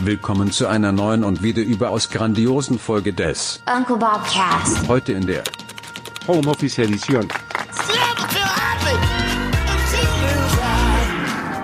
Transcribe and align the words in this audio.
Willkommen 0.00 0.50
zu 0.50 0.66
einer 0.66 0.90
neuen 0.90 1.22
und 1.22 1.42
wieder 1.42 1.62
überaus 1.62 2.10
grandiosen 2.10 2.78
Folge 2.78 3.12
des 3.12 3.62
Uncle 3.72 3.96
Bob 3.96 4.22
Cast. 4.24 4.88
Heute 4.88 5.12
in 5.12 5.26
der 5.26 5.44
Homeoffice 6.26 6.78
Edition. 6.78 7.28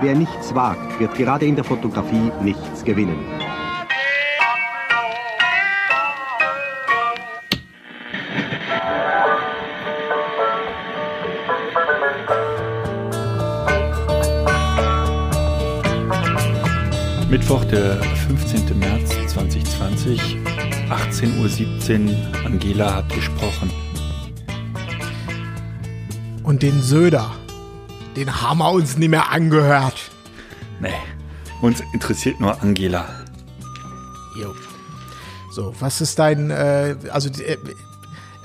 Wer 0.01 0.15
nichts 0.15 0.53
wagt, 0.53 0.99
wird 0.99 1.15
gerade 1.15 1.45
in 1.45 1.55
der 1.55 1.63
Fotografie 1.65 2.31
nichts 2.41 2.83
gewinnen. 2.83 3.34
Mittwoch, 17.37 17.65
der 17.65 18.01
15. 18.29 18.79
März 18.79 19.09
2020, 19.27 20.37
18.17 20.89 22.07
Uhr. 22.07 22.45
Angela 22.45 22.95
hat 22.95 23.09
gesprochen. 23.09 23.69
Und 26.43 26.63
den 26.63 26.81
Söder, 26.81 27.35
den 28.15 28.41
haben 28.41 28.59
wir 28.59 28.71
uns 28.71 28.95
nicht 28.97 29.09
mehr 29.09 29.33
angehört. 29.33 30.11
Nee, 30.79 30.93
uns 31.61 31.83
interessiert 31.91 32.39
nur 32.39 32.61
Angela. 32.61 33.05
Jo. 34.39 34.55
So, 35.51 35.75
was 35.81 35.99
ist 35.99 36.17
dein, 36.17 36.51
äh, 36.51 36.95
also 37.11 37.27
äh, 37.43 37.57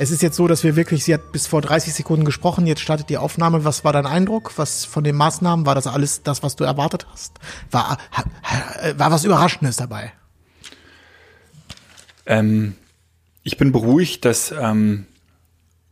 es 0.00 0.10
ist 0.10 0.22
jetzt 0.22 0.36
so, 0.36 0.48
dass 0.48 0.64
wir 0.64 0.76
wirklich, 0.76 1.04
sie 1.04 1.12
hat 1.12 1.30
bis 1.30 1.46
vor 1.46 1.60
30 1.60 1.92
Sekunden 1.92 2.24
gesprochen, 2.24 2.66
jetzt 2.66 2.80
startet 2.80 3.10
die 3.10 3.18
Aufnahme. 3.18 3.66
Was 3.66 3.84
war 3.84 3.92
dein 3.92 4.06
Eindruck? 4.06 4.52
Was 4.56 4.86
von 4.86 5.04
den 5.04 5.14
Maßnahmen, 5.14 5.66
war 5.66 5.74
das 5.74 5.86
alles 5.86 6.22
das, 6.22 6.42
was 6.42 6.56
du 6.56 6.64
erwartet 6.64 7.06
hast? 7.12 7.34
War, 7.70 7.98
war 8.96 9.10
was 9.10 9.24
Überraschendes 9.24 9.76
dabei? 9.76 10.14
Ähm, 12.24 12.76
ich 13.42 13.58
bin 13.58 13.72
beruhigt, 13.72 14.24
dass, 14.24 14.54
ähm, 14.58 15.04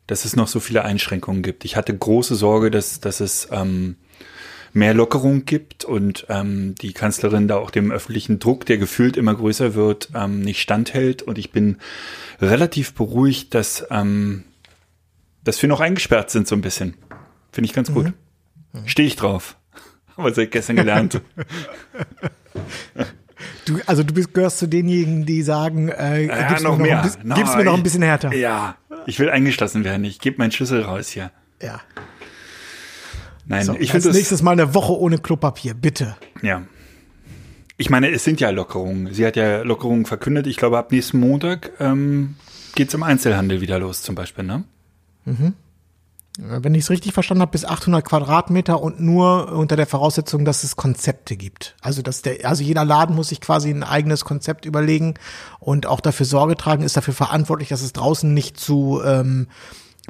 dass 0.07 0.25
es 0.25 0.37
noch 0.37 0.49
so 0.49 0.59
viele 0.59 0.87
Einschränkungen 0.87 1.43
gibt. 1.43 1.67
Ich 1.67 1.77
hatte 1.77 1.95
große 1.95 2.35
Sorge, 2.35 2.71
dass, 2.71 3.01
dass 3.01 3.21
es 3.21 3.49
ähm, 3.51 3.97
mehr 4.73 4.95
Lockerung 4.95 5.45
gibt 5.45 5.85
und 5.85 6.27
ähm, 6.29 6.75
die 6.77 6.93
Kanzlerin 6.93 7.49
da 7.49 7.57
auch 7.57 7.71
dem 7.71 7.91
öffentlichen 7.91 8.39
Druck, 8.39 8.67
der 8.67 8.79
gefühlt 8.79 9.17
immer 9.17 9.35
größer 9.35 9.75
wird, 9.75 10.11
ähm, 10.15 10.41
nicht 10.41 10.61
standhält. 10.61 11.23
Und 11.23 11.39
ich 11.39 11.53
bin 11.53 11.79
relativ 12.41 12.95
beruhigt, 12.95 13.55
dass, 13.55 13.87
ähm, 13.91 14.45
dass 15.45 15.61
wir 15.63 15.69
noch 15.69 15.81
eingesperrt 15.81 16.31
sind 16.31 16.47
so 16.47 16.55
ein 16.55 16.61
bisschen. 16.61 16.95
Finde 17.53 17.67
ich 17.67 17.75
ganz 17.75 17.93
gut. 17.93 18.13
Stehe 18.85 19.09
ich 19.09 19.17
drauf. 19.17 19.57
Haben 20.17 20.25
wir 20.25 20.35
seit 20.35 20.51
gestern 20.51 20.77
gelernt. 20.77 21.21
Du, 23.65 23.79
also 23.87 24.03
du 24.03 24.15
bist, 24.15 24.33
gehörst 24.35 24.59
zu 24.59 24.67
denjenigen, 24.67 25.27
die 25.27 25.43
sagen, 25.43 25.91
äh, 25.91 26.27
Ja, 26.27 26.49
gib's, 26.49 26.63
noch 26.63 26.79
mir 26.79 26.89
noch 26.89 26.97
ein 26.97 27.03
bisschen, 27.03 27.29
No, 27.29 27.35
gib's 27.35 27.55
mir 27.55 27.65
noch 27.65 27.75
ein 27.75 27.83
bisschen 27.83 28.03
härter. 28.03 28.35
Ja, 28.35 28.77
ich 29.07 29.21
will 29.21 29.31
eingeschlossen 29.31 29.85
werden. 29.85 30.05
Ich 30.05 30.21
gebe 30.21 30.39
meinen 30.39 30.53
Schlüssel 30.53 30.83
raus 30.83 31.09
hier. 31.09 31.31
Ja. 31.63 31.81
Nein, 33.49 33.65
So, 33.65 33.75
ich 33.75 33.91
finde 33.91 34.09
das. 34.09 34.17
nächstes 34.17 34.43
Mal 34.43 34.53
eine 34.53 34.75
Woche 34.75 34.97
ohne 34.97 35.19
Klopapier, 35.19 35.75
bitte. 35.75 36.17
Ja. 36.43 36.63
Ich 37.79 37.91
meine, 37.91 38.11
es 38.11 38.25
sind 38.25 38.41
ja 38.41 38.51
Lockerungen. 38.51 39.13
Sie 39.15 39.25
hat 39.27 39.37
ja 39.37 39.63
Lockerungen 39.63 40.05
verkündet. 40.05 40.47
Ich 40.47 40.57
glaube, 40.57 40.79
ab 40.79 40.93
nächsten 40.93 41.19
Montag 41.19 41.73
ähm, 41.81 42.37
geht's 42.75 42.93
im 42.95 43.03
Einzelhandel 43.03 43.61
wieder 43.61 43.79
los, 43.79 44.03
zum 44.03 44.15
Beispiel, 44.15 44.45
ne? 44.45 44.65
Wenn 46.41 46.75
ich 46.75 46.85
es 46.85 46.91
richtig 46.91 47.13
verstanden 47.13 47.43
habe, 47.43 47.51
bis 47.51 47.65
800 47.65 48.05
Quadratmeter 48.05 48.81
und 48.81 49.01
nur 49.01 49.53
unter 49.53 49.77
der 49.77 49.87
Voraussetzung, 49.87 50.45
dass 50.45 50.63
es 50.65 50.77
Konzepte 50.77 51.37
gibt. 51.37 51.77
Also 51.81 52.01
dass 52.01 52.23
der, 52.23 52.49
also 52.49 52.63
jeder 52.63 52.85
Laden 52.85 53.15
muss 53.17 53.29
sich 53.31 53.41
quasi 53.41 53.71
ein 53.71 53.83
eigenes 53.83 54.25
Konzept 54.25 54.65
überlegen 54.65 55.15
und 55.59 55.87
auch 55.87 56.01
dafür 56.01 56.27
Sorge 56.27 56.57
tragen, 56.57 56.83
ist 56.85 56.97
dafür 56.97 57.15
verantwortlich, 57.15 57.69
dass 57.71 57.83
es 57.83 57.93
draußen 57.93 58.33
nicht 58.33 58.59
zu 58.59 59.01
ähm, 59.05 59.49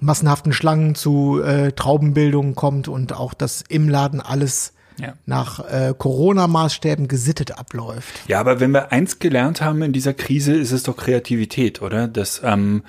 massenhaften 0.00 0.52
Schlangen, 0.52 0.94
zu 0.94 1.40
äh, 1.42 1.72
Traubenbildungen 1.72 2.54
kommt 2.54 2.88
und 2.88 3.12
auch, 3.12 3.34
dass 3.34 3.62
im 3.68 3.88
Laden 3.88 4.20
alles 4.20 4.72
Ja. 4.98 5.14
nach 5.26 5.60
äh, 5.70 5.94
Corona-Maßstäben 5.96 7.08
gesittet 7.08 7.58
abläuft. 7.58 8.20
Ja, 8.28 8.40
aber 8.40 8.60
wenn 8.60 8.72
wir 8.72 8.90
eins 8.92 9.18
gelernt 9.18 9.60
haben 9.60 9.82
in 9.82 9.92
dieser 9.92 10.14
Krise, 10.14 10.54
ist 10.54 10.72
es 10.72 10.82
doch 10.82 10.96
Kreativität, 10.96 11.82
oder? 11.82 12.08
Das 12.08 12.40
ähm, 12.44 12.82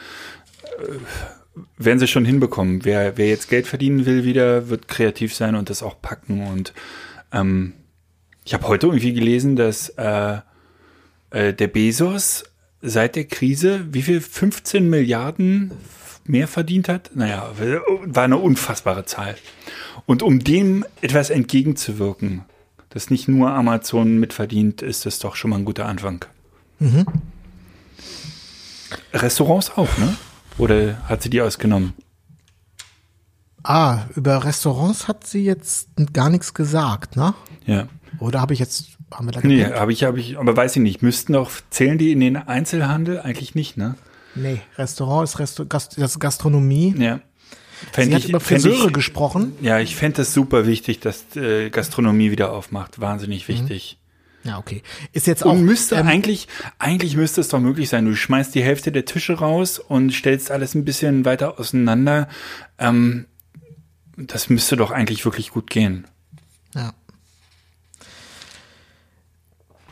äh, 0.80 1.64
werden 1.78 2.00
sie 2.00 2.08
schon 2.08 2.26
hinbekommen. 2.26 2.86
Wer, 2.86 3.18
wer 3.18 3.28
jetzt 3.28 3.50
Geld 3.50 3.68
verdienen 3.68 4.06
will, 4.06 4.24
wieder 4.24 4.70
wird 4.70 4.88
kreativ 4.88 5.36
sein 5.36 5.56
und 5.56 5.70
das 5.70 5.84
auch 5.84 6.02
packen. 6.02 6.48
Und 6.48 6.74
ähm, 7.32 7.74
ich 8.46 8.54
habe 8.54 8.68
heute 8.68 8.88
irgendwie 8.88 9.14
gelesen, 9.14 9.56
dass 9.56 9.90
äh, 9.90 10.38
äh, 11.32 11.54
der 11.54 11.68
Bezos 11.68 12.44
seit 12.82 13.16
der 13.18 13.26
Krise 13.26 13.82
wie 13.92 14.02
viel 14.02 14.22
15 14.22 14.90
Milliarden 14.90 15.72
mehr 16.26 16.48
verdient 16.48 16.90
hat. 16.90 17.12
Naja, 17.16 17.52
war 18.06 18.24
eine 18.24 18.38
unfassbare 18.38 19.06
Zahl. 19.06 19.36
Und 20.06 20.24
um 20.24 20.40
dem 20.40 20.86
etwas 21.02 21.30
entgegenzuwirken, 21.30 22.46
dass 22.90 23.10
nicht 23.10 23.28
nur 23.28 23.52
Amazon 23.52 24.18
mitverdient, 24.20 24.82
ist 24.82 25.06
das 25.06 25.20
doch 25.20 25.36
schon 25.36 25.52
mal 25.52 25.58
ein 25.58 25.66
guter 25.66 25.86
Anfang. 25.86 26.26
Restaurants 29.14 29.72
auch, 29.78 29.98
ne? 29.98 30.16
Oder 30.58 31.02
hat 31.08 31.22
sie 31.22 31.30
die 31.30 31.42
ausgenommen? 31.42 31.94
Ah, 33.64 34.06
über 34.16 34.44
Restaurants 34.44 35.08
hat 35.08 35.28
sie 35.28 35.44
jetzt 35.44 35.90
gar 36.14 36.30
nichts 36.30 36.54
gesagt, 36.54 37.16
ne? 37.16 37.34
Ja. 37.66 37.88
Oder 38.20 38.42
habe 38.42 38.54
ich 38.54 38.60
jetzt, 38.60 38.98
haben 39.14 39.28
wir 39.28 39.32
da 39.32 39.42
Nee, 39.44 39.66
habe 39.66 39.92
ich, 39.94 40.04
habe 40.04 40.20
ich, 40.20 40.38
aber 40.38 40.56
weiß 40.56 40.76
ich 40.78 40.82
nicht. 40.82 41.02
Müssten 41.02 41.34
doch, 41.34 41.52
zählen 41.70 41.98
die 41.98 42.12
in 42.12 42.20
den 42.20 42.38
Einzelhandel? 42.38 43.20
Eigentlich 43.20 43.56
nicht, 43.56 43.78
ne? 43.78 43.96
Nee, 44.36 44.62
Restaurant 44.78 45.28
ist 45.28 45.40
Resto 45.40 45.66
Gast 45.66 45.98
das 45.98 46.20
Gastronomie. 46.20 46.96
Ja. 46.98 47.20
Sie 47.82 47.86
Fänd 47.94 48.14
hat 48.14 48.26
über 48.26 48.40
fänd 48.40 48.62
Friseure 48.62 48.88
ich, 48.88 48.94
gesprochen. 48.94 49.54
Ja, 49.62 49.80
ich 49.80 49.96
fände 49.96 50.18
das 50.18 50.34
super 50.34 50.68
wichtig, 50.68 51.00
dass 51.00 51.36
äh, 51.36 51.70
Gastronomie 51.70 52.30
wieder 52.32 52.52
aufmacht. 52.52 53.00
Wahnsinnig 53.00 53.48
Mhm. 53.48 53.54
wichtig. 53.54 53.98
Ja, 54.44 54.58
okay. 54.58 54.84
Ist 55.12 55.28
jetzt 55.28 55.46
auch 55.46 55.52
Und 55.54 55.64
müsste 55.64 55.96
ähm, 55.96 56.08
eigentlich, 56.08 56.48
eigentlich 56.78 57.16
müsste 57.16 57.42
es 57.42 57.50
doch 57.50 57.60
möglich 57.60 57.90
sein. 57.90 58.06
Du 58.06 58.16
schmeißt 58.16 58.56
die 58.56 58.64
Hälfte 58.64 58.92
der 58.92 59.06
Tische 59.06 59.34
raus 59.34 59.80
und 59.80 60.14
stellst 60.14 60.52
alles 60.52 60.76
ein 60.76 60.86
bisschen 60.86 61.26
weiter 61.26 61.60
auseinander. 61.60 62.28
Ähm, 62.78 63.26
das 64.18 64.50
müsste 64.50 64.76
doch 64.76 64.92
eigentlich 64.92 65.26
wirklich 65.26 65.52
gut 65.52 65.70
gehen. 65.70 66.08
Ja. 66.76 66.94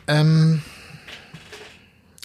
Ähm, 0.06 0.62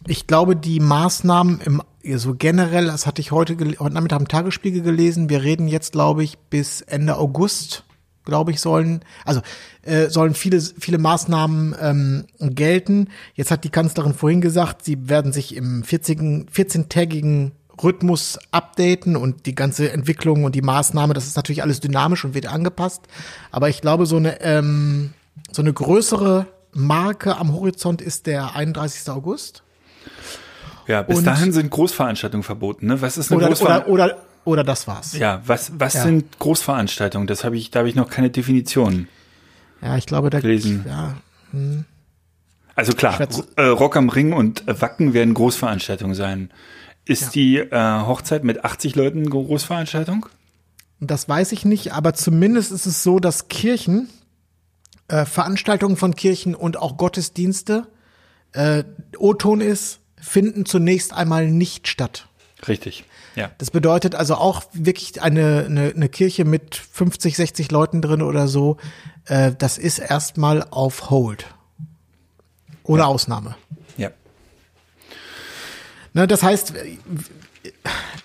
ich 0.07 0.27
glaube, 0.27 0.55
die 0.55 0.79
Maßnahmen 0.79 1.61
im 1.61 1.81
so 2.15 2.35
generell, 2.35 2.87
das 2.87 3.05
hatte 3.05 3.21
ich 3.21 3.31
heute, 3.31 3.55
heute 3.79 3.93
Nachmittag 3.93 4.19
im 4.19 4.27
Tagesspiegel 4.27 4.81
gelesen. 4.81 5.29
Wir 5.29 5.43
reden 5.43 5.67
jetzt, 5.67 5.93
glaube 5.93 6.23
ich, 6.23 6.37
bis 6.37 6.81
Ende 6.81 7.17
August, 7.17 7.85
glaube 8.25 8.51
ich, 8.51 8.59
sollen, 8.59 9.01
also 9.25 9.41
äh, 9.83 10.09
sollen 10.09 10.33
viele, 10.33 10.59
viele 10.61 10.97
Maßnahmen 10.97 11.75
ähm, 11.79 12.25
gelten. 12.39 13.07
Jetzt 13.35 13.51
hat 13.51 13.63
die 13.63 13.69
Kanzlerin 13.69 14.13
vorhin 14.13 14.41
gesagt, 14.41 14.83
sie 14.83 15.09
werden 15.09 15.31
sich 15.31 15.55
im 15.55 15.83
14 15.83 16.47
14-tägigen 16.47 17.51
Rhythmus 17.81 18.37
updaten 18.51 19.15
und 19.15 19.45
die 19.45 19.55
ganze 19.55 19.91
Entwicklung 19.91 20.43
und 20.43 20.55
die 20.55 20.61
Maßnahme, 20.61 21.13
das 21.13 21.25
ist 21.25 21.37
natürlich 21.37 21.63
alles 21.63 21.79
dynamisch 21.79 22.23
und 22.23 22.33
wird 22.33 22.47
angepasst. 22.47 23.01
Aber 23.51 23.69
ich 23.69 23.81
glaube, 23.81 24.05
so 24.05 24.17
eine, 24.17 24.41
ähm, 24.41 25.13
so 25.51 25.61
eine 25.61 25.73
größere 25.73 26.47
Marke 26.73 27.37
am 27.37 27.53
Horizont 27.53 28.01
ist 28.01 28.27
der 28.27 28.55
31. 28.55 29.09
August. 29.09 29.63
Ja, 30.87 31.01
bis 31.01 31.19
Und- 31.19 31.25
dahin 31.25 31.51
sind 31.53 31.69
Großveranstaltungen 31.69 32.43
verboten. 32.43 32.87
Ne? 32.87 33.01
Was 33.01 33.17
ist 33.17 33.31
eine 33.31 33.37
Oder, 33.37 33.47
Großveranstaltung? 33.47 33.93
oder, 33.93 34.05
oder, 34.05 34.17
oder 34.45 34.63
das 34.63 34.87
war's. 34.87 35.13
Ja, 35.17 35.41
was, 35.45 35.71
was 35.77 35.93
Ja. 35.95 36.03
sind 36.03 36.39
Großveranstaltungen? 36.39 37.27
Das 37.27 37.43
habe 37.43 37.57
ich, 37.57 37.71
da 37.71 37.79
habe 37.79 37.89
ich 37.89 37.95
noch 37.95 38.09
keine 38.09 38.29
Definition. 38.29 39.07
Ja, 39.81 39.97
ich 39.97 40.05
glaube, 40.05 40.29
da 40.29 40.39
Gelesen. 40.39 40.85
Ja, 40.87 41.15
Also 42.75 42.93
klar, 42.93 43.19
äh, 43.57 43.63
Rock 43.65 43.95
am 43.97 44.09
Ring 44.09 44.33
und 44.33 44.63
Wacken 44.65 45.13
werden 45.13 45.33
Großveranstaltungen 45.33 46.15
sein. 46.15 46.49
Ist 47.05 47.35
die 47.35 47.57
äh, 47.57 47.69
Hochzeit 48.05 48.43
mit 48.43 48.63
80 48.63 48.95
Leuten 48.95 49.19
eine 49.19 49.29
Großveranstaltung? 49.29 50.25
das 51.05 51.27
weiß 51.27 51.51
ich 51.51 51.65
nicht, 51.65 51.91
aber 51.91 52.13
zumindest 52.13 52.71
ist 52.71 52.85
es 52.85 53.03
so, 53.03 53.19
dass 53.19 53.49
Kirchen, 53.49 54.07
äh, 55.09 55.25
Veranstaltungen 55.25 55.97
von 55.97 56.15
Kirchen 56.15 56.55
und 56.55 56.77
auch 56.77 56.95
Gottesdienste, 56.95 57.87
äh, 58.53 58.85
O-Ton 59.17 59.59
ist, 59.59 59.99
finden 60.23 60.65
zunächst 60.65 61.13
einmal 61.13 61.49
nicht 61.49 61.87
statt. 61.87 62.27
Richtig. 62.67 63.03
Ja. 63.35 63.51
Das 63.57 63.71
bedeutet 63.71 64.15
also 64.15 64.35
auch 64.35 64.63
wirklich 64.73 65.21
eine, 65.21 65.65
eine, 65.65 65.93
eine 65.95 66.09
Kirche 66.09 66.45
mit 66.45 66.75
50, 66.75 67.35
60 67.35 67.71
Leuten 67.71 68.01
drin 68.01 68.21
oder 68.21 68.47
so, 68.47 68.77
äh, 69.25 69.51
das 69.57 69.77
ist 69.77 69.99
erstmal 69.99 70.65
auf 70.69 71.09
Hold. 71.09 71.45
Ohne 72.83 73.05
Ausnahme. 73.05 73.55
Ja. 73.97 74.11
Ne, 76.13 76.27
das 76.27 76.43
heißt, 76.43 76.73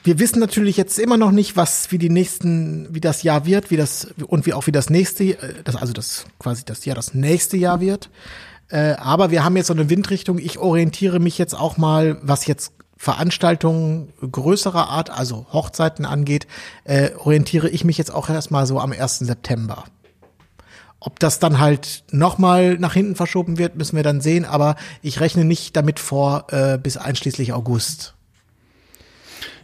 wir 0.05 0.19
wissen 0.19 0.41
natürlich 0.41 0.77
jetzt 0.77 0.99
immer 0.99 1.17
noch 1.17 1.31
nicht, 1.31 1.57
was 1.57 1.91
wie 1.91 1.99
die 1.99 2.11
nächsten, 2.11 2.93
wie 2.95 3.01
das 3.01 3.23
Jahr 3.23 3.47
wird, 3.47 3.71
wie 3.71 3.77
das 3.77 4.09
und 4.27 4.47
wie 4.47 4.53
auch 4.53 4.67
wie 4.67 4.73
das 4.73 4.91
nächste, 4.91 5.25
äh, 5.25 5.63
das 5.65 5.77
also 5.77 5.93
das 5.93 6.27
quasi 6.39 6.65
das 6.65 6.85
Jahr 6.85 6.97
das 6.97 7.15
nächste 7.15 7.57
Jahr 7.57 7.81
wird. 7.81 8.11
Äh, 8.71 8.93
aber 8.93 9.31
wir 9.31 9.45
haben 9.45 9.57
jetzt 9.57 9.69
so 9.69 9.73
eine 9.73 9.91
Windrichtung. 9.91 10.39
Ich 10.39 10.59
orientiere 10.59 11.21
mich 11.21 11.39
jetzt 11.39 11.55
auch 11.55 11.77
mal, 11.77 12.19
was 12.23 12.47
jetzt 12.47 12.73
Veranstaltungen 12.97 14.13
größerer 14.21 14.89
Art, 14.89 15.11
also 15.11 15.47
Hochzeiten 15.53 16.05
angeht, 16.05 16.47
äh, 16.85 17.11
orientiere 17.17 17.69
ich 17.69 17.85
mich 17.85 17.97
jetzt 17.97 18.13
auch 18.13 18.29
erstmal 18.29 18.67
so 18.67 18.81
am 18.81 18.93
1. 18.93 19.21
September. 19.21 19.85
Ob 21.01 21.21
das 21.21 21.39
dann 21.39 21.61
halt 21.61 22.03
nochmal 22.11 22.77
nach 22.77 22.95
hinten 22.95 23.15
verschoben 23.15 23.57
wird, 23.57 23.77
müssen 23.77 23.95
wir 23.95 24.03
dann 24.03 24.21
sehen, 24.21 24.45
aber 24.45 24.75
ich 25.01 25.21
rechne 25.21 25.45
nicht 25.45 25.77
damit 25.77 26.01
vor 26.01 26.49
äh, 26.51 26.77
bis 26.77 26.97
einschließlich 26.97 27.53
August. 27.53 28.15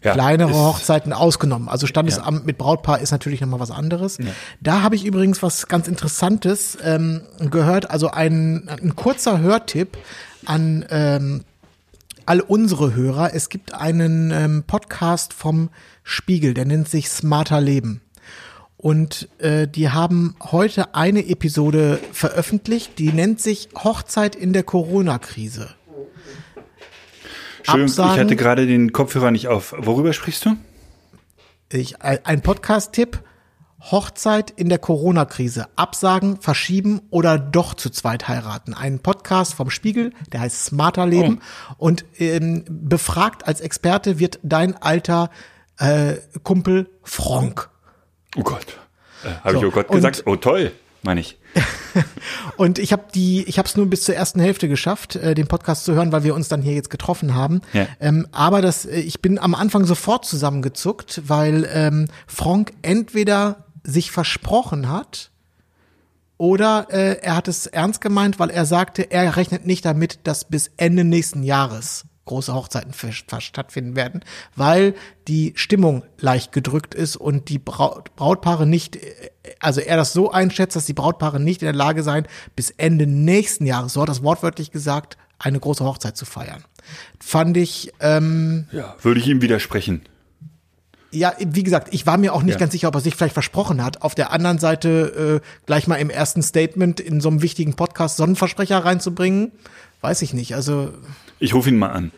Ja, 0.03 0.13
Kleinere 0.13 0.53
Hochzeiten 0.55 1.13
ausgenommen. 1.13 1.69
Also 1.69 1.87
Standesamt 1.87 2.45
mit 2.47 2.59
Brautpaar 2.59 3.01
ist 3.01 3.11
natürlich 3.11 3.41
nochmal 3.41 3.61
was 3.61 3.71
anderes. 3.71 4.19
Da 4.61 4.83
habe 4.83 4.97
ich 4.97 5.05
übrigens 5.05 5.43
was 5.43 5.67
ganz 5.69 5.89
Interessantes 5.89 6.77
ähm, 6.83 7.23
gehört. 7.39 7.91
Also 7.91 8.11
ein, 8.11 8.69
ein 8.69 8.97
kurzer 8.97 9.41
Hörtipp 9.41 9.97
an 10.45 10.85
ähm, 10.91 11.45
all 12.27 12.41
unsere 12.41 12.95
Hörer. 12.95 13.35
Es 13.35 13.49
gibt 13.49 13.75
einen 13.75 14.31
ähm, 14.31 14.65
Podcast 14.67 15.33
vom 15.33 15.71
Spiegel, 16.03 16.55
der 16.55 16.65
nennt 16.65 16.89
sich 16.89 17.09
Smarter 17.09 17.61
Leben. 17.61 18.01
Und 18.77 19.29
äh, 19.39 19.67
die 19.67 19.89
haben 19.89 20.37
heute 20.43 20.95
eine 20.95 21.27
Episode 21.27 21.99
veröffentlicht, 22.13 22.99
die 22.99 23.13
nennt 23.13 23.41
sich 23.41 23.71
Hochzeit 23.75 24.37
in 24.37 24.53
der 24.53 24.63
Corona-Krise. 24.63 25.71
Entschuldigung, 27.67 27.87
ich 27.87 27.99
Absagen- 27.99 28.21
hatte 28.21 28.37
gerade 28.37 28.67
den 28.67 28.93
Kopfhörer 28.93 29.31
nicht 29.31 29.49
auf. 29.49 29.75
Worüber 29.79 30.13
sprichst 30.13 30.45
du? 30.45 30.57
Ich, 31.73 32.01
ein 32.03 32.43
Podcast-Tipp. 32.43 33.21
Hochzeit 33.91 34.51
in 34.51 34.71
der 34.71 34.79
Corona-Krise. 34.79 35.67
Absagen, 35.77 36.41
verschieben 36.41 37.03
oder 37.11 37.39
doch 37.39 37.75
zu 37.75 37.91
zweit 37.91 38.29
heiraten. 38.29 38.73
Ein 38.73 38.99
Podcast 39.01 39.53
vom 39.55 39.69
Spiegel, 39.69 40.13
der 40.33 40.41
heißt 40.41 40.65
Smarter 40.65 41.05
Leben. 41.07 41.41
Und 41.77 42.07
ähm, 42.19 42.65
befragt 42.67 43.47
als 43.47 43.61
Experte 43.61 44.19
wird 44.19 44.39
dein 44.43 44.75
alter 44.81 45.29
äh, 45.79 46.15
Kumpel 46.43 46.89
Frank. 47.03 47.69
Oh 48.37 48.43
Gott. 48.43 48.65
Äh, 49.23 49.29
Habe 49.45 49.53
So, 49.55 49.59
ich 49.59 49.65
oh 49.67 49.71
Gott 49.71 49.89
und- 49.91 49.97
gesagt? 49.97 50.23
Oh 50.25 50.37
toll, 50.37 50.73
meine 51.05 51.21
ich. 51.21 51.39
Und 52.57 52.79
ich 52.79 52.93
habe 52.93 53.05
die, 53.15 53.45
ich 53.45 53.59
habe 53.59 53.69
es 53.69 53.77
nur 53.77 53.87
bis 53.87 54.05
zur 54.05 54.15
ersten 54.15 54.41
Hälfte 54.41 54.69
geschafft, 54.69 55.17
äh, 55.17 55.35
den 55.35 55.47
Podcast 55.47 55.85
zu 55.85 55.95
hören, 55.95 56.13
weil 56.13 56.25
wir 56.25 56.35
uns 56.35 56.49
dann 56.49 56.63
hier 56.63 56.75
jetzt 56.75 56.91
getroffen 56.91 57.35
haben. 57.35 57.61
Ja. 57.73 57.87
Ähm, 58.01 58.27
aber 58.33 58.61
das, 58.63 58.85
äh, 58.87 58.99
ich 59.01 59.21
bin 59.23 59.39
am 59.39 59.55
Anfang 59.55 59.85
sofort 59.85 60.25
zusammengezuckt, 60.25 61.23
weil 61.27 61.69
ähm, 61.73 62.09
Frank 62.27 62.73
entweder 62.83 63.65
sich 63.85 64.11
versprochen 64.11 64.89
hat 64.89 65.31
oder 66.37 66.89
äh, 66.91 67.19
er 67.21 67.37
hat 67.37 67.49
es 67.49 67.67
ernst 67.67 68.01
gemeint, 68.01 68.39
weil 68.39 68.51
er 68.51 68.67
sagte, 68.67 69.03
er 69.11 69.37
rechnet 69.37 69.67
nicht 69.67 69.85
damit, 69.85 70.21
dass 70.25 70.47
bis 70.47 70.71
Ende 70.77 71.05
nächsten 71.05 71.43
Jahres 71.43 72.05
große 72.25 72.55
Hochzeiten 72.55 72.91
f- 72.91 73.05
f- 73.05 73.41
stattfinden 73.43 73.97
werden, 73.97 74.23
weil 74.57 74.95
die 75.29 75.53
Stimmung 75.57 76.03
leicht 76.19 76.53
gedrückt 76.53 76.95
ist 76.95 77.17
und 77.17 77.51
die 77.51 77.59
Braut, 77.59 78.17
Brautpaare 78.17 78.67
nicht, 78.67 78.97
äh, 78.97 79.31
also 79.61 79.81
er 79.81 79.97
das 79.97 80.13
so 80.13 80.31
einschätzt, 80.31 80.77
dass 80.77 80.87
die 80.87 80.93
Brautpaare 80.95 81.41
nicht 81.41 81.63
in 81.63 81.67
der 81.67 81.75
Lage 81.75 82.03
seien, 82.03 82.27
bis 82.57 82.71
Ende 82.71 83.07
nächsten 83.07 83.67
Jahres, 83.67 83.93
so 83.95 84.03
hat 84.03 84.09
er 84.09 84.13
es 84.13 84.23
wortwörtlich 84.23 84.71
gesagt, 84.71 85.17
eine 85.39 85.61
große 85.61 85.85
Hochzeit 85.85 86.17
zu 86.17 86.25
feiern. 86.25 86.65
Fand 87.21 87.57
ich, 87.57 87.93
ähm, 88.01 88.67
Ja, 88.73 88.95
würde 89.03 89.21
ich 89.21 89.27
ihm 89.27 89.43
widersprechen. 89.43 90.03
ja, 91.11 91.33
wie 91.39 91.63
gesagt, 91.63 91.89
ich 91.93 92.07
war 92.07 92.17
mir 92.19 92.35
auch 92.35 92.43
nicht 92.43 92.55
Ja. 92.55 92.59
ganz 92.61 92.73
sicher, 92.73 92.89
ob 92.89 92.95
er 92.97 93.01
sich 93.01 93.15
vielleicht 93.15 93.35
versprochen 93.35 93.83
hat. 93.85 94.03
Auf 94.03 94.15
der 94.15 94.33
anderen 94.33 94.59
Seite 94.59 95.41
äh, 95.43 95.47
gleich 95.67 95.87
mal 95.87 95.97
im 95.97 96.11
ersten 96.11 96.43
Statement 96.43 97.01
in 97.01 97.21
so 97.21 97.29
einem 97.29 97.41
wichtigen 97.43 97.75
Podcast 97.75 98.17
Sonnenversprecher 98.17 98.85
reinzubringen, 98.85 99.53
weiß 100.01 100.23
ich 100.23 100.35
nicht. 100.35 100.55
Also 100.55 100.93
Ich 101.39 101.55
rufe 101.55 101.69
ihn 101.71 101.77
mal 101.79 101.91
an. 101.91 102.11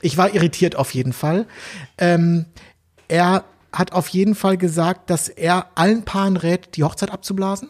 ich 0.00 0.16
war 0.16 0.34
irritiert 0.34 0.76
auf 0.76 0.94
jeden 0.94 1.12
Fall. 1.12 1.46
Ähm, 1.98 2.46
er 3.08 3.44
hat 3.78 3.92
auf 3.92 4.08
jeden 4.08 4.34
Fall 4.34 4.56
gesagt, 4.56 5.08
dass 5.08 5.28
er 5.28 5.66
allen 5.76 6.04
Paaren 6.04 6.36
rät, 6.36 6.76
die 6.76 6.82
Hochzeit 6.84 7.10
abzublasen, 7.12 7.68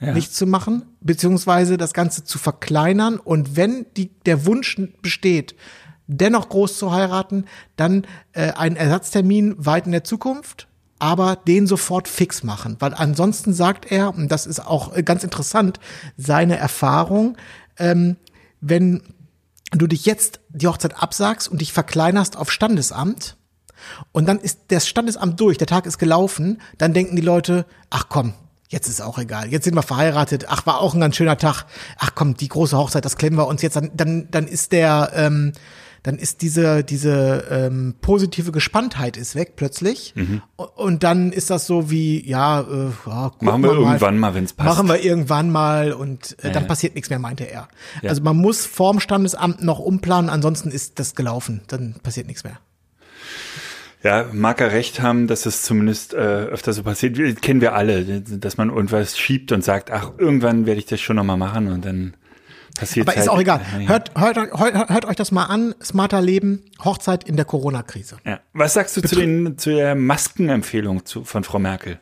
Ja. 0.00 0.12
nichts 0.12 0.36
zu 0.36 0.46
machen, 0.46 0.82
beziehungsweise 1.00 1.76
das 1.76 1.92
Ganze 1.92 2.24
zu 2.24 2.38
verkleinern. 2.38 3.18
Und 3.18 3.56
wenn 3.56 3.86
die, 3.96 4.08
der 4.26 4.46
Wunsch 4.46 4.80
besteht, 5.02 5.54
dennoch 6.06 6.48
groß 6.48 6.78
zu 6.78 6.92
heiraten, 6.92 7.46
dann 7.76 8.06
äh, 8.32 8.52
einen 8.52 8.76
Ersatztermin 8.76 9.54
weit 9.58 9.86
in 9.86 9.92
der 9.92 10.04
Zukunft, 10.04 10.68
aber 10.98 11.36
den 11.36 11.66
sofort 11.66 12.06
fix 12.06 12.42
machen. 12.42 12.76
Weil 12.78 12.94
ansonsten 12.94 13.52
sagt 13.52 13.90
er, 13.90 14.14
und 14.14 14.28
das 14.28 14.46
ist 14.46 14.64
auch 14.64 14.94
äh, 14.94 15.02
ganz 15.02 15.24
interessant, 15.24 15.80
seine 16.16 16.56
Erfahrung, 16.56 17.36
ähm, 17.78 18.16
wenn 18.60 19.02
du 19.72 19.86
dich 19.86 20.06
jetzt 20.06 20.40
die 20.50 20.68
Hochzeit 20.68 21.02
absagst 21.02 21.48
und 21.48 21.60
dich 21.60 21.72
verkleinerst 21.72 22.36
auf 22.36 22.52
Standesamt 22.52 23.36
und 24.12 24.26
dann 24.26 24.38
ist 24.38 24.60
das 24.68 24.86
Standesamt 24.86 25.40
durch, 25.40 25.58
der 25.58 25.66
Tag 25.66 25.86
ist 25.86 25.98
gelaufen, 25.98 26.60
dann 26.78 26.92
denken 26.92 27.16
die 27.16 27.22
Leute, 27.22 27.66
ach 27.90 28.06
komm, 28.08 28.34
jetzt 28.68 28.88
ist 28.88 29.00
auch 29.00 29.18
egal, 29.18 29.48
jetzt 29.48 29.64
sind 29.64 29.74
wir 29.74 29.82
verheiratet, 29.82 30.46
ach 30.48 30.66
war 30.66 30.80
auch 30.80 30.94
ein 30.94 31.00
ganz 31.00 31.16
schöner 31.16 31.36
Tag, 31.36 31.64
ach 31.98 32.10
komm, 32.14 32.34
die 32.36 32.48
große 32.48 32.76
Hochzeit, 32.76 33.04
das 33.04 33.16
klemmen 33.16 33.38
wir 33.38 33.46
uns 33.46 33.62
jetzt, 33.62 33.76
dann, 33.76 33.90
dann, 33.94 34.28
dann 34.30 34.46
ist 34.46 34.72
der, 34.72 35.12
ähm, 35.14 35.52
dann 36.02 36.16
ist 36.16 36.42
diese, 36.42 36.82
diese 36.82 37.44
ähm, 37.48 37.94
positive 38.00 38.50
Gespanntheit 38.50 39.16
ist 39.16 39.36
weg 39.36 39.52
plötzlich 39.54 40.14
U- 40.58 40.64
und 40.74 41.04
dann 41.04 41.30
ist 41.30 41.50
das 41.50 41.66
so 41.66 41.90
wie, 41.90 42.28
ja, 42.28 42.60
äh, 42.60 42.90
ja 43.06 43.32
Machen 43.40 43.62
wir 43.62 43.72
mal. 43.72 43.76
irgendwann 43.76 44.18
mal, 44.18 44.34
wenn's 44.34 44.52
passt. 44.52 44.68
Machen 44.68 44.88
wir 44.88 45.02
irgendwann 45.02 45.50
mal 45.50 45.92
und 45.92 46.36
äh, 46.42 46.50
dann 46.50 46.64
ja. 46.64 46.68
passiert 46.68 46.94
nichts 46.94 47.08
mehr, 47.08 47.20
meinte 47.20 47.44
er. 47.44 47.68
Ja. 48.02 48.10
Also 48.10 48.22
man 48.22 48.36
muss 48.36 48.66
vorm 48.66 48.98
Standesamt 48.98 49.62
noch 49.62 49.78
umplanen, 49.78 50.28
ansonsten 50.28 50.70
ist 50.70 50.98
das 50.98 51.14
gelaufen, 51.14 51.62
dann 51.68 51.94
passiert 52.02 52.26
nichts 52.26 52.42
mehr. 52.42 52.58
Ja, 54.02 54.26
mag 54.32 54.60
er 54.60 54.72
recht 54.72 55.00
haben, 55.00 55.28
dass 55.28 55.46
es 55.46 55.62
zumindest 55.62 56.12
äh, 56.12 56.16
öfter 56.16 56.72
so 56.72 56.82
passiert. 56.82 57.40
Kennen 57.40 57.60
wir 57.60 57.74
alle, 57.74 58.20
dass 58.20 58.56
man 58.56 58.70
irgendwas 58.70 59.16
schiebt 59.16 59.52
und 59.52 59.62
sagt, 59.62 59.90
ach, 59.90 60.12
irgendwann 60.18 60.66
werde 60.66 60.80
ich 60.80 60.86
das 60.86 61.00
schon 61.00 61.16
nochmal 61.16 61.36
machen 61.36 61.68
und 61.68 61.84
dann 61.84 62.14
passiert 62.76 63.06
Aber 63.06 63.14
halt. 63.14 63.24
ist 63.24 63.30
auch 63.30 63.40
egal. 63.40 63.60
Hört, 63.86 64.10
hört, 64.18 64.36
hört, 64.36 64.90
hört 64.90 65.04
euch 65.04 65.16
das 65.16 65.30
mal 65.30 65.44
an. 65.44 65.74
Smarter 65.82 66.20
Leben, 66.20 66.64
Hochzeit 66.82 67.24
in 67.28 67.36
der 67.36 67.44
Corona-Krise. 67.44 68.16
Ja. 68.24 68.40
Was 68.52 68.74
sagst 68.74 68.96
du 68.96 69.02
zu, 69.02 69.14
den, 69.14 69.56
zu 69.56 69.70
der 69.70 69.94
Maskenempfehlung 69.94 71.06
zu, 71.06 71.24
von 71.24 71.44
Frau 71.44 71.58
Merkel? 71.58 72.00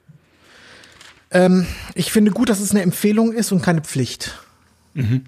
Ich 1.94 2.10
finde 2.10 2.32
gut, 2.32 2.48
dass 2.48 2.58
es 2.58 2.72
eine 2.72 2.82
Empfehlung 2.82 3.32
ist 3.32 3.52
und 3.52 3.62
keine 3.62 3.82
Pflicht. 3.82 4.36
Mhm. 4.94 5.26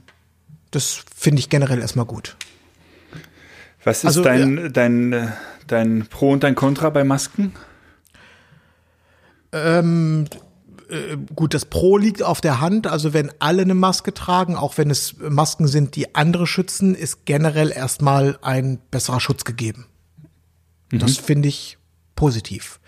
Das 0.73 1.05
finde 1.17 1.39
ich 1.39 1.49
generell 1.49 1.79
erstmal 1.81 2.07
gut. 2.07 2.37
Was 3.85 3.99
ist 3.99 4.07
Also, 4.07 4.23
dein, 4.23 4.73
dein, 4.73 5.13
äh, 5.13 5.29
dein 5.67 6.07
Pro 6.07 6.31
und 6.31 6.43
dein 6.43 6.55
Contra 6.55 6.91
bei 6.91 7.05
Masken? 7.05 7.53
Gut, 11.35 11.55
das 11.55 11.65
Pro 11.65 11.97
liegt 11.97 12.23
auf 12.23 12.41
der 12.41 12.61
Hand. 12.61 12.87
Also 12.87 13.15
wenn 13.15 13.33
alle 13.39 13.63
eine 13.63 13.75
Maske 13.75 14.13
tragen, 14.13 14.57
auch 14.57 14.77
wenn 14.77 14.91
es 14.91 15.17
Masken 15.19 15.67
sind, 15.67 15.97
die 15.97 16.15
andere 16.15 16.47
schützen, 16.47 16.95
ist 16.95 17.25
generell 17.25 17.71
erstmal 17.71 18.39
ein 18.43 18.79
besserer 18.91 19.21
Schutz 19.21 19.45
gegeben. 19.45 19.87
Das 20.91 21.17
finde 21.17 21.49
ich 21.49 21.79
positiv. 22.15 22.79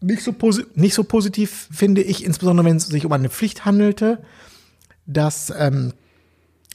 Nicht, 0.00 0.22
so 0.22 0.32
posi 0.32 0.64
nicht 0.74 0.94
so 0.94 1.04
positiv 1.04 1.68
finde 1.70 2.02
ich, 2.02 2.24
insbesondere 2.24 2.66
wenn 2.66 2.76
es 2.76 2.86
sich 2.86 3.04
um 3.04 3.12
eine 3.12 3.28
Pflicht 3.28 3.66
handelte, 3.66 4.22
dass 5.06 5.52
ähm, 5.56 5.92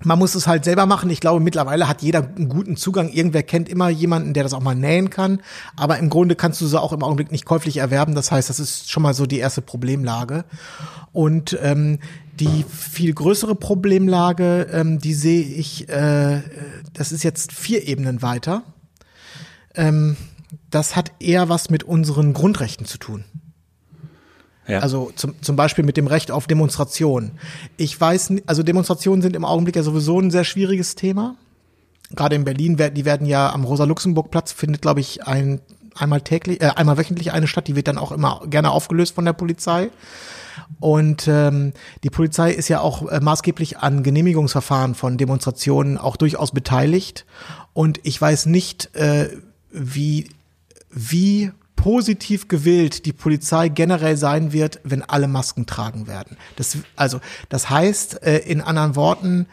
man 0.03 0.17
muss 0.17 0.35
es 0.35 0.47
halt 0.47 0.63
selber 0.63 0.85
machen. 0.85 1.09
Ich 1.09 1.19
glaube, 1.19 1.41
mittlerweile 1.41 1.87
hat 1.87 2.01
jeder 2.01 2.25
einen 2.25 2.47
guten 2.47 2.77
Zugang. 2.77 3.09
Irgendwer 3.09 3.43
kennt 3.43 3.67
immer 3.67 3.89
jemanden, 3.89 4.33
der 4.33 4.43
das 4.43 4.53
auch 4.53 4.61
mal 4.61 4.75
nähen 4.75 5.09
kann. 5.09 5.41
Aber 5.75 5.97
im 5.97 6.09
Grunde 6.09 6.35
kannst 6.35 6.61
du 6.61 6.67
sie 6.67 6.79
auch 6.79 6.93
im 6.93 7.03
Augenblick 7.03 7.31
nicht 7.31 7.45
käuflich 7.45 7.77
erwerben. 7.77 8.15
Das 8.15 8.31
heißt, 8.31 8.49
das 8.49 8.59
ist 8.59 8.89
schon 8.89 9.03
mal 9.03 9.13
so 9.13 9.25
die 9.25 9.39
erste 9.39 9.61
Problemlage. 9.61 10.45
Und 11.11 11.57
ähm, 11.61 11.99
die 12.39 12.63
viel 12.69 13.13
größere 13.13 13.55
Problemlage, 13.55 14.67
ähm, 14.71 14.99
die 14.99 15.13
sehe 15.13 15.43
ich, 15.43 15.89
äh, 15.89 16.41
das 16.93 17.11
ist 17.11 17.23
jetzt 17.23 17.51
vier 17.51 17.85
Ebenen 17.85 18.21
weiter. 18.21 18.63
Ähm, 19.75 20.15
das 20.69 20.95
hat 20.95 21.11
eher 21.19 21.49
was 21.49 21.69
mit 21.69 21.83
unseren 21.83 22.33
Grundrechten 22.33 22.85
zu 22.85 22.97
tun. 22.97 23.25
Ja. 24.69 24.79
Also 24.79 25.11
zum, 25.15 25.33
zum 25.41 25.55
Beispiel 25.55 25.83
mit 25.83 25.97
dem 25.97 26.07
Recht 26.07 26.31
auf 26.31 26.47
Demonstration. 26.47 27.31
Ich 27.75 27.99
weiß, 27.99 28.33
also 28.45 28.63
Demonstrationen 28.63 29.21
sind 29.21 29.35
im 29.35 29.43
Augenblick 29.43 29.75
ja 29.75 29.83
sowieso 29.83 30.19
ein 30.19 30.31
sehr 30.31 30.43
schwieriges 30.43 30.95
Thema. 30.95 31.35
Gerade 32.15 32.35
in 32.35 32.43
Berlin 32.43 32.77
die 32.77 33.05
werden 33.05 33.27
ja 33.27 33.51
am 33.51 33.63
Rosa-Luxemburg-Platz 33.63 34.51
findet, 34.51 34.81
glaube 34.81 34.99
ich, 34.99 35.25
ein 35.27 35.59
einmal 35.95 36.21
täglich, 36.21 36.61
äh, 36.61 36.71
einmal 36.75 36.97
wöchentlich 36.97 37.31
eine 37.31 37.47
statt. 37.47 37.67
Die 37.67 37.75
wird 37.75 37.87
dann 37.87 37.97
auch 37.97 38.11
immer 38.11 38.41
gerne 38.47 38.71
aufgelöst 38.71 39.15
von 39.15 39.25
der 39.25 39.33
Polizei. 39.33 39.89
Und 40.79 41.27
ähm, 41.27 41.73
die 42.03 42.09
Polizei 42.09 42.51
ist 42.51 42.67
ja 42.67 42.79
auch 42.79 43.07
äh, 43.09 43.19
maßgeblich 43.19 43.79
an 43.79 44.03
Genehmigungsverfahren 44.03 44.95
von 44.95 45.17
Demonstrationen 45.17 45.97
auch 45.97 46.15
durchaus 46.15 46.51
beteiligt. 46.51 47.25
Und 47.73 47.99
ich 48.03 48.21
weiß 48.21 48.45
nicht, 48.45 48.95
äh, 48.95 49.29
wie, 49.71 50.29
wie 50.89 51.51
positiv 51.79 52.49
gewillt 52.49 53.05
die 53.05 53.13
Polizei 53.13 53.69
generell 53.69 54.17
sein 54.17 54.51
wird, 54.51 54.81
wenn 54.83 55.01
alle 55.01 55.29
Masken 55.29 55.65
tragen 55.65 56.07
werden. 56.07 56.35
Das, 56.57 56.77
also, 56.97 57.21
das 57.47 57.69
heißt, 57.69 58.21
äh, 58.21 58.39
in 58.39 58.59
anderen 58.59 58.97
Worten, 58.97 59.47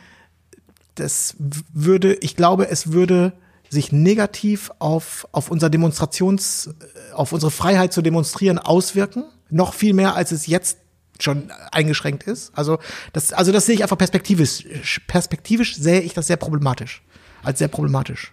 das 0.97 1.37
würde, 1.39 2.15
ich 2.15 2.35
glaube, 2.35 2.69
es 2.69 2.91
würde 2.91 3.33
sich 3.69 3.93
negativ 3.93 4.73
auf, 4.81 5.29
auf 5.31 5.53
unser 5.53 5.71
Demonstrations, 5.71 6.67
äh, 6.67 7.13
auf 7.13 7.33
unsere 7.33 7.53
Freiheit 7.53 7.93
zu 7.93 8.03
demonstrieren 8.03 8.59
auswirken. 8.59 9.23
Noch 9.49 9.73
viel 9.73 9.95
mehr, 9.95 10.17
als 10.17 10.33
es 10.33 10.49
jetzt 10.49 10.79
schon 11.21 11.53
eingeschränkt 11.71 12.25
ist. 12.25 12.51
Also 12.59 12.79
das, 13.13 13.33
also 13.33 13.53
das 13.53 13.67
sehe 13.67 13.77
ich 13.77 13.83
einfach 13.85 13.99
perspektivisch. 13.99 14.67
Perspektivisch 15.07 15.77
sehe 15.77 16.01
ich 16.01 16.13
das 16.13 16.27
sehr 16.27 16.37
problematisch. 16.37 17.03
Als 17.45 17.61
sehr 17.61 17.69
problematisch. 17.69 18.33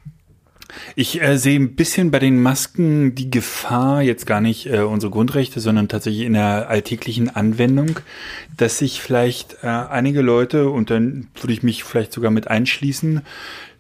Ich 0.96 1.22
äh, 1.22 1.38
sehe 1.38 1.60
ein 1.60 1.75
bisschen 1.75 2.12
bei 2.12 2.20
den 2.20 2.42
Masken 2.42 3.15
die 3.15 3.30
Gefahr, 3.30 4.01
jetzt 4.01 4.25
gar 4.25 4.42
nicht 4.42 4.68
äh, 4.68 4.80
unsere 4.80 5.12
Grundrechte, 5.12 5.60
sondern 5.60 5.88
tatsächlich 5.88 6.25
in 6.25 6.34
der 6.34 6.70
alltäglichen 6.70 7.30
Anwendung, 7.30 8.00
dass 8.58 8.80
sich 8.80 9.01
vielleicht 9.01 9.58
äh, 9.63 9.68
einige 9.68 10.22
Leute, 10.22 10.70
und 10.70 10.89
dann 10.89 11.27
würde 11.39 11.53
ich 11.53 11.63
mich 11.63 11.84
vielleicht 11.84 12.13
sogar 12.13 12.32
mit 12.32 12.48
einschließen, 12.48 13.22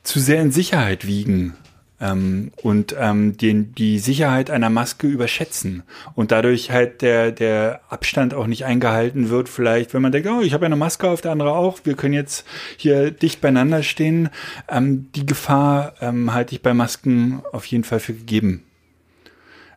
zu 0.03 0.19
sehr 0.19 0.41
in 0.41 0.51
Sicherheit 0.51 1.07
wiegen 1.07 1.55
ähm, 2.01 2.51
und 2.61 2.95
ähm, 2.99 3.37
den, 3.37 3.73
die 3.75 3.99
Sicherheit 3.99 4.49
einer 4.49 4.69
Maske 4.69 5.07
überschätzen 5.07 5.83
und 6.15 6.31
dadurch 6.31 6.71
halt 6.71 7.01
der, 7.01 7.31
der 7.31 7.81
Abstand 7.89 8.33
auch 8.33 8.47
nicht 8.47 8.65
eingehalten 8.65 9.29
wird. 9.29 9.49
Vielleicht, 9.49 9.93
wenn 9.93 10.01
man 10.01 10.11
denkt, 10.11 10.29
oh, 10.29 10.41
ich 10.41 10.53
habe 10.53 10.65
eine 10.65 10.75
Maske 10.75 11.09
auf, 11.09 11.21
der 11.21 11.31
andere 11.31 11.53
auch, 11.53 11.79
wir 11.83 11.95
können 11.95 12.13
jetzt 12.13 12.45
hier 12.77 13.11
dicht 13.11 13.41
beieinander 13.41 13.83
stehen. 13.83 14.29
Ähm, 14.69 15.09
die 15.15 15.25
Gefahr 15.25 15.93
ähm, 16.01 16.33
halte 16.33 16.55
ich 16.55 16.61
bei 16.61 16.73
Masken 16.73 17.41
auf 17.51 17.65
jeden 17.65 17.83
Fall 17.83 17.99
für 17.99 18.13
gegeben. 18.13 18.63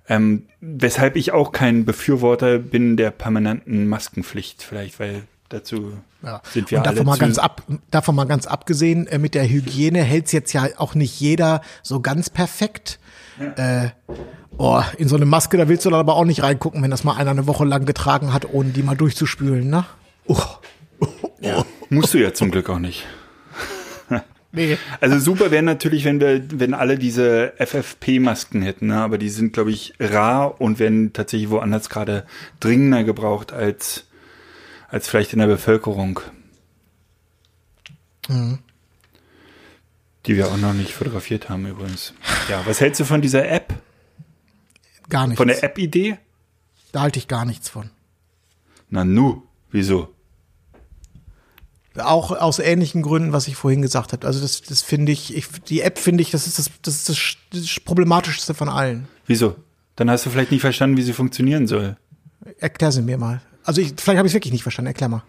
Ähm, 0.09 0.47
weshalb 0.61 1.17
ich 1.17 1.33
auch 1.33 1.53
kein 1.53 1.85
Befürworter 1.85 2.59
bin 2.59 2.97
der 2.97 3.11
permanenten 3.11 3.89
Maskenpflicht, 3.89 4.63
vielleicht, 4.63 5.01
weil 5.01 5.23
dazu 5.49 5.93
Ja. 6.23 6.41
sind 6.53 6.71
wir 6.71 6.79
und 6.79 6.87
davon 6.87 6.99
alle 6.99 7.07
mal 7.07 7.15
zu, 7.15 7.21
ganz 7.21 7.39
ab, 7.39 7.63
davon 7.91 8.15
mal 8.15 8.25
ganz 8.25 8.47
abgesehen, 8.47 9.07
äh, 9.07 9.19
mit 9.19 9.35
der 9.35 9.49
Hygiene 9.49 10.03
hält's 10.03 10.33
jetzt 10.33 10.53
ja 10.53 10.67
auch 10.77 10.95
nicht 10.95 11.21
jeder 11.21 11.61
so 11.83 12.01
ganz 12.01 12.31
perfekt. 12.31 12.99
Äh, 13.57 13.91
oh, 14.57 14.83
in 14.97 15.09
so 15.09 15.17
eine 15.17 15.27
Maske, 15.27 15.57
da 15.59 15.69
willst 15.69 15.85
du 15.85 15.91
dann 15.91 16.01
aber 16.01 16.17
auch 16.17 16.25
nicht 16.25 16.43
reingucken, 16.43 16.83
wenn 16.83 16.91
das 16.91 17.05
mal 17.05 17.17
einer 17.17 17.31
eine 17.33 17.47
Woche 17.47 17.65
lang 17.65 17.85
getragen 17.85 18.33
hat, 18.33 18.53
ohne 18.53 18.71
die 18.71 18.83
mal 18.83 18.97
durchzuspülen, 18.97 19.69
ne? 19.69 19.85
Oh, 20.27 20.41
Musst 21.89 22.15
du 22.15 22.19
ja 22.19 22.33
zum 22.35 22.51
Glück 22.51 22.69
auch 22.69 22.79
nicht. 22.79 23.07
nee. 24.53 24.77
Also 25.01 25.19
super 25.19 25.51
wäre 25.51 25.63
natürlich, 25.63 26.05
wenn 26.05 26.21
wir, 26.21 26.43
wenn 26.59 26.75
alle 26.75 26.99
diese 26.99 27.53
FFP-Masken 27.59 28.63
hätten, 28.63 28.89
ne? 28.89 28.97
aber 28.97 29.19
die 29.19 29.29
sind, 29.29 29.53
glaube 29.53 29.71
ich, 29.71 29.95
rar 30.01 30.61
und 30.61 30.79
werden 30.79 31.13
tatsächlich 31.13 31.51
woanders 31.51 31.89
gerade 31.89 32.25
dringender 32.61 33.05
gebraucht 33.05 33.53
als, 33.53 34.06
als 34.97 35.09
vielleicht 35.09 35.35
in 35.35 35.41
der 35.41 35.47
Bevölkerung. 35.47 36.21
Die 40.25 40.37
wir 40.37 40.49
auch 40.49 40.57
noch 40.57 40.73
nicht 40.73 40.93
fotografiert 40.93 41.51
haben 41.51 41.67
übrigens. 41.67 42.15
Ja, 42.49 42.65
was 42.65 42.81
hältst 42.81 42.99
du 43.01 43.05
von 43.05 43.21
dieser 43.21 43.47
App? 43.47 43.75
Gar 45.11 45.27
nichts. 45.27 45.37
Von 45.37 45.49
der 45.49 45.63
App-Idee? 45.63 46.17
Da 46.93 47.03
halte 47.03 47.19
ich 47.19 47.29
gar 47.29 47.45
nichts 47.45 47.69
von. 47.69 47.91
Na 48.89 49.05
nu, 49.05 49.43
wieso? 49.71 50.15
Auch 51.99 52.31
aus 52.31 52.59
ähnlichen 52.59 53.03
Gründen, 53.03 53.33
was 53.35 53.49
ich 53.49 53.57
vorhin 53.57 53.83
gesagt 53.83 54.15
habe. 54.15 54.27
Also 54.27 54.41
das, 54.41 54.63
das 54.63 54.81
finde 54.81 55.13
ich, 55.13 55.37
ich, 55.37 55.47
die 55.69 55.83
App 55.83 55.99
finde 55.99 56.23
ich, 56.23 56.31
das 56.31 56.47
ist 56.47 56.59
das, 56.59 56.71
das 56.81 56.97
ist 56.97 57.09
das, 57.11 57.37
das 57.53 57.81
problematischste 57.81 58.55
von 58.55 58.71
allen. 58.71 59.09
Wieso? 59.27 59.57
Dann 59.95 60.11
hast 60.11 60.25
du 60.25 60.31
vielleicht 60.31 60.53
nicht 60.53 60.63
verstanden, 60.63 60.97
wie 60.97 61.03
sie 61.03 61.13
funktionieren 61.13 61.67
soll. 61.67 61.99
Erklär 62.59 62.93
sie 62.93 63.03
mir 63.03 63.19
mal. 63.19 63.43
Also 63.67 63.81
ich, 63.81 63.95
vielleicht 63.99 64.19
habe 64.19 64.27
ich 64.27 64.31
es 64.31 64.35
wirklich 64.35 64.53
nicht 64.53 64.63
verstanden. 64.63 64.87
Erklär 64.87 65.09
mal. 65.09 65.23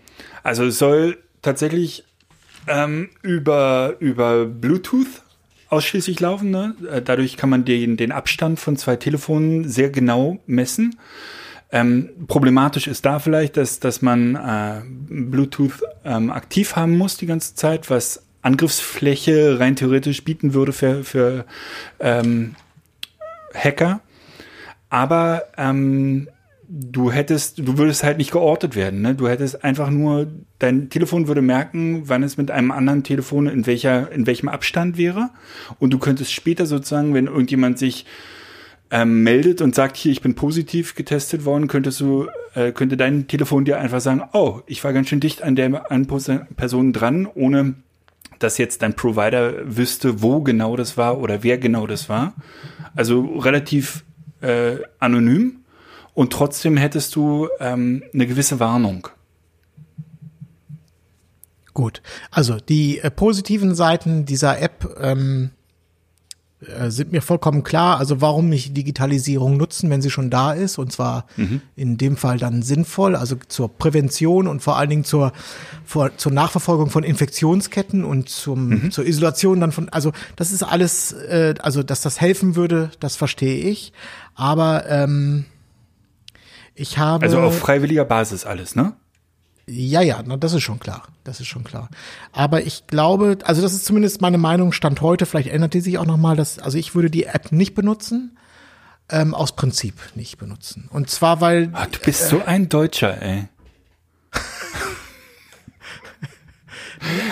Also 0.44 0.66
es 0.66 0.78
soll 0.78 1.18
tatsächlich 1.42 2.06
ähm, 2.68 3.10
über, 3.24 3.96
über 4.00 4.46
Bluetooth 4.46 5.24
ausschließlich 5.70 6.20
laufen. 6.20 6.52
Ne? 6.52 6.76
Äh, 6.90 7.02
Dadurch 7.02 7.36
kann 7.36 7.50
man 7.50 7.66
den, 7.66 7.98
den 7.98 8.12
Abstand 8.12 8.60
von 8.60 8.78
zwei 8.78 8.96
Telefonen 8.96 9.68
sehr 9.68 9.90
genau 9.90 10.40
messen. 10.46 10.98
Ähm, 11.72 12.10
problematisch 12.28 12.88
ist 12.88 13.06
da 13.06 13.20
vielleicht, 13.20 13.58
dass, 13.58 13.80
dass 13.80 14.02
man 14.02 14.36
äh, 14.36 14.82
Bluetooth 14.86 15.84
ähm, 16.06 16.32
aktiv 16.32 16.76
haben 16.78 16.98
muss 16.98 17.18
die 17.18 17.26
ganze 17.26 17.56
Zeit, 17.56 17.90
was 17.90 18.24
Angriffsfläche 18.42 19.60
rein 19.60 19.76
theoretisch 19.76 20.24
bieten 20.24 20.54
würde 20.54 20.72
für, 20.72 21.04
für 21.04 21.46
ähm, 22.00 22.56
Hacker. 23.54 24.00
Aber 24.90 25.44
ähm, 25.58 26.30
du 26.70 27.12
hättest, 27.12 27.60
du 27.60 27.78
würdest 27.78 28.04
halt 28.04 28.18
nicht 28.18 28.32
geortet 28.32 28.76
werden. 28.76 29.02
Ne? 29.02 29.16
Du 29.16 29.28
hättest 29.28 29.64
einfach 29.64 29.90
nur, 29.90 30.28
dein 30.60 30.90
Telefon 30.90 31.28
würde 31.28 31.42
merken, 31.42 32.04
wann 32.06 32.24
es 32.24 32.38
mit 32.38 32.52
einem 32.52 32.72
anderen 32.72 33.04
Telefon 33.04 33.48
in 33.48 33.66
welcher, 33.66 34.12
in 34.12 34.28
welchem 34.28 34.50
Abstand 34.50 34.98
wäre. 34.98 35.30
Und 35.80 35.92
du 35.92 36.00
könntest 36.00 36.32
später 36.32 36.66
sozusagen, 36.66 37.14
wenn 37.14 37.28
irgendjemand 37.28 37.80
sich 37.80 38.06
ähm, 38.92 39.24
meldet 39.24 39.62
und 39.62 39.76
sagt, 39.76 39.98
hier, 39.98 40.12
ich 40.12 40.22
bin 40.22 40.36
positiv 40.36 40.96
getestet 40.96 41.46
worden, 41.46 41.68
könntest 41.68 42.00
du, 42.00 42.28
äh, 42.54 42.72
könnte 42.72 42.98
dein 42.98 43.28
Telefon 43.28 43.66
dir 43.66 43.80
einfach 43.80 44.02
sagen, 44.02 44.24
oh, 44.34 44.62
ich 44.66 44.84
war 44.84 44.94
ganz 44.94 45.10
schön 45.10 45.20
dicht 45.20 45.44
an 45.44 45.56
der 45.56 45.92
an 45.92 46.08
Person 46.08 46.94
dran, 46.94 47.28
ohne 47.34 47.76
dass 48.40 48.58
jetzt 48.58 48.82
dein 48.84 48.94
Provider 48.94 49.54
wüsste, 49.66 50.22
wo 50.22 50.42
genau 50.42 50.76
das 50.76 50.96
war 50.96 51.20
oder 51.20 51.44
wer 51.44 51.58
genau 51.58 51.88
das 51.88 52.08
war. 52.08 52.34
Also 52.96 53.22
relativ 53.38 54.06
äh, 54.42 54.78
anonym 55.00 55.58
und 56.18 56.34
trotzdem 56.34 56.78
hättest 56.78 57.16
du 57.16 57.48
ähm, 57.60 58.02
eine 58.12 58.26
gewisse 58.26 58.60
Warnung. 58.60 59.08
Gut. 61.76 62.02
Also 62.32 62.58
die 62.58 62.98
äh, 62.98 63.12
positiven 63.12 63.76
Seiten 63.76 64.26
dieser 64.26 64.60
App 64.60 64.98
ähm, 65.00 65.52
äh, 66.60 66.90
sind 66.90 67.12
mir 67.12 67.22
vollkommen 67.22 67.64
klar. 67.64 68.00
Also 68.00 68.20
warum 68.20 68.50
nicht 68.50 68.76
Digitalisierung 68.76 69.58
nutzen, 69.58 69.92
wenn 69.92 70.02
sie 70.02 70.10
schon 70.10 70.32
da 70.32 70.54
ist 70.54 70.80
und 70.80 70.92
zwar 70.92 71.28
in 71.76 72.00
dem 72.00 72.18
Fall 72.18 72.40
dann 72.40 72.64
sinnvoll, 72.64 73.16
also 73.16 73.36
zur 73.48 73.78
Prävention 73.78 74.48
und 74.48 74.64
vor 74.64 74.76
allen 74.76 74.90
Dingen 74.90 75.04
zur 75.04 75.34
vor, 75.86 76.18
zur 76.18 76.32
Nachverfolgung 76.32 76.90
von 76.90 77.04
Infektionsketten 77.04 78.04
und 78.04 78.28
zum 78.28 78.90
zur 78.90 79.06
Isolation 79.06 79.60
dann 79.60 79.72
von. 79.72 79.90
Also 79.90 80.14
das 80.36 80.52
ist 80.52 80.64
alles, 80.64 81.12
äh, 81.12 81.54
also 81.62 81.84
dass 81.84 82.02
das 82.02 82.20
helfen 82.20 82.56
würde, 82.56 82.90
das 83.00 83.16
verstehe 83.16 83.70
ich. 83.70 83.94
Aber 84.34 84.90
ähm, 84.90 85.46
ich 86.78 86.98
habe 86.98 87.26
Also 87.26 87.40
auf 87.40 87.58
freiwilliger 87.58 88.06
Basis 88.06 88.46
alles, 88.46 88.76
ne? 88.76 88.94
ja, 89.70 90.02
ja, 90.02 90.24
na, 90.26 90.38
das 90.38 90.54
ist 90.54 90.62
schon 90.64 90.80
klar. 90.80 91.04
Das 91.26 91.42
ist 91.42 91.48
schon 91.48 91.66
klar. 91.66 91.90
Aber 92.32 92.66
ich 92.66 92.88
glaube, 92.88 93.40
also 93.44 93.62
das 93.62 93.74
ist 93.74 93.86
zumindest 93.86 94.22
meine 94.22 94.38
Meinung, 94.38 94.72
Stand 94.72 95.02
heute, 95.02 95.26
vielleicht 95.26 95.50
ändert 95.50 95.74
die 95.74 95.82
sich 95.82 95.98
auch 95.98 96.06
nochmal, 96.06 96.38
dass, 96.38 96.58
also 96.58 96.78
ich 96.78 96.96
würde 96.96 97.10
die 97.10 97.26
App 97.26 97.52
nicht 97.52 97.76
benutzen, 97.76 98.38
ähm, 99.10 99.34
aus 99.36 99.56
Prinzip 99.58 99.96
nicht 100.16 100.38
benutzen. 100.38 100.88
Und 100.90 101.10
zwar, 101.10 101.42
weil, 101.42 101.70
Ah, 101.74 101.86
du 101.92 102.00
bist 102.00 102.30
so 102.30 102.42
ein 102.46 102.70
Deutscher, 102.70 103.22
ey. 103.22 103.50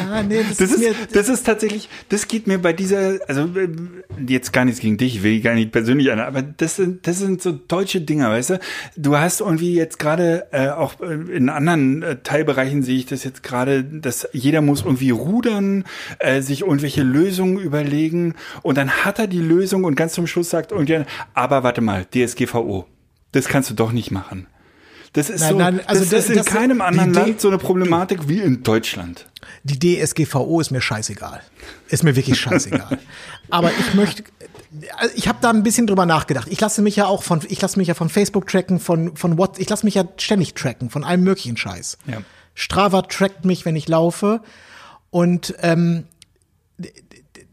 Ah, 0.09 0.23
nee, 0.23 0.43
das, 0.47 0.57
Das 0.57 0.71
ist, 0.71 0.79
mir, 0.79 0.95
das 1.13 1.29
ist 1.29 1.45
tatsächlich, 1.45 1.89
das 2.09 2.27
geht 2.27 2.47
mir 2.47 2.59
bei 2.59 2.73
dieser, 2.73 3.19
also 3.27 3.49
jetzt 4.27 4.53
gar 4.53 4.65
nichts 4.65 4.79
gegen 4.79 4.97
dich, 4.97 5.23
will 5.23 5.33
ich 5.33 5.43
gar 5.43 5.53
nicht 5.53 5.71
persönlich 5.71 6.11
an, 6.11 6.19
aber 6.19 6.41
das 6.41 6.75
sind, 6.75 7.07
das 7.07 7.19
sind 7.19 7.41
so 7.41 7.51
deutsche 7.51 8.01
Dinger, 8.01 8.29
weißt 8.29 8.51
du? 8.51 8.59
Du 8.95 9.17
hast 9.17 9.41
irgendwie 9.41 9.75
jetzt 9.75 9.99
gerade, 9.99 10.47
äh, 10.51 10.69
auch 10.69 10.99
äh, 11.01 11.13
in 11.35 11.49
anderen 11.49 12.03
äh, 12.03 12.17
Teilbereichen 12.23 12.83
sehe 12.83 12.97
ich 12.97 13.05
das 13.05 13.23
jetzt 13.23 13.43
gerade, 13.43 13.83
dass 13.83 14.27
jeder 14.33 14.61
muss 14.61 14.83
irgendwie 14.83 15.11
rudern, 15.11 15.85
äh, 16.19 16.41
sich 16.41 16.61
irgendwelche 16.61 17.03
Lösungen 17.03 17.59
überlegen 17.59 18.35
und 18.61 18.77
dann 18.77 18.89
hat 18.89 19.19
er 19.19 19.27
die 19.27 19.39
Lösung 19.39 19.83
und 19.83 19.95
ganz 19.95 20.13
zum 20.13 20.27
Schluss 20.27 20.49
sagt 20.49 20.71
irgendjemand, 20.71 21.09
aber 21.33 21.63
warte 21.63 21.81
mal, 21.81 22.05
DSGVO, 22.05 22.85
das 23.31 23.47
kannst 23.47 23.69
du 23.69 23.73
doch 23.73 23.91
nicht 23.91 24.11
machen. 24.11 24.47
Das 25.15 25.29
ist 25.29 25.39
Nein, 25.41 25.49
so, 25.51 25.57
nein, 25.57 25.81
also 25.87 26.01
das, 26.01 26.09
das- 26.11 26.23
ist 26.25 26.29
in 26.29 26.35
das- 26.37 26.45
keinem 26.45 26.81
anderen 26.81 27.13
Land 27.13 27.41
so 27.41 27.47
eine 27.47 27.57
Problematik 27.57 28.27
wie 28.27 28.39
in 28.39 28.61
Deutschland. 28.63 29.27
die 29.63 29.79
DSGVO 29.79 30.59
ist 30.61 30.69
mir 30.71 30.81
scheißegal. 30.81 31.41
Ist 31.89 32.03
mir 32.03 32.15
wirklich 32.15 32.39
scheißegal. 32.39 32.99
Aber 33.49 33.71
ich 33.71 33.93
möchte, 33.93 34.23
ich 35.15 35.27
habe 35.27 35.39
da 35.41 35.49
ein 35.49 35.63
bisschen 35.63 35.87
drüber 35.87 36.05
nachgedacht. 36.05 36.47
Ich 36.51 36.59
lasse 36.61 36.81
mich 36.81 36.95
ja 36.97 37.05
auch 37.07 37.23
von, 37.23 37.39
ich 37.47 37.61
lasse 37.61 37.79
mich 37.79 37.87
ja 37.87 37.93
von 37.93 38.09
Facebook 38.09 38.47
tracken, 38.47 38.79
von, 38.79 39.15
von 39.15 39.37
What, 39.37 39.57
ich 39.57 39.69
lasse 39.69 39.85
mich 39.85 39.95
ja 39.95 40.03
ständig 40.17 40.53
tracken, 40.53 40.89
von 40.89 41.03
allem 41.03 41.23
möglichen 41.23 41.57
Scheiß. 41.57 41.97
Ja. 42.07 42.17
Strava 42.53 43.01
trackt 43.03 43.45
mich, 43.45 43.65
wenn 43.65 43.75
ich 43.75 43.87
laufe. 43.87 44.41
Und 45.11 45.55
ähm, 45.61 46.03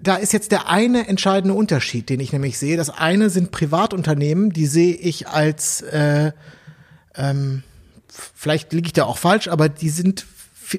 da 0.00 0.16
ist 0.16 0.33
jetzt 0.33 0.50
der 0.50 0.69
eine 0.69 1.07
entscheidende 1.07 1.54
Unterschied, 1.54 2.09
den 2.09 2.19
ich 2.21 2.33
nämlich 2.33 2.59
sehe. 2.59 2.76
Das 2.76 2.90
eine 2.90 3.31
sind 3.31 3.52
Privatunternehmen, 3.52 4.50
die 4.50 4.66
sehe 4.66 4.95
ich 4.95 5.28
als, 5.28 5.81
äh, 5.83 6.33
ähm, 7.14 7.62
vielleicht 8.09 8.73
liege 8.73 8.87
ich 8.87 8.92
da 8.92 9.04
auch 9.04 9.19
falsch, 9.19 9.49
aber 9.49 9.69
die 9.69 9.90
sind, 9.90 10.26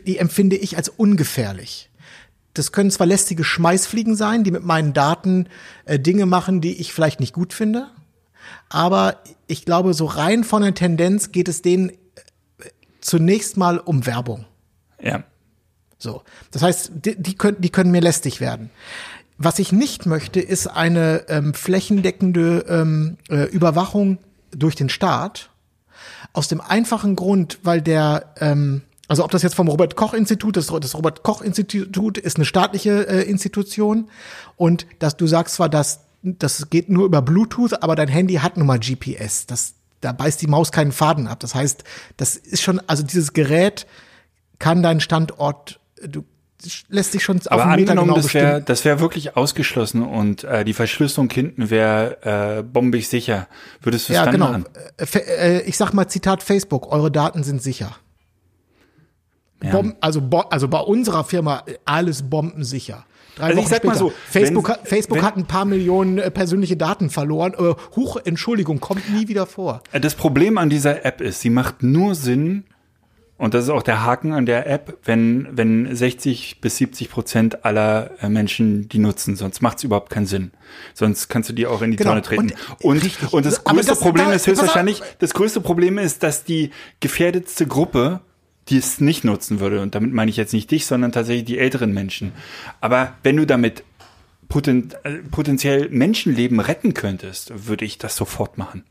die 0.06 0.18
empfinde 0.18 0.56
ich 0.56 0.78
als 0.78 0.90
ungefährlich. 0.90 1.90
das 2.54 2.72
können 2.72 2.92
zwar 2.92 3.08
lästige 3.08 3.44
Schmeißfliegen 3.44 4.16
sein, 4.16 4.44
die 4.44 4.52
mit 4.52 4.64
meinen 4.64 4.94
Daten 4.94 5.48
äh, 5.86 6.00
Dinge 6.00 6.26
machen, 6.26 6.62
die 6.62 6.80
ich 6.80 6.94
vielleicht 6.94 7.20
nicht 7.20 7.34
gut 7.34 7.54
finde, 7.54 7.90
aber 8.70 9.18
ich 9.48 9.66
glaube, 9.66 9.94
so 9.94 10.06
rein 10.06 10.44
von 10.44 10.62
der 10.62 10.74
Tendenz 10.74 11.32
geht 11.32 11.48
es 11.48 11.62
denen 11.62 11.90
äh, 11.90 11.94
zunächst 13.02 13.58
mal 13.58 13.80
um 13.80 14.06
Werbung. 14.06 14.46
Ja. 15.02 15.24
So. 15.98 16.24
Das 16.52 16.62
heißt, 16.62 16.92
die, 16.94 17.22
die, 17.22 17.36
können, 17.36 17.58
die 17.60 17.70
können 17.70 17.92
mir 17.92 18.02
lästig 18.02 18.40
werden. 18.40 18.70
Was 19.38 19.60
ich 19.60 19.72
nicht 19.72 20.06
möchte, 20.06 20.40
ist 20.40 20.68
eine 20.68 21.26
ähm, 21.28 21.54
flächendeckende 21.54 22.66
ähm, 22.68 23.18
äh, 23.30 23.46
Überwachung 23.46 24.20
durch 24.52 24.76
den 24.76 24.90
Staat. 24.90 25.50
Aus 26.34 26.48
dem 26.48 26.62
einfachen 26.62 27.16
Grund, 27.16 27.60
weil 27.64 27.82
der, 27.82 28.34
ähm, 28.40 28.82
also 29.08 29.24
ob 29.24 29.32
das 29.32 29.44
jetzt 29.44 29.56
vom 29.56 29.68
Robert 29.68 29.96
Koch 29.96 30.14
Institut, 30.14 30.58
das, 30.58 30.68
das 30.68 30.96
Robert 30.96 31.24
Koch 31.24 31.42
Institut 31.42 32.18
ist 32.18 32.38
eine 32.38 32.46
staatliche 32.46 33.08
äh, 33.08 33.22
Institution 33.30 34.10
und 34.58 34.88
dass 35.00 35.16
du 35.16 35.28
sagst 35.28 35.56
zwar, 35.56 35.70
dass 35.70 36.02
das 36.24 36.70
geht 36.70 36.90
nur 36.90 37.06
über 37.06 37.22
Bluetooth, 37.22 37.84
aber 37.84 37.96
dein 37.96 38.08
Handy 38.08 38.36
hat 38.36 38.58
nun 38.58 38.66
mal 38.66 38.80
GPS. 38.80 39.46
Das, 39.46 39.74
da 40.00 40.14
beißt 40.14 40.42
die 40.42 40.48
Maus 40.48 40.72
keinen 40.72 40.94
Faden 40.94 41.28
ab. 41.28 41.42
Das 41.42 41.54
heißt, 41.54 41.84
das 42.16 42.38
ist 42.38 42.62
schon, 42.62 42.82
also 42.88 43.04
dieses 43.04 43.34
Gerät 43.34 43.86
kann 44.58 44.82
deinen 44.82 45.02
Standort, 45.02 45.82
du 46.02 46.24
lässt 46.90 47.12
sich 47.12 47.24
schon 47.24 47.40
Aber 47.48 47.56
auf 47.56 47.62
einen 47.70 47.82
Meter 47.82 47.94
genau 47.96 48.14
das 48.16 48.34
wäre 48.34 48.64
wär 48.86 49.00
wirklich 49.00 49.36
ausgeschlossen 49.38 50.02
und 50.04 50.44
äh, 50.44 50.64
die 50.66 50.74
Verschlüsselung 50.74 51.30
hinten 51.30 51.70
wäre 51.70 52.58
äh, 52.60 52.64
bombig 52.64 53.08
sicher. 53.08 53.48
Würdest 53.82 54.10
du 54.10 54.14
es 54.14 54.18
Ja, 54.18 54.26
dann 54.26 54.34
genau. 54.34 54.48
machen? 54.52 54.66
Äh, 54.98 55.58
äh, 55.58 55.62
Ich 55.64 55.78
sag 55.78 55.94
mal 55.94 56.08
Zitat 56.08 56.44
Facebook, 56.44 56.92
eure 56.92 57.12
Daten 57.12 57.44
sind 57.44 57.62
sicher. 57.62 57.96
Bom 59.72 59.96
also, 60.02 60.20
bo 60.22 60.40
also 60.42 60.68
bei 60.68 60.80
unserer 60.80 61.24
Firma 61.24 61.64
äh, 61.66 61.76
alles 61.86 62.22
bombensicher. 62.30 63.06
Drei 63.38 63.46
Also 63.48 63.62
ich 63.62 63.68
sag 63.68 63.84
mal 63.86 63.96
später. 63.96 64.10
so, 64.10 64.14
Facebook, 64.30 64.68
wenn- 64.68 64.76
hat, 64.76 64.88
Facebook 64.88 65.18
wenn- 65.20 65.26
hat 65.26 65.38
ein 65.38 65.46
paar 65.46 65.64
Millionen 65.66 66.18
äh, 66.18 66.30
persönliche 66.30 66.76
Daten 66.76 67.10
verloren. 67.10 67.54
Äh, 67.58 67.74
Huch, 67.96 68.18
Entschuldigung, 68.26 68.80
kommt 68.82 69.10
nie 69.10 69.28
wieder 69.30 69.46
vor. 69.46 69.82
Das 69.94 70.16
Problem 70.16 70.58
an 70.58 70.70
dieser 70.70 71.06
App 71.06 71.22
ist, 71.22 71.40
sie 71.42 71.50
macht 71.50 71.82
nur 71.82 72.14
Sinn, 72.14 72.66
und 73.44 73.54
das 73.54 73.66
ist 73.66 73.70
auch 73.70 73.84
der 73.84 74.04
Haken 74.04 74.32
an 74.34 74.46
der 74.46 74.68
App, 74.68 74.98
wenn, 75.04 75.48
wenn 75.52 75.96
60 75.96 76.62
bis 76.62 76.78
70 76.78 77.10
Prozent 77.10 77.66
aller 77.66 78.12
äh, 78.22 78.30
Menschen 78.30 78.88
die 78.90 79.00
nutzen, 79.00 79.36
sonst 79.36 79.62
macht 79.62 79.78
es 79.78 79.84
überhaupt 79.84 80.10
keinen 80.10 80.26
Sinn. 80.26 80.52
Sonst 80.94 81.28
kannst 81.28 81.50
du 81.50 81.54
die 81.54 81.68
auch 81.68 81.82
in 81.82 81.92
die 81.92 81.98
Genau. 81.98 82.12
Tonne 82.12 82.22
treten. 82.22 82.42
Und- 82.80 82.86
Und, 82.86 83.04
richtig. 83.04 83.34
und, 83.34 83.46
das 83.46 83.64
größte 83.64 83.92
das- 83.92 84.00
Problem 84.00 84.28
da- 84.28 84.34
ist 84.34 84.48
höchstwahrscheinlich, 84.48 85.02
das 85.20 85.34
größte 85.34 85.62
Problem 85.62 85.98
ist, 85.98 86.24
dass 86.24 86.44
die 86.44 86.72
gefährdetste 87.00 87.68
Gruppe 87.68 88.22
die 88.70 88.78
es 88.78 89.02
nicht 89.02 89.26
nutzen 89.26 89.60
würde, 89.60 89.82
und 89.82 89.94
damit 89.94 90.14
meine 90.14 90.32
ich 90.32 90.38
jetzt 90.38 90.54
nicht 90.54 90.72
dich, 90.72 90.86
sondern 90.86 91.12
tatsächlich 91.12 91.44
die 91.44 91.60
älteren 91.60 91.94
Menschen. 91.94 92.32
Aber 92.80 93.14
wenn 93.22 93.36
du 93.36 93.46
damit 93.46 93.84
poten, 94.48 94.92
äh, 95.04 95.16
potenziell 95.32 95.90
Menschenleben 95.90 96.62
retten 96.62 96.94
könntest, 96.94 97.68
würde 97.68 97.84
ich 97.84 97.98
das 97.98 98.16
sofort 98.16 98.58
machen. 98.58 98.86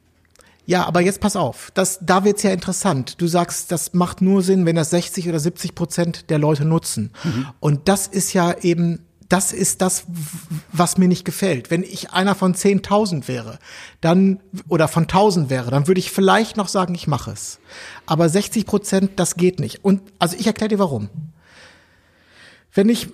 Ja, 0.64 0.84
aber 0.86 1.00
jetzt 1.00 1.20
pass 1.20 1.34
auf, 1.34 1.72
das, 1.74 1.98
da 2.02 2.24
wird's 2.24 2.44
ja 2.44 2.52
interessant. 2.52 3.20
Du 3.20 3.26
sagst, 3.26 3.72
das 3.72 3.94
macht 3.94 4.20
nur 4.22 4.42
Sinn, 4.42 4.64
wenn 4.64 4.76
das 4.76 4.90
60 4.90 5.28
oder 5.28 5.40
70 5.40 5.74
Prozent 5.74 6.30
der 6.30 6.38
Leute 6.38 6.64
nutzen. 6.64 7.10
Und 7.58 7.88
das 7.88 8.06
ist 8.06 8.32
ja 8.32 8.54
eben, 8.60 9.04
das 9.28 9.52
ist 9.52 9.82
das, 9.82 10.04
was 10.72 10.98
mir 10.98 11.08
nicht 11.08 11.24
gefällt. 11.24 11.70
Wenn 11.70 11.82
ich 11.82 12.12
einer 12.12 12.34
von 12.34 12.54
10.000 12.54 13.26
wäre, 13.26 13.58
dann, 14.00 14.40
oder 14.68 14.86
von 14.86 15.06
1.000 15.06 15.50
wäre, 15.50 15.70
dann 15.70 15.88
würde 15.88 15.98
ich 15.98 16.12
vielleicht 16.12 16.56
noch 16.56 16.68
sagen, 16.68 16.94
ich 16.94 17.08
mache 17.08 17.32
es. 17.32 17.58
Aber 18.06 18.28
60 18.28 18.64
Prozent, 18.64 19.12
das 19.16 19.36
geht 19.36 19.58
nicht. 19.58 19.84
Und, 19.84 20.02
also 20.18 20.36
ich 20.38 20.46
erkläre 20.46 20.68
dir 20.68 20.78
warum. 20.78 21.08
Wenn 22.72 22.88
ich 22.88 23.08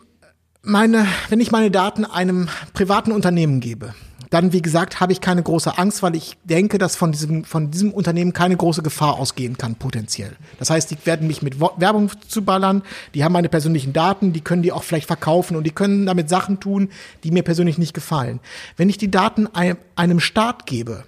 meine, 0.62 1.07
wenn 1.31 1.40
ich 1.40 1.50
meine 1.50 1.71
Daten 1.71 2.05
einem 2.05 2.49
privaten 2.75 3.12
Unternehmen 3.12 3.61
gebe, 3.61 3.95
dann, 4.30 4.52
wie 4.52 4.62
gesagt, 4.62 5.00
habe 5.00 5.12
ich 5.12 5.20
keine 5.20 5.42
große 5.42 5.78
Angst, 5.78 6.02
weil 6.02 6.14
ich 6.14 6.37
denke, 6.44 6.78
dass 6.78 6.97
von 6.97 7.12
diesem, 7.12 7.44
von 7.44 7.70
diesem 7.70 7.92
Unternehmen 7.92 8.32
keine 8.32 8.56
große 8.56 8.82
Gefahr 8.82 9.18
ausgehen 9.18 9.56
kann, 9.56 9.76
potenziell. 9.76 10.37
Das 10.58 10.70
heißt, 10.70 10.90
die 10.90 10.99
werden 11.04 11.26
mich 11.26 11.42
mit 11.42 11.61
Werbung 11.61 12.11
zuballern, 12.28 12.82
die 13.14 13.25
haben 13.25 13.32
meine 13.32 13.49
persönlichen 13.49 13.92
Daten, 13.92 14.32
die 14.32 14.40
können 14.40 14.62
die 14.62 14.73
auch 14.73 14.82
vielleicht 14.82 15.06
verkaufen 15.06 15.56
und 15.56 15.64
die 15.64 15.70
können 15.70 16.06
damit 16.06 16.28
Sachen 16.28 16.61
tun, 16.61 16.90
die 17.25 17.30
mir 17.30 17.42
persönlich 17.42 17.78
nicht 17.78 17.95
gefallen. 17.95 18.41
Wenn 18.76 18.91
ich 18.91 18.99
die 18.99 19.10
Daten 19.10 19.47
einem, 19.47 19.78
einem 19.97 20.21
Staat 20.21 20.67
gebe, 20.67 21.04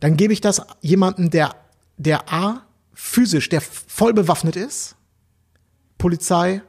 dann 0.00 0.16
gebe 0.16 0.32
ich 0.32 0.40
das 0.40 0.62
jemandem, 0.80 1.30
der, 1.30 1.54
der 1.96 2.32
A, 2.32 2.62
physisch, 2.94 3.48
der 3.48 3.60
voll 3.60 4.12
bewaffnet 4.12 4.56
ist, 4.56 4.96
Polizei, 5.98 6.62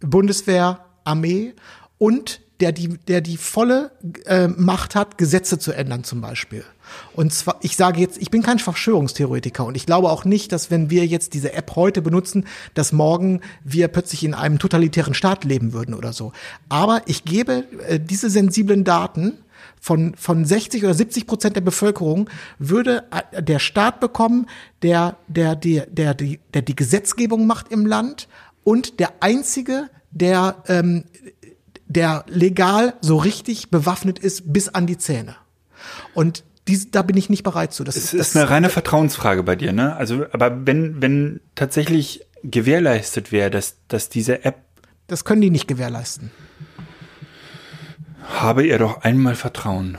Bundeswehr, 0.00 0.84
Armee 1.04 1.54
und 1.98 2.40
der 2.60 2.72
die, 2.72 2.88
der 3.08 3.20
die 3.20 3.36
volle 3.36 3.90
äh, 4.26 4.48
Macht 4.48 4.94
hat, 4.94 5.18
Gesetze 5.18 5.58
zu 5.58 5.72
ändern 5.72 6.04
zum 6.04 6.20
Beispiel. 6.20 6.64
Und 7.14 7.32
zwar, 7.32 7.56
ich 7.62 7.76
sage 7.76 8.00
jetzt, 8.00 8.18
ich 8.20 8.30
bin 8.30 8.42
kein 8.42 8.58
Verschwörungstheoretiker 8.58 9.64
und 9.64 9.76
ich 9.76 9.86
glaube 9.86 10.10
auch 10.10 10.24
nicht, 10.24 10.52
dass 10.52 10.70
wenn 10.70 10.90
wir 10.90 11.06
jetzt 11.06 11.34
diese 11.34 11.52
App 11.52 11.74
heute 11.76 12.02
benutzen, 12.02 12.46
dass 12.74 12.92
morgen 12.92 13.40
wir 13.64 13.88
plötzlich 13.88 14.22
in 14.24 14.34
einem 14.34 14.58
totalitären 14.58 15.14
Staat 15.14 15.44
leben 15.44 15.72
würden 15.72 15.94
oder 15.94 16.12
so. 16.12 16.32
Aber 16.68 17.02
ich 17.06 17.24
gebe 17.24 17.64
äh, 17.88 17.98
diese 17.98 18.30
sensiblen 18.30 18.84
Daten 18.84 19.38
von, 19.80 20.14
von 20.16 20.44
60 20.44 20.84
oder 20.84 20.94
70 20.94 21.26
Prozent 21.26 21.56
der 21.56 21.60
Bevölkerung 21.60 22.30
würde 22.58 23.04
äh, 23.32 23.42
der 23.42 23.58
Staat 23.58 24.00
bekommen, 24.00 24.46
der, 24.82 25.16
der, 25.28 25.56
der, 25.56 25.86
der, 25.86 26.14
die, 26.14 26.40
der 26.52 26.62
die 26.62 26.76
Gesetzgebung 26.76 27.46
macht 27.46 27.70
im 27.70 27.86
Land 27.86 28.28
und 28.62 29.00
der 29.00 29.12
einzige, 29.20 29.90
der, 30.10 30.56
ähm, 30.68 31.04
der 31.86 32.24
legal 32.28 32.94
so 33.00 33.16
richtig 33.16 33.70
bewaffnet 33.70 34.18
ist 34.18 34.52
bis 34.52 34.68
an 34.68 34.86
die 34.86 34.98
Zähne. 34.98 35.36
Und 36.14 36.44
dies, 36.66 36.90
da 36.90 37.02
bin 37.02 37.16
ich 37.16 37.28
nicht 37.28 37.42
bereit 37.42 37.72
zu. 37.74 37.84
Das, 37.84 37.94
Es 37.96 38.12
das, 38.12 38.28
ist 38.28 38.36
eine 38.36 38.48
reine 38.48 38.70
Vertrauensfrage 38.70 39.42
bei 39.42 39.54
dir, 39.56 39.72
ne? 39.72 39.94
Also, 39.96 40.24
aber 40.32 40.66
wenn, 40.66 41.02
wenn 41.02 41.40
tatsächlich 41.54 42.26
gewährleistet 42.42 43.32
wäre, 43.32 43.50
dass, 43.50 43.76
dass 43.88 44.08
diese 44.08 44.44
App, 44.44 44.60
das 45.06 45.24
können 45.26 45.42
die 45.42 45.50
nicht 45.50 45.68
gewährleisten. 45.68 46.30
habe 48.40 48.66
ihr 48.66 48.78
doch 48.78 49.02
einmal 49.02 49.34
Vertrauen. 49.34 49.98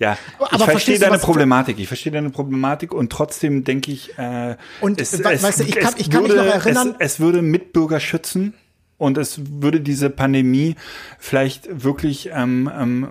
Ja, 0.00 0.18
Aber 0.38 0.56
ich 0.56 0.64
verstehe 0.64 0.98
deine 0.98 1.18
Problematik. 1.18 1.78
Ich 1.78 1.86
verstehe 1.86 2.10
deine 2.10 2.30
Problematik 2.30 2.92
und 2.92 3.12
trotzdem 3.12 3.62
denke 3.62 3.92
ich, 3.92 4.18
äh, 4.18 4.56
Und, 4.80 4.98
we- 4.98 5.24
weißt 5.24 5.60
du, 5.60 5.64
ich 5.64 5.76
kann- 5.76 5.94
ich 5.98 6.10
kann 6.10 6.24
mich 6.24 6.34
noch 6.34 6.44
erinnern- 6.44 6.96
es, 6.98 7.14
es 7.14 7.20
würde 7.20 7.42
Mitbürger 7.42 8.00
schützen 8.00 8.54
und 8.98 9.16
es 9.18 9.40
würde 9.62 9.80
diese 9.80 10.10
Pandemie 10.10 10.76
vielleicht 11.18 11.82
wirklich 11.84 12.28
ähm, 12.32 12.70
ähm, 12.72 13.08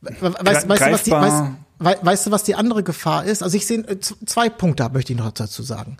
We- 0.00 0.34
Weißt, 0.40 0.68
weißt, 0.68 0.80
du, 0.86 0.90
was 0.92 1.02
die, 1.02 1.10
weißt, 1.10 2.04
weißt 2.04 2.26
du, 2.26 2.30
was 2.30 2.44
die 2.44 2.54
andere 2.54 2.82
Gefahr 2.84 3.24
ist? 3.24 3.42
Also 3.42 3.56
ich 3.56 3.66
sehe 3.66 3.78
äh, 3.80 3.98
zwei 4.00 4.48
Punkte, 4.48 4.88
möchte 4.92 5.12
ich 5.12 5.18
noch 5.18 5.32
dazu 5.32 5.62
sagen. 5.62 5.96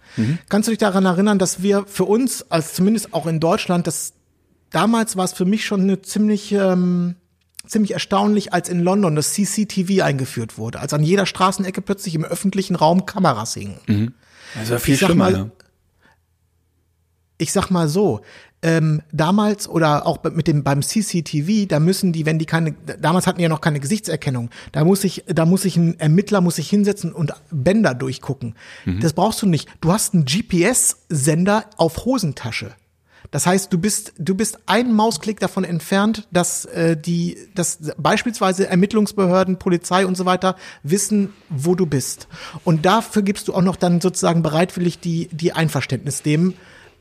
Kannst 0.48 0.68
du 0.68 0.70
dich 0.72 0.78
daran 0.78 1.04
erinnern, 1.06 1.38
dass 1.38 1.62
wir 1.62 1.84
für 1.86 2.04
uns, 2.04 2.50
als 2.50 2.74
zumindest 2.74 3.12
auch 3.14 3.26
in 3.26 3.40
Deutschland, 3.40 3.86
das 3.86 4.12
damals 4.70 5.16
war 5.16 5.24
es 5.24 5.32
für 5.32 5.44
mich 5.44 5.64
schon 5.66 5.80
eine 5.82 6.02
ziemlich 6.02 6.52
ähm, 6.52 7.16
ziemlich 7.66 7.92
erstaunlich, 7.94 8.52
als 8.52 8.68
in 8.68 8.78
London 8.80 9.16
das 9.16 9.32
CCTV 9.32 10.02
eingeführt 10.04 10.56
wurde, 10.56 10.78
als 10.78 10.92
an 10.94 11.02
jeder 11.02 11.26
Straßenecke 11.26 11.82
plötzlich 11.82 12.14
im 12.14 12.24
öffentlichen 12.24 12.76
Raum 12.76 13.06
Kameras 13.06 13.54
hingen. 13.54 14.14
also 14.56 14.78
viel 14.78 14.94
Ich 14.94 15.00
schlimmer. 15.00 15.30
mal, 15.30 15.32
ne? 15.32 15.50
ich 17.38 17.52
sag 17.52 17.70
mal 17.70 17.88
so, 17.88 18.20
ähm, 18.62 19.02
damals 19.12 19.68
oder 19.68 20.06
auch 20.06 20.22
mit 20.24 20.48
dem 20.48 20.64
beim 20.64 20.82
CCTV, 20.82 21.68
da 21.68 21.78
müssen 21.78 22.12
die, 22.12 22.26
wenn 22.26 22.38
die 22.38 22.46
keine, 22.46 22.72
damals 22.72 23.26
hatten 23.26 23.38
die 23.38 23.44
ja 23.44 23.48
noch 23.48 23.60
keine 23.60 23.80
Gesichtserkennung, 23.80 24.50
da 24.72 24.84
muss 24.84 25.04
ich, 25.04 25.24
da 25.26 25.44
muss 25.44 25.64
ich 25.64 25.76
ein 25.76 25.98
Ermittler 26.00 26.40
muss 26.40 26.58
ich 26.58 26.68
hinsetzen 26.68 27.12
und 27.12 27.32
Bänder 27.50 27.94
durchgucken. 27.94 28.54
Das 29.00 29.12
brauchst 29.12 29.42
du 29.42 29.46
nicht. 29.46 29.68
Du 29.80 29.92
hast 29.92 30.14
einen 30.14 30.24
GPS-Sender 30.24 31.64
auf 31.76 32.04
Hosentasche. 32.04 32.74
Das 33.30 33.46
heißt, 33.46 33.72
du 33.72 33.78
bist, 33.78 34.12
du 34.18 34.34
bist 34.34 34.58
einen 34.66 34.92
Mausklick 34.92 35.40
davon 35.40 35.64
entfernt, 35.64 36.28
dass 36.30 36.64
äh, 36.66 36.96
die, 36.96 37.36
dass 37.54 37.78
beispielsweise 37.98 38.68
Ermittlungsbehörden, 38.68 39.58
Polizei 39.58 40.06
und 40.06 40.16
so 40.16 40.24
weiter 40.24 40.56
wissen, 40.82 41.32
wo 41.48 41.74
du 41.74 41.86
bist. 41.86 42.28
Und 42.64 42.86
dafür 42.86 43.22
gibst 43.22 43.48
du 43.48 43.54
auch 43.54 43.62
noch 43.62 43.76
dann 43.76 44.00
sozusagen 44.00 44.42
bereitwillig 44.42 45.00
die, 45.00 45.28
die 45.32 45.52
Einverständnis 45.52 46.22
dem 46.22 46.54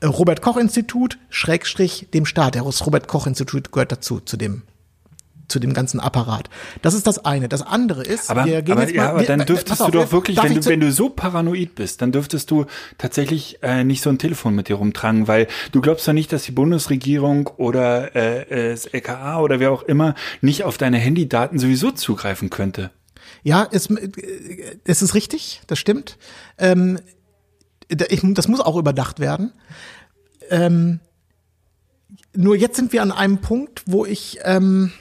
Robert 0.05 0.41
Koch 0.41 0.57
Institut, 0.57 1.17
Schrägstrich 1.29 2.07
dem 2.13 2.25
Staat. 2.25 2.55
Das 2.55 2.85
Robert 2.85 3.07
Koch 3.07 3.27
Institut 3.27 3.71
gehört 3.71 3.91
dazu, 3.91 4.19
zu 4.19 4.37
dem, 4.37 4.63
zu 5.47 5.59
dem 5.59 5.73
ganzen 5.73 5.99
Apparat. 5.99 6.49
Das 6.81 6.93
ist 6.93 7.05
das 7.07 7.23
eine. 7.25 7.47
Das 7.49 7.61
andere 7.61 8.03
ist, 8.03 8.29
Aber, 8.29 8.45
wir 8.45 8.61
gehen 8.61 8.73
aber, 8.73 8.81
jetzt 8.83 8.95
mal, 8.95 9.03
ja, 9.03 9.09
aber 9.11 9.19
wir- 9.21 9.27
dann 9.27 9.41
äh, 9.41 9.45
dürftest 9.45 9.79
pass 9.79 9.91
du 9.91 9.99
auf, 9.99 10.05
doch 10.05 10.11
wirklich, 10.11 10.41
wenn 10.41 10.55
du, 10.55 10.65
wenn 10.65 10.79
du 10.79 10.91
so 10.91 11.09
paranoid 11.09 11.75
bist, 11.75 12.01
dann 12.01 12.11
dürftest 12.11 12.49
du 12.51 12.65
tatsächlich 12.97 13.59
äh, 13.63 13.83
nicht 13.83 14.01
so 14.01 14.09
ein 14.09 14.17
Telefon 14.17 14.55
mit 14.55 14.69
dir 14.69 14.75
rumtragen, 14.75 15.27
weil 15.27 15.47
du 15.71 15.81
glaubst 15.81 16.07
doch 16.07 16.13
nicht, 16.13 16.31
dass 16.33 16.43
die 16.43 16.51
Bundesregierung 16.51 17.47
oder 17.57 18.15
äh, 18.15 18.41
äh, 18.69 18.71
das 18.71 18.85
LKA 18.87 19.39
oder 19.41 19.59
wer 19.59 19.71
auch 19.71 19.83
immer 19.83 20.15
nicht 20.41 20.63
auf 20.63 20.77
deine 20.77 20.97
Handydaten 20.97 21.59
sowieso 21.59 21.91
zugreifen 21.91 22.49
könnte. 22.49 22.91
Ja, 23.43 23.67
es, 23.71 23.87
äh, 23.91 24.09
es 24.83 25.01
ist 25.01 25.13
richtig, 25.13 25.61
das 25.67 25.77
stimmt. 25.79 26.17
Ähm, 26.57 26.99
ich, 28.09 28.21
das 28.33 28.47
muss 28.47 28.61
auch 28.61 28.77
überdacht 28.77 29.19
werden. 29.19 29.51
Ähm, 30.49 30.99
nur 32.34 32.55
jetzt 32.55 32.75
sind 32.75 32.93
wir 32.93 33.01
an 33.01 33.12
einem 33.12 33.39
Punkt, 33.39 33.84
wo 33.86 34.05
ich, 34.05 34.39
ähm, 34.43 34.91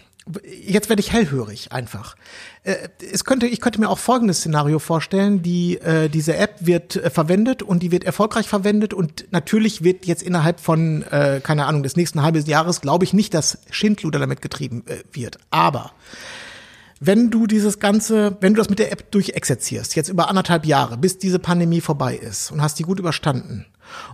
jetzt 0.62 0.88
werde 0.88 1.00
ich 1.00 1.12
hellhörig 1.12 1.72
einfach. 1.72 2.16
Äh, 2.62 2.88
es 3.12 3.24
könnte, 3.24 3.46
ich 3.46 3.61
könnte 3.61 3.80
mir 3.80 3.88
auch 3.88 3.98
folgendes 3.98 4.38
Szenario 4.38 4.78
vorstellen: 4.78 5.42
Die 5.42 5.78
äh, 5.78 6.09
diese 6.09 6.37
App 6.37 6.54
wird 6.61 6.96
äh, 6.96 7.11
verwendet 7.11 7.62
und 7.62 7.83
die 7.83 7.90
wird 7.90 8.04
erfolgreich 8.04 8.48
verwendet 8.48 8.94
und 8.94 9.26
natürlich 9.33 9.83
wird 9.83 10.07
jetzt 10.07 10.22
innerhalb 10.22 10.61
von 10.61 11.02
äh, 11.04 11.40
keine 11.42 11.66
Ahnung 11.66 11.83
des 11.83 11.96
nächsten 11.96 12.22
halben 12.22 12.44
Jahres, 12.44 12.80
glaube 12.80 13.04
ich, 13.04 13.12
nicht, 13.12 13.35
dass 13.35 13.59
Schindluder 13.70 14.18
damit 14.18 14.40
getrieben 14.40 14.85
äh, 14.87 15.02
wird. 15.12 15.38
Aber 15.50 15.92
wenn 17.00 17.30
du 17.30 17.46
dieses 17.46 17.80
ganze, 17.80 18.37
wenn 18.40 18.54
du 18.54 18.59
das 18.59 18.70
mit 18.70 18.78
der 18.78 18.92
App 18.92 19.11
durchexerzierst, 19.11 19.94
jetzt 19.96 20.09
über 20.09 20.28
anderthalb 20.28 20.64
Jahre, 20.64 20.96
bis 20.96 21.18
diese 21.18 21.38
Pandemie 21.38 21.80
vorbei 21.80 22.16
ist 22.16 22.50
und 22.50 22.62
hast 22.62 22.78
die 22.78 22.85
gut 22.85 22.98
überstanden 22.98 23.66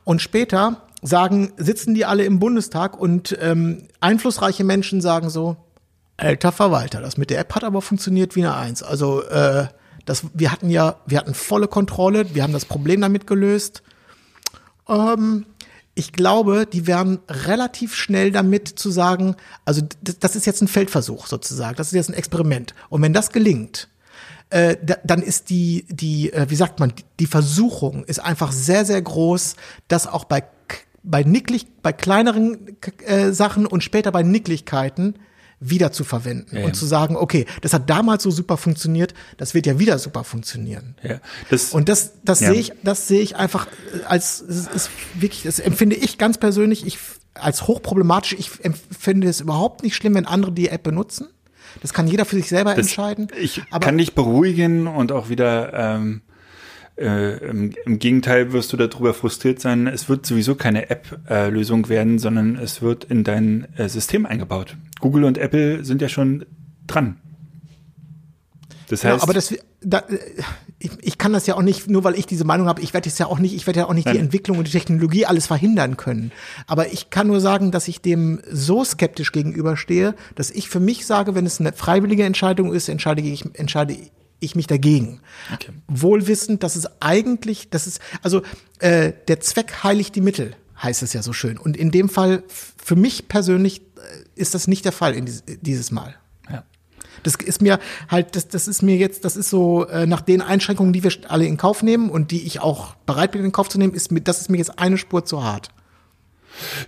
und 0.05 0.21
später 0.21 0.83
sagen, 1.03 1.53
sitzen 1.57 1.95
die 1.95 2.05
alle 2.05 2.25
im 2.25 2.39
Bundestag 2.39 2.99
und 2.99 3.37
ähm, 3.41 3.89
einflussreiche 4.01 4.65
Menschen 4.65 5.01
sagen 5.01 5.31
so, 5.31 5.57
alter 6.17 6.53
Verwalter, 6.53 7.01
das 7.01 7.17
mit 7.17 7.31
der 7.31 7.39
App 7.39 7.55
hat 7.55 7.65
aber 7.65 7.81
funktioniert 7.81 8.37
wie 8.37 8.45
eine 8.45 8.55
Eins. 8.55 8.83
Also 8.83 9.23
äh, 9.23 9.67
das, 10.05 10.25
wir 10.35 10.53
hatten 10.53 10.71
ja, 10.71 10.97
wir 11.07 11.19
hatten 11.19 11.35
volle 11.35 11.69
Kontrolle, 11.69 12.35
wir 12.35 12.43
haben 12.43 12.53
das 12.53 12.65
Problem 12.65 13.01
damit 13.01 13.27
gelöst. 13.27 13.83
Ähm, 14.89 15.47
ich 15.95 16.13
glaube, 16.13 16.67
die 16.67 16.87
werden 16.87 17.19
relativ 17.29 17.95
schnell 17.95 18.31
damit 18.31 18.69
zu 18.69 18.91
sagen, 18.91 19.37
also 19.65 19.83
das, 20.03 20.37
ist 20.37 20.47
jetzt 20.47 20.63
ein 20.63 20.69
Feldversuch 20.69 21.27
sozusagen, 21.27 21.77
das 21.77 21.89
ist 21.89 21.95
jetzt 21.95 22.11
ein 22.11 22.15
Experiment. 22.15 22.75
Und 22.89 23.03
wenn 23.03 23.13
das 23.13 23.33
gelingt, 23.33 23.89
äh, 24.51 24.77
da, 24.83 24.97
dann 25.05 25.23
ist 25.23 25.51
die, 25.51 25.85
die, 25.89 26.33
äh, 26.33 26.47
wie 26.49 26.57
sagt 26.57 26.81
man, 26.81 26.93
die 27.19 27.27
Versuchung 27.27 28.05
ist 28.05 28.19
einfach 28.19 28.53
sehr, 28.53 28.85
sehr 28.85 29.01
groß, 29.03 29.57
dass 29.89 30.07
auch 30.07 30.25
bei, 30.25 30.43
bei 31.03 31.23
nicklig, 31.23 31.67
bei 31.83 31.93
kleineren 31.93 32.77
äh, 33.07 33.33
Sachen 33.33 33.67
und 33.67 33.83
später 33.83 34.13
bei 34.13 34.23
Nicklichkeiten 34.23 35.15
wieder 35.63 35.93
zu 35.93 36.05
verwenden 36.05 36.57
Ja, 36.57 36.65
und 36.65 36.75
zu 36.75 36.87
sagen, 36.87 37.17
okay, 37.17 37.45
das 37.61 37.75
hat 37.75 37.91
damals 37.91 38.23
so 38.23 38.31
super 38.31 38.57
funktioniert, 38.57 39.13
das 39.37 39.53
wird 39.53 39.67
ja 39.67 39.79
wieder 39.79 39.99
super 39.99 40.25
funktionieren. 40.25 40.97
Ja, 41.03 41.21
das, 41.51 41.73
Und 41.73 41.91
das, 41.91 42.13
das 42.25 42.41
Ja. 42.41 42.51
sehe 42.53 42.61
ich, 42.61 42.73
das 42.83 43.09
sehe 43.09 43.21
ich 43.21 43.37
einfach 43.37 43.67
als, 44.07 44.41
es 44.41 44.67
ist 44.69 44.91
wirklich, 45.15 45.43
das 45.43 45.59
empfinde 45.59 45.97
ich 45.97 46.17
ganz 46.17 46.39
persönlich, 46.39 46.87
ich, 46.87 46.99
als 47.35 47.67
hochproblematisch. 47.67 48.35
Ich 48.39 48.51
empfinde 48.65 49.29
es 49.29 49.41
überhaupt 49.43 49.83
nicht 49.83 49.97
schlimm, 49.97 50.15
wenn 50.15 50.27
andere 50.27 50.53
die 50.53 50.69
App 50.69 50.83
benutzen. 50.83 51.29
Das 51.83 51.93
kann 51.93 52.09
jeder 52.09 52.25
für 52.25 52.37
sich 52.37 52.49
selber 52.49 52.75
das, 52.75 52.87
entscheiden. 52.87 53.29
ich 53.39 53.63
Aber 53.71 53.85
kann 53.85 53.99
dich 53.99 54.15
beruhigen 54.15 54.87
und 54.87 55.13
auch 55.13 55.29
wieder 55.29 55.73
ähm, 55.75 56.23
äh, 56.96 57.38
im, 57.48 57.72
im 57.85 57.98
Gegenteil 57.98 58.53
wirst 58.53 58.72
du 58.72 58.76
darüber 58.76 59.14
frustriert 59.14 59.61
sein. 59.61 59.87
Es 59.87 60.09
wird 60.09 60.26
sowieso 60.26 60.55
keine 60.55 60.90
App-Lösung 60.90 61.88
werden, 61.88 62.18
sondern 62.18 62.57
es 62.57 62.83
wird 62.83 63.05
in 63.05 63.24
dein 63.24 63.66
äh, 63.76 63.88
System 63.88 64.26
eingebaut. 64.26 64.76
Google 65.00 65.24
und 65.24 65.38
Apple 65.38 65.85
sind 65.85 66.03
ja 66.03 66.09
schon 66.09 66.44
dran. 66.87 67.16
Das 68.88 69.05
heißt, 69.05 69.18
ja, 69.18 69.22
aber 69.22 69.33
das, 69.33 69.55
da, 69.81 70.00
äh, 70.00 70.18
ich, 70.81 70.90
ich 71.00 71.18
kann 71.18 71.33
das 71.33 71.46
ja 71.46 71.57
auch 71.57 71.62
nicht, 71.62 71.88
nur 71.88 72.05
weil 72.05 72.18
ich 72.18 72.26
diese 72.26 72.44
Meinung 72.44 72.66
habe, 72.66 72.81
ich 72.81 72.94
werde 72.94 73.09
es 73.09 73.18
ja 73.18 73.26
auch 73.26 73.38
nicht, 73.38 73.55
ich 73.55 73.66
werde 73.66 73.81
ja 73.81 73.87
auch 73.87 73.94
nicht 73.94 74.09
die 74.09 74.14
Nein. 74.14 74.24
Entwicklung 74.24 74.59
und 74.59 74.66
die 74.66 74.72
Technologie 74.72 75.26
alles 75.26 75.46
verhindern 75.46 75.96
können. 75.96 76.33
Aber 76.66 76.92
ich 76.92 77.11
kann 77.11 77.26
nur 77.26 77.40
sagen, 77.40 77.70
dass 77.70 77.87
ich 77.87 78.00
dem 78.00 78.40
so 78.50 78.83
skeptisch 78.83 79.31
gegenüberstehe, 79.31 80.14
dass 80.35 80.50
ich 80.50 80.68
für 80.68 80.81
mich 80.81 81.07
sage, 81.07 81.35
wenn 81.35 81.46
es 81.46 81.61
eine 81.61 81.72
freiwillige 81.72 82.24
Entscheidung 82.24 82.72
ist, 82.72 82.88
entscheide 82.88 83.20
ich, 83.20 83.44
entscheide 83.55 83.94
ich 84.40 84.57
mich 84.57 84.66
dagegen. 84.66 85.20
Okay. 85.55 85.72
Wohlwissend, 85.88 86.62
dass 86.62 86.76
es 86.76 86.88
eigentlich, 87.00 87.70
dass 87.70 87.87
es, 87.87 88.00
also 88.22 88.42
äh, 88.79 89.12
der 89.29 89.40
Zweck 89.40 89.85
heiligt 89.85 90.16
die 90.16 90.20
Mittel, 90.20 90.57
heißt 90.83 91.03
es 91.03 91.12
ja 91.12 91.22
so 91.22 91.33
schön. 91.33 91.59
Und 91.59 91.76
in 91.76 91.90
dem 91.90 92.09
Fall, 92.09 92.42
für 92.48 92.96
mich 92.96 93.29
persönlich, 93.29 93.81
äh, 93.81 93.85
ist 94.35 94.55
das 94.55 94.66
nicht 94.66 94.85
der 94.85 94.92
Fall 94.92 95.14
in 95.14 95.26
dies, 95.26 95.44
dieses 95.46 95.90
Mal. 95.90 96.16
ja. 96.50 96.64
Das 97.22 97.35
ist 97.37 97.61
mir 97.61 97.79
halt, 98.09 98.35
das, 98.35 98.48
das 98.48 98.66
ist 98.66 98.83
mir 98.83 98.96
jetzt, 98.96 99.24
das 99.24 99.37
ist 99.37 99.50
so 99.50 99.87
äh, 99.87 100.07
nach 100.07 100.22
den 100.22 100.40
Einschränkungen, 100.40 100.92
die 100.92 101.05
wir 101.05 101.12
alle 101.29 101.46
in 101.46 101.57
Kauf 101.57 101.83
nehmen 101.83 102.09
und 102.11 102.31
die 102.31 102.46
ich 102.46 102.61
auch 102.61 102.94
bereit 103.07 103.33
bin 103.33 103.44
in 103.44 103.53
Kauf 103.53 103.68
zu 103.68 103.79
nehmen, 103.79 103.94
ist 103.94 104.11
mir, 104.11 104.20
das 104.20 104.40
ist 104.40 104.48
mir 104.48 104.57
jetzt 104.57 104.79
eine 104.79 104.96
Spur 104.96 105.24
zu 105.24 105.44
hart. 105.44 105.70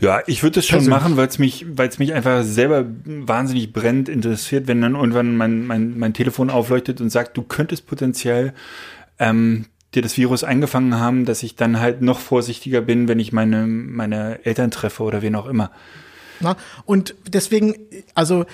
Ja, 0.00 0.22
ich 0.26 0.42
würde 0.42 0.56
das 0.56 0.66
schon 0.66 0.78
Persönlich. 0.78 1.00
machen, 1.00 1.16
weil 1.16 1.28
es 1.28 1.38
mich, 1.38 1.66
weil 1.68 1.88
es 1.88 1.98
mich 1.98 2.12
einfach 2.12 2.44
selber 2.44 2.84
wahnsinnig 3.04 3.72
brennend 3.72 4.08
interessiert, 4.08 4.66
wenn 4.66 4.80
dann 4.80 4.94
irgendwann 4.94 5.36
mein, 5.36 5.66
mein, 5.66 5.98
mein 5.98 6.14
Telefon 6.14 6.50
aufleuchtet 6.50 7.00
und 7.00 7.10
sagt, 7.10 7.36
du 7.36 7.42
könntest 7.42 7.86
potenziell 7.86 8.52
ähm, 9.18 9.66
dir 9.94 10.02
das 10.02 10.16
Virus 10.16 10.44
eingefangen 10.44 10.98
haben, 10.98 11.24
dass 11.24 11.42
ich 11.42 11.56
dann 11.56 11.80
halt 11.80 12.00
noch 12.02 12.18
vorsichtiger 12.18 12.80
bin, 12.80 13.08
wenn 13.08 13.18
ich 13.18 13.32
meine, 13.32 13.66
meine 13.66 14.44
Eltern 14.44 14.70
treffe 14.70 15.02
oder 15.02 15.22
wen 15.22 15.34
auch 15.34 15.46
immer. 15.46 15.70
Na? 16.40 16.56
Und 16.86 17.14
deswegen, 17.28 17.74
also 18.14 18.46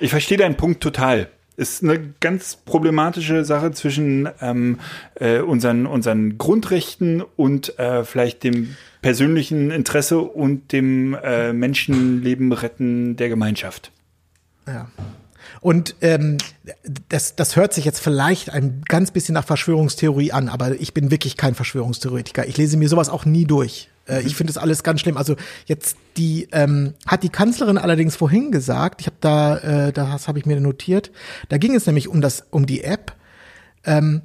Ich 0.00 0.10
verstehe 0.10 0.38
deinen 0.38 0.56
Punkt 0.56 0.82
total. 0.82 1.28
Ist 1.56 1.82
eine 1.82 2.14
ganz 2.20 2.56
problematische 2.56 3.44
Sache 3.44 3.72
zwischen 3.72 4.28
ähm, 4.40 4.78
äh, 5.16 5.40
unseren, 5.40 5.86
unseren 5.86 6.38
Grundrechten 6.38 7.22
und 7.36 7.78
äh, 7.78 8.04
vielleicht 8.04 8.42
dem 8.42 8.76
persönlichen 9.02 9.70
Interesse 9.70 10.20
und 10.20 10.72
dem 10.72 11.14
äh, 11.22 11.52
Menschenleben 11.52 12.52
retten 12.52 13.16
der 13.16 13.28
Gemeinschaft. 13.28 13.90
Ja. 14.66 14.88
Und 15.60 15.96
ähm, 16.00 16.38
das, 17.08 17.36
das 17.36 17.56
hört 17.56 17.72
sich 17.72 17.84
jetzt 17.84 18.00
vielleicht 18.00 18.50
ein 18.50 18.82
ganz 18.88 19.10
bisschen 19.10 19.34
nach 19.34 19.44
Verschwörungstheorie 19.44 20.32
an, 20.32 20.48
aber 20.48 20.80
ich 20.80 20.94
bin 20.94 21.10
wirklich 21.10 21.36
kein 21.36 21.54
Verschwörungstheoretiker. 21.54 22.46
Ich 22.48 22.56
lese 22.56 22.76
mir 22.76 22.88
sowas 22.88 23.08
auch 23.08 23.24
nie 23.24 23.44
durch. 23.44 23.88
Äh, 24.08 24.22
Ich 24.22 24.36
finde 24.36 24.52
das 24.52 24.62
alles 24.62 24.82
ganz 24.82 25.00
schlimm. 25.00 25.16
Also 25.16 25.36
jetzt 25.66 25.96
die 26.16 26.48
ähm, 26.52 26.94
hat 27.06 27.22
die 27.22 27.28
Kanzlerin 27.28 27.78
allerdings 27.78 28.16
vorhin 28.16 28.52
gesagt. 28.52 29.00
Ich 29.00 29.06
habe 29.06 29.16
da, 29.20 29.56
äh, 29.58 29.92
das 29.92 30.28
habe 30.28 30.38
ich 30.38 30.46
mir 30.46 30.60
notiert. 30.60 31.10
Da 31.48 31.58
ging 31.58 31.74
es 31.74 31.86
nämlich 31.86 32.08
um 32.08 32.20
das, 32.20 32.44
um 32.50 32.66
die 32.66 32.84
App. 32.84 33.14
Ähm, 33.84 34.22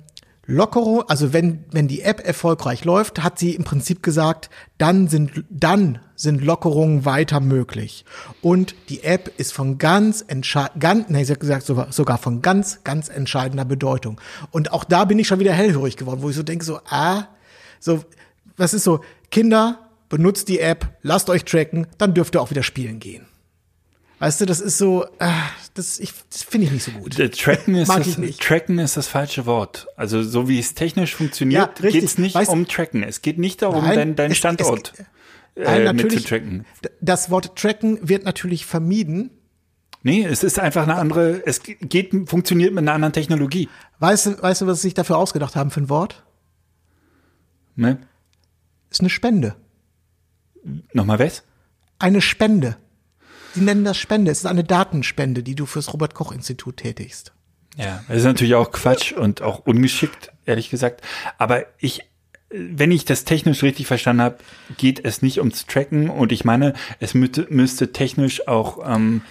Lockerung, 0.50 1.04
also 1.10 1.34
wenn, 1.34 1.66
wenn 1.72 1.90
die 1.90 2.04
App 2.04 2.26
erfolgreich 2.26 2.86
läuft, 2.86 3.22
hat 3.22 3.38
sie 3.38 3.54
im 3.54 3.66
Prinzip 3.66 4.02
gesagt, 4.02 4.50
dann 4.78 5.10
sind, 5.10 5.44
dann 5.50 6.00
sind 6.16 6.42
Lockerungen 6.42 7.04
weiter 7.04 7.42
möglich. 7.42 8.06
Und 8.42 8.74
die 8.88 9.04
App 9.04 9.30
ist 9.38 9.52
von 9.52 9.78
ganz 9.78 10.24
entscheidend, 10.26 10.80
ganz, 10.80 11.10
nee, 11.10 11.26
sie 11.26 11.34
hat 11.34 11.42
gesagt, 11.42 11.66
sogar, 11.66 11.92
sogar 11.92 12.18
von 12.18 12.42
ganz, 12.42 12.80
ganz 12.86 13.10
entscheidender 13.10 13.66
Bedeutung. 13.66 14.22
Und 14.52 14.72
auch 14.72 14.86
da 14.86 15.04
bin 15.04 15.20
ich 15.20 15.28
schon 15.28 15.40
wieder 15.40 15.52
hellhörig 15.52 15.98
geworden, 15.98 16.22
wo 16.22 16.30
ich 16.30 16.36
so 16.38 16.44
denke, 16.44 16.63
so, 16.63 16.80
ah, 16.90 17.26
so, 17.82 18.06
was 18.56 18.74
ist 18.74 18.86
so, 18.86 19.02
Kinder, 19.32 19.90
benutzt 20.10 20.48
die 20.48 20.60
App, 20.60 20.98
lasst 21.02 21.30
euch 21.30 21.44
tracken, 21.46 21.88
dann 21.98 22.13
dürft 22.13 22.36
ihr 22.36 22.42
auch 22.42 22.50
wieder 22.50 22.63
spielen 22.63 23.00
gehen. 23.00 23.26
Weißt 24.20 24.42
du, 24.42 24.46
das 24.48 24.62
ist 24.62 24.80
so, 24.80 25.06
ah, 25.20 25.44
das, 25.76 26.00
ich, 26.00 26.12
das 26.32 26.42
finde 26.42 26.66
ich 26.68 26.74
nicht 26.74 26.84
so 26.84 26.92
gut. 26.92 27.20
Äh, 27.20 27.30
Tracken 27.30 27.76
ist, 27.76 27.88
das. 27.90 28.38
Tracken 28.38 28.80
ist 28.80 28.98
das 28.98 29.08
falsche 29.08 29.46
Wort. 29.46 29.86
Also 29.96 30.24
so 30.24 30.48
wie 30.50 30.58
es 30.58 30.74
technisch 30.74 31.13
funktioniert, 31.13 31.80
Ja, 31.84 31.90
geht 31.90 32.04
es 32.04 32.18
nicht 32.18 32.36
Weißt- 32.36 32.48
um 32.50 32.68
Tracken. 32.68 33.04
Es 33.04 33.22
geht 33.22 33.38
nicht 33.38 33.62
darum, 33.62 33.84
Nein, 33.84 33.96
deinen 33.96 34.16
dein 34.16 34.32
es- 34.32 34.38
Standort 34.38 34.94
es- 34.98 35.06
Nein, 35.56 35.82
äh, 35.82 35.84
natürlich, 35.86 36.16
mitzutracken. 36.16 36.66
d- 36.84 36.90
Das 37.00 37.30
Wort 37.30 37.56
tracken 37.56 38.00
wird 38.10 38.26
natürlich 38.26 38.66
vermieden. 38.66 39.30
Nee, 40.02 40.24
es 40.24 40.44
ist 40.44 40.58
einfach 40.58 40.84
eine 40.84 40.96
andere, 40.96 41.44
es 41.46 41.62
geht, 41.63 42.12
funktioniert 42.28 42.72
mit 42.74 42.80
einer 42.84 42.94
anderen 42.94 43.13
Technologie. 43.13 43.70
Weißt 44.00 44.26
du, 44.26 44.42
weißt 44.42 44.62
du, 44.62 44.68
was 44.68 44.82
sie 44.82 44.88
sich 44.88 44.94
dafür 44.96 45.18
ausgedacht 45.18 45.56
haben 45.56 45.70
für 45.70 45.82
ein 45.82 45.90
Wort? 45.90 46.24
Ne? 47.76 48.00
Ist 48.89 49.02
eine 49.02 49.10
Spende. 49.10 49.56
Nochmal 50.93 51.19
was? 51.19 51.43
Eine 52.00 52.21
Spende. 52.21 52.78
Sie 53.54 53.62
nennen 53.62 53.86
das 53.86 53.97
Spende. 53.97 54.32
Es 54.32 54.39
ist 54.39 54.45
eine 54.45 54.63
Datenspende, 54.63 55.43
die 55.43 55.56
du 55.56 55.65
fürs 55.65 55.93
Robert-Koch-Institut 55.93 56.78
tätigst. 56.78 57.34
Ja, 57.76 58.04
das 58.08 58.17
ist 58.17 58.23
natürlich 58.23 58.56
auch 58.56 58.71
Quatsch 58.71 59.13
und 59.13 59.41
auch 59.41 59.60
ungeschickt, 59.60 60.32
ehrlich 60.45 60.69
gesagt. 60.69 61.02
Aber 61.38 61.65
ich, 61.80 62.02
wenn 62.50 62.91
ich 62.91 63.06
das 63.06 63.23
technisch 63.23 63.62
richtig 63.63 63.88
verstanden 63.88 64.23
habe, 64.23 64.38
geht 64.78 65.04
es 65.04 65.21
nicht 65.21 65.39
ums 65.39 65.65
Tracken 65.65 66.10
und 66.10 66.32
ich 66.32 66.43
meine, 66.43 66.73
es 67.00 67.13
müsste, 67.13 67.47
müsste 67.50 67.91
technisch 67.91 68.47
auch, 68.47 68.80
ähm, 68.88 69.21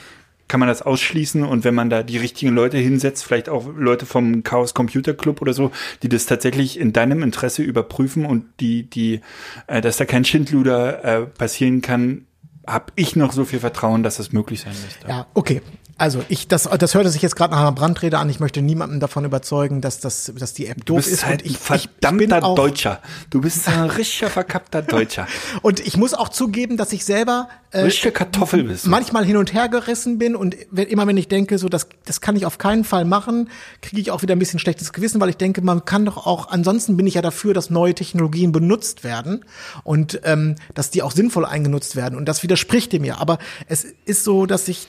kann 0.48 0.60
man 0.60 0.68
das 0.68 0.82
ausschließen 0.82 1.44
und 1.44 1.64
wenn 1.64 1.74
man 1.74 1.90
da 1.90 2.02
die 2.02 2.18
richtigen 2.18 2.54
Leute 2.54 2.78
hinsetzt, 2.78 3.24
vielleicht 3.24 3.48
auch 3.48 3.66
Leute 3.76 4.06
vom 4.06 4.42
Chaos 4.42 4.74
Computer 4.74 5.14
Club 5.14 5.42
oder 5.42 5.52
so, 5.52 5.72
die 6.02 6.08
das 6.08 6.26
tatsächlich 6.26 6.78
in 6.78 6.92
deinem 6.92 7.22
Interesse 7.22 7.62
überprüfen 7.62 8.24
und 8.24 8.44
die, 8.60 8.84
die, 8.88 9.20
äh, 9.66 9.80
dass 9.80 9.96
da 9.96 10.04
kein 10.04 10.24
Schindluder 10.24 11.04
äh, 11.04 11.26
passieren 11.26 11.82
kann, 11.82 12.26
habe 12.66 12.92
ich 12.96 13.16
noch 13.16 13.32
so 13.32 13.44
viel 13.44 13.60
Vertrauen, 13.60 14.02
dass 14.02 14.16
das 14.16 14.32
möglich 14.32 14.60
sein 14.60 14.74
müsste. 14.84 15.08
Ja, 15.08 15.26
okay. 15.34 15.62
Also 15.98 16.22
ich, 16.28 16.46
das, 16.48 16.64
das 16.64 16.94
hörte 16.94 17.08
sich 17.10 17.22
jetzt 17.22 17.36
gerade 17.36 17.52
nach 17.54 17.60
einer 17.60 17.72
Brandrede 17.72 18.18
an. 18.18 18.28
Ich 18.28 18.40
möchte 18.40 18.60
niemanden 18.60 19.00
davon 19.00 19.24
überzeugen, 19.24 19.80
dass 19.80 20.00
das, 20.00 20.32
dass 20.36 20.52
die 20.52 20.66
App 20.66 20.84
doof 20.84 21.06
ist. 21.06 21.24
halt 21.24 21.42
und 21.42 21.50
ich, 21.50 21.70
ein 21.70 21.76
ich, 21.76 21.88
bin 21.88 22.28
verdammter 22.28 22.44
auch, 22.44 22.54
Deutscher. 22.54 23.00
Du 23.30 23.40
bist 23.40 23.66
ein 23.68 23.90
richtiger 23.90 24.30
verkappter 24.30 24.82
Deutscher. 24.82 25.26
Und 25.62 25.80
ich 25.80 25.96
muss 25.96 26.12
auch 26.12 26.28
zugeben, 26.28 26.76
dass 26.76 26.92
ich 26.92 27.04
selber 27.04 27.48
äh, 27.70 27.80
Richtige 27.80 28.12
Kartoffel 28.12 28.64
bist 28.64 28.86
manchmal 28.86 29.24
hin 29.24 29.36
und 29.36 29.52
her 29.52 29.68
gerissen 29.68 30.18
bin 30.18 30.36
und 30.36 30.56
wenn, 30.70 30.86
immer 30.88 31.06
wenn 31.06 31.16
ich 31.16 31.28
denke, 31.28 31.58
so 31.58 31.68
das, 31.68 31.88
das 32.04 32.20
kann 32.20 32.36
ich 32.36 32.46
auf 32.46 32.58
keinen 32.58 32.84
Fall 32.84 33.04
machen, 33.04 33.50
kriege 33.82 34.00
ich 34.00 34.10
auch 34.10 34.22
wieder 34.22 34.34
ein 34.34 34.38
bisschen 34.38 34.58
schlechtes 34.58 34.92
Gewissen, 34.92 35.20
weil 35.20 35.30
ich 35.30 35.36
denke, 35.36 35.62
man 35.62 35.84
kann 35.84 36.04
doch 36.04 36.26
auch, 36.26 36.48
ansonsten 36.48 36.96
bin 36.96 37.06
ich 37.06 37.14
ja 37.14 37.22
dafür, 37.22 37.54
dass 37.54 37.70
neue 37.70 37.94
Technologien 37.94 38.52
benutzt 38.52 39.04
werden 39.04 39.44
und 39.84 40.20
ähm, 40.24 40.56
dass 40.74 40.90
die 40.90 41.02
auch 41.02 41.12
sinnvoll 41.12 41.44
eingenutzt 41.44 41.96
werden. 41.96 42.16
Und 42.16 42.26
das 42.26 42.42
widerspricht 42.42 42.92
dem 42.92 43.04
ja. 43.04 43.18
Aber 43.18 43.38
es 43.68 43.84
ist 44.04 44.24
so, 44.24 44.46
dass 44.46 44.68
ich 44.68 44.88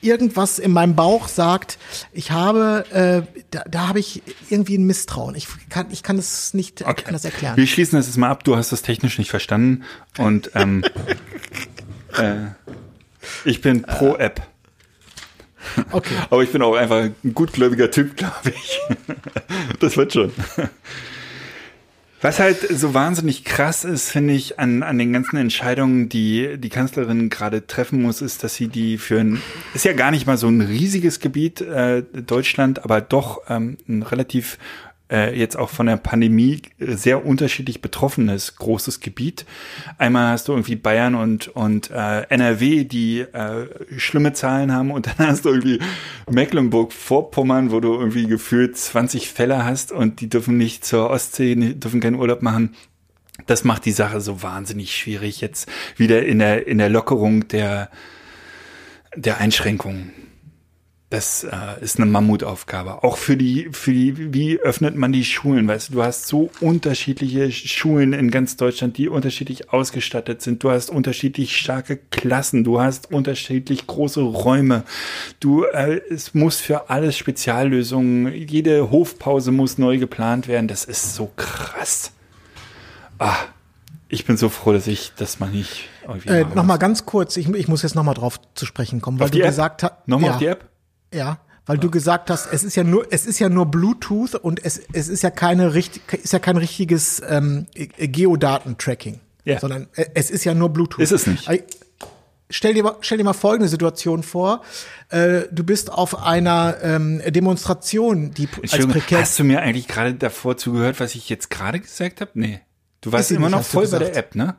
irgendwas 0.00 0.58
in 0.58 0.72
meinem 0.72 0.94
Bauch 0.94 1.28
sagt, 1.28 1.78
ich 2.12 2.30
habe, 2.30 2.84
äh, 2.92 3.40
da, 3.50 3.64
da 3.68 3.88
habe 3.88 3.98
ich 4.00 4.22
irgendwie 4.50 4.76
ein 4.78 4.84
Misstrauen. 4.84 5.34
Ich 5.34 5.48
kann, 5.68 5.86
ich 5.90 6.02
kann 6.02 6.16
das 6.16 6.54
nicht, 6.54 6.86
Okay. 6.86 7.04
das 7.10 7.24
erklären. 7.24 7.56
Wir 7.56 7.66
schließen 7.66 7.98
das 7.98 8.06
jetzt 8.06 8.16
mal 8.16 8.28
ab. 8.30 8.44
Du 8.44 8.56
hast 8.56 8.72
das 8.72 8.82
technisch 8.82 9.18
nicht 9.18 9.30
verstanden. 9.30 9.84
Und 10.18 10.50
ähm, 10.54 10.84
äh, 12.16 12.34
ich 13.44 13.60
bin 13.60 13.82
pro 13.82 14.16
App. 14.16 14.42
Okay. 15.90 16.14
Aber 16.30 16.42
ich 16.42 16.52
bin 16.52 16.62
auch 16.62 16.74
einfach 16.74 17.02
ein 17.02 17.34
gutgläubiger 17.34 17.90
Typ, 17.90 18.16
glaube 18.16 18.52
ich. 18.54 18.80
Das 19.80 19.96
wird 19.96 20.12
schon. 20.12 20.32
Was 22.20 22.40
halt 22.40 22.58
so 22.68 22.94
wahnsinnig 22.94 23.44
krass 23.44 23.84
ist, 23.84 24.10
finde 24.10 24.34
ich, 24.34 24.58
an, 24.58 24.82
an 24.82 24.98
den 24.98 25.12
ganzen 25.12 25.36
Entscheidungen, 25.36 26.08
die 26.08 26.58
die 26.58 26.68
Kanzlerin 26.68 27.30
gerade 27.30 27.66
treffen 27.68 28.02
muss, 28.02 28.22
ist, 28.22 28.42
dass 28.42 28.56
sie 28.56 28.66
die 28.66 28.98
für 28.98 29.20
ein, 29.20 29.40
ist 29.72 29.84
ja 29.84 29.92
gar 29.92 30.10
nicht 30.10 30.26
mal 30.26 30.36
so 30.36 30.48
ein 30.48 30.60
riesiges 30.60 31.20
Gebiet, 31.20 31.60
äh, 31.60 32.02
Deutschland, 32.02 32.82
aber 32.82 33.00
doch 33.00 33.42
ähm, 33.48 33.78
ein 33.88 34.02
relativ 34.02 34.58
äh, 35.10 35.38
jetzt 35.38 35.56
auch 35.56 35.70
von 35.70 35.86
der 35.86 35.96
Pandemie 35.96 36.62
äh, 36.78 36.94
sehr 36.94 37.24
unterschiedlich 37.24 37.80
betroffenes 37.80 38.56
großes 38.56 39.00
Gebiet. 39.00 39.46
Einmal 39.96 40.32
hast 40.32 40.48
du 40.48 40.52
irgendwie 40.52 40.76
Bayern 40.76 41.14
und, 41.14 41.48
und 41.48 41.90
äh, 41.90 42.22
NRW, 42.28 42.84
die 42.84 43.20
äh, 43.20 43.66
schlimme 43.96 44.32
Zahlen 44.32 44.72
haben 44.72 44.90
und 44.90 45.06
dann 45.06 45.28
hast 45.28 45.44
du 45.44 45.50
irgendwie 45.50 45.80
Mecklenburg-Vorpommern, 46.30 47.70
wo 47.70 47.80
du 47.80 47.94
irgendwie 47.94 48.26
gefühlt 48.26 48.76
20 48.76 49.30
Fälle 49.30 49.64
hast 49.64 49.92
und 49.92 50.20
die 50.20 50.28
dürfen 50.28 50.58
nicht 50.58 50.84
zur 50.84 51.10
Ostsee, 51.10 51.54
die 51.54 51.78
dürfen 51.78 52.00
keinen 52.00 52.16
Urlaub 52.16 52.42
machen. 52.42 52.74
Das 53.46 53.64
macht 53.64 53.84
die 53.84 53.92
Sache 53.92 54.20
so 54.20 54.42
wahnsinnig 54.42 54.94
schwierig 54.94 55.40
jetzt 55.40 55.70
wieder 55.96 56.26
in 56.26 56.40
der, 56.40 56.66
in 56.66 56.78
der 56.78 56.88
Lockerung 56.88 57.48
der, 57.48 57.88
der 59.14 59.38
Einschränkungen. 59.38 60.12
Das 61.10 61.42
äh, 61.42 61.48
ist 61.80 61.96
eine 61.96 62.04
Mammutaufgabe. 62.04 63.02
Auch 63.02 63.16
für 63.16 63.38
die, 63.38 63.70
für 63.72 63.92
die, 63.92 64.34
wie 64.34 64.58
öffnet 64.58 64.94
man 64.94 65.10
die 65.10 65.24
Schulen? 65.24 65.66
Weißt 65.66 65.88
du, 65.88 65.94
du 65.94 66.02
hast 66.02 66.26
so 66.28 66.50
unterschiedliche 66.60 67.50
Schulen 67.50 68.12
in 68.12 68.30
ganz 68.30 68.58
Deutschland, 68.58 68.98
die 68.98 69.08
unterschiedlich 69.08 69.72
ausgestattet 69.72 70.42
sind. 70.42 70.62
Du 70.62 70.70
hast 70.70 70.90
unterschiedlich 70.90 71.56
starke 71.56 71.96
Klassen. 71.96 72.62
Du 72.62 72.78
hast 72.78 73.10
unterschiedlich 73.10 73.86
große 73.86 74.20
Räume. 74.20 74.82
Du, 75.40 75.64
äh, 75.64 75.98
es 76.10 76.34
muss 76.34 76.60
für 76.60 76.90
alles 76.90 77.16
Speziallösungen. 77.16 78.34
Jede 78.34 78.90
Hofpause 78.90 79.50
muss 79.50 79.78
neu 79.78 79.96
geplant 79.96 80.46
werden. 80.46 80.68
Das 80.68 80.84
ist 80.84 81.14
so 81.14 81.30
krass. 81.36 82.12
Ah, 83.18 83.36
ich 84.10 84.26
bin 84.26 84.36
so 84.36 84.50
froh, 84.50 84.74
dass 84.74 84.86
ich 84.86 85.12
das 85.16 85.40
mal 85.40 85.48
nicht 85.48 85.88
irgendwie 86.06 86.28
Äh, 86.28 86.44
Nochmal 86.54 86.78
ganz 86.78 87.06
kurz, 87.06 87.38
ich, 87.38 87.48
ich 87.48 87.66
muss 87.66 87.82
jetzt 87.82 87.94
nochmal 87.94 88.14
drauf 88.14 88.38
zu 88.54 88.66
sprechen 88.66 89.00
kommen, 89.00 89.18
weil 89.20 89.30
du 89.30 89.36
die 89.36 89.40
App? 89.40 89.48
gesagt 89.48 89.82
hast. 89.82 90.06
Nochmal 90.06 90.28
ja, 90.28 90.34
auf 90.34 90.38
die 90.38 90.46
App? 90.46 90.68
Ja, 91.12 91.38
weil 91.66 91.78
du 91.78 91.90
gesagt 91.90 92.30
hast, 92.30 92.52
es 92.52 92.64
ist 92.64 92.76
ja 92.76 92.84
nur, 92.84 93.06
es 93.10 93.26
ist 93.26 93.38
ja 93.38 93.48
nur 93.48 93.66
Bluetooth 93.66 94.34
und 94.34 94.64
es, 94.64 94.80
es 94.92 95.08
ist 95.08 95.22
ja 95.22 95.30
keine 95.30 95.74
richtig, 95.74 96.02
ist 96.22 96.32
ja 96.32 96.38
kein 96.38 96.56
richtiges 96.56 97.22
ähm, 97.28 97.66
Geodatentracking, 97.98 99.20
Ja. 99.44 99.60
sondern 99.60 99.88
äh, 99.94 100.06
es 100.14 100.30
ist 100.30 100.44
ja 100.44 100.54
nur 100.54 100.70
Bluetooth. 100.70 101.02
Ist 101.02 101.12
es 101.12 101.26
nicht. 101.26 101.48
Stell 102.50 102.72
dir, 102.72 102.82
mal- 102.82 102.96
stell 103.02 103.18
dir 103.18 103.24
mal 103.24 103.34
folgende 103.34 103.68
Situation 103.68 104.22
vor. 104.22 104.62
Äh, 105.10 105.42
du 105.52 105.64
bist 105.64 105.92
auf 105.92 106.22
einer 106.22 106.78
ähm, 106.82 107.20
Demonstration, 107.26 108.32
die 108.32 108.48
als 108.72 108.86
prekär 108.86 109.20
hast 109.20 109.38
du 109.38 109.44
mir 109.44 109.60
eigentlich 109.60 109.86
gerade 109.88 110.14
davor 110.14 110.56
zugehört, 110.56 110.98
was 111.00 111.14
ich 111.14 111.28
jetzt 111.28 111.50
gerade 111.50 111.78
gesagt 111.80 112.22
habe? 112.22 112.30
Nee. 112.32 112.60
Du 113.02 113.12
warst 113.12 113.30
immer 113.32 113.50
noch 113.50 113.62
voll 113.64 113.86
bei 113.88 113.98
der. 113.98 114.16
App, 114.16 114.34
ne? 114.34 114.56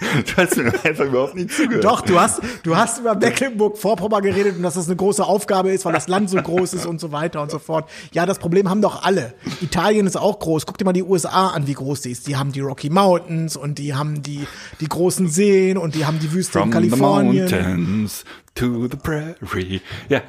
Du 0.00 0.36
hast 0.36 0.56
mir 0.56 0.72
einfach 0.84 1.04
überhaupt 1.04 1.34
nicht 1.34 1.52
zugehört. 1.52 1.84
Doch, 1.84 2.00
du 2.00 2.18
hast, 2.18 2.40
du 2.62 2.76
hast 2.76 2.98
über 3.00 3.14
Mecklenburg-Vorpommern 3.14 4.22
geredet 4.22 4.56
und 4.56 4.62
dass 4.62 4.74
das 4.74 4.86
eine 4.86 4.96
große 4.96 5.24
Aufgabe 5.24 5.70
ist, 5.70 5.84
weil 5.84 5.92
das 5.92 6.08
Land 6.08 6.30
so 6.30 6.36
groß 6.38 6.74
ist 6.74 6.86
und 6.86 7.00
so 7.00 7.12
weiter 7.12 7.42
und 7.42 7.50
so 7.50 7.58
fort. 7.58 7.88
Ja, 8.12 8.26
das 8.26 8.38
Problem 8.38 8.68
haben 8.70 8.82
doch 8.82 9.02
alle. 9.02 9.34
Italien 9.60 10.06
ist 10.06 10.16
auch 10.16 10.38
groß. 10.38 10.66
Guck 10.66 10.78
dir 10.78 10.84
mal 10.84 10.92
die 10.92 11.02
USA 11.02 11.48
an, 11.48 11.66
wie 11.66 11.74
groß 11.74 12.00
die 12.02 12.10
ist. 12.10 12.26
Die 12.26 12.36
haben 12.36 12.52
die 12.52 12.60
Rocky 12.60 12.90
Mountains 12.90 13.56
und 13.56 13.78
die 13.78 13.94
haben 13.94 14.22
die, 14.22 14.46
die 14.80 14.88
großen 14.88 15.28
Seen 15.28 15.76
und 15.78 15.94
die 15.94 16.06
haben 16.06 16.18
die 16.18 16.32
Wüste 16.32 16.52
From 16.52 16.68
in 16.68 16.70
Kalifornien. 16.72 17.48
the 17.48 17.54
mountains 17.56 18.24
to 18.54 18.88
the 18.90 18.96
prairie. 18.96 19.80
Ja, 20.08 20.22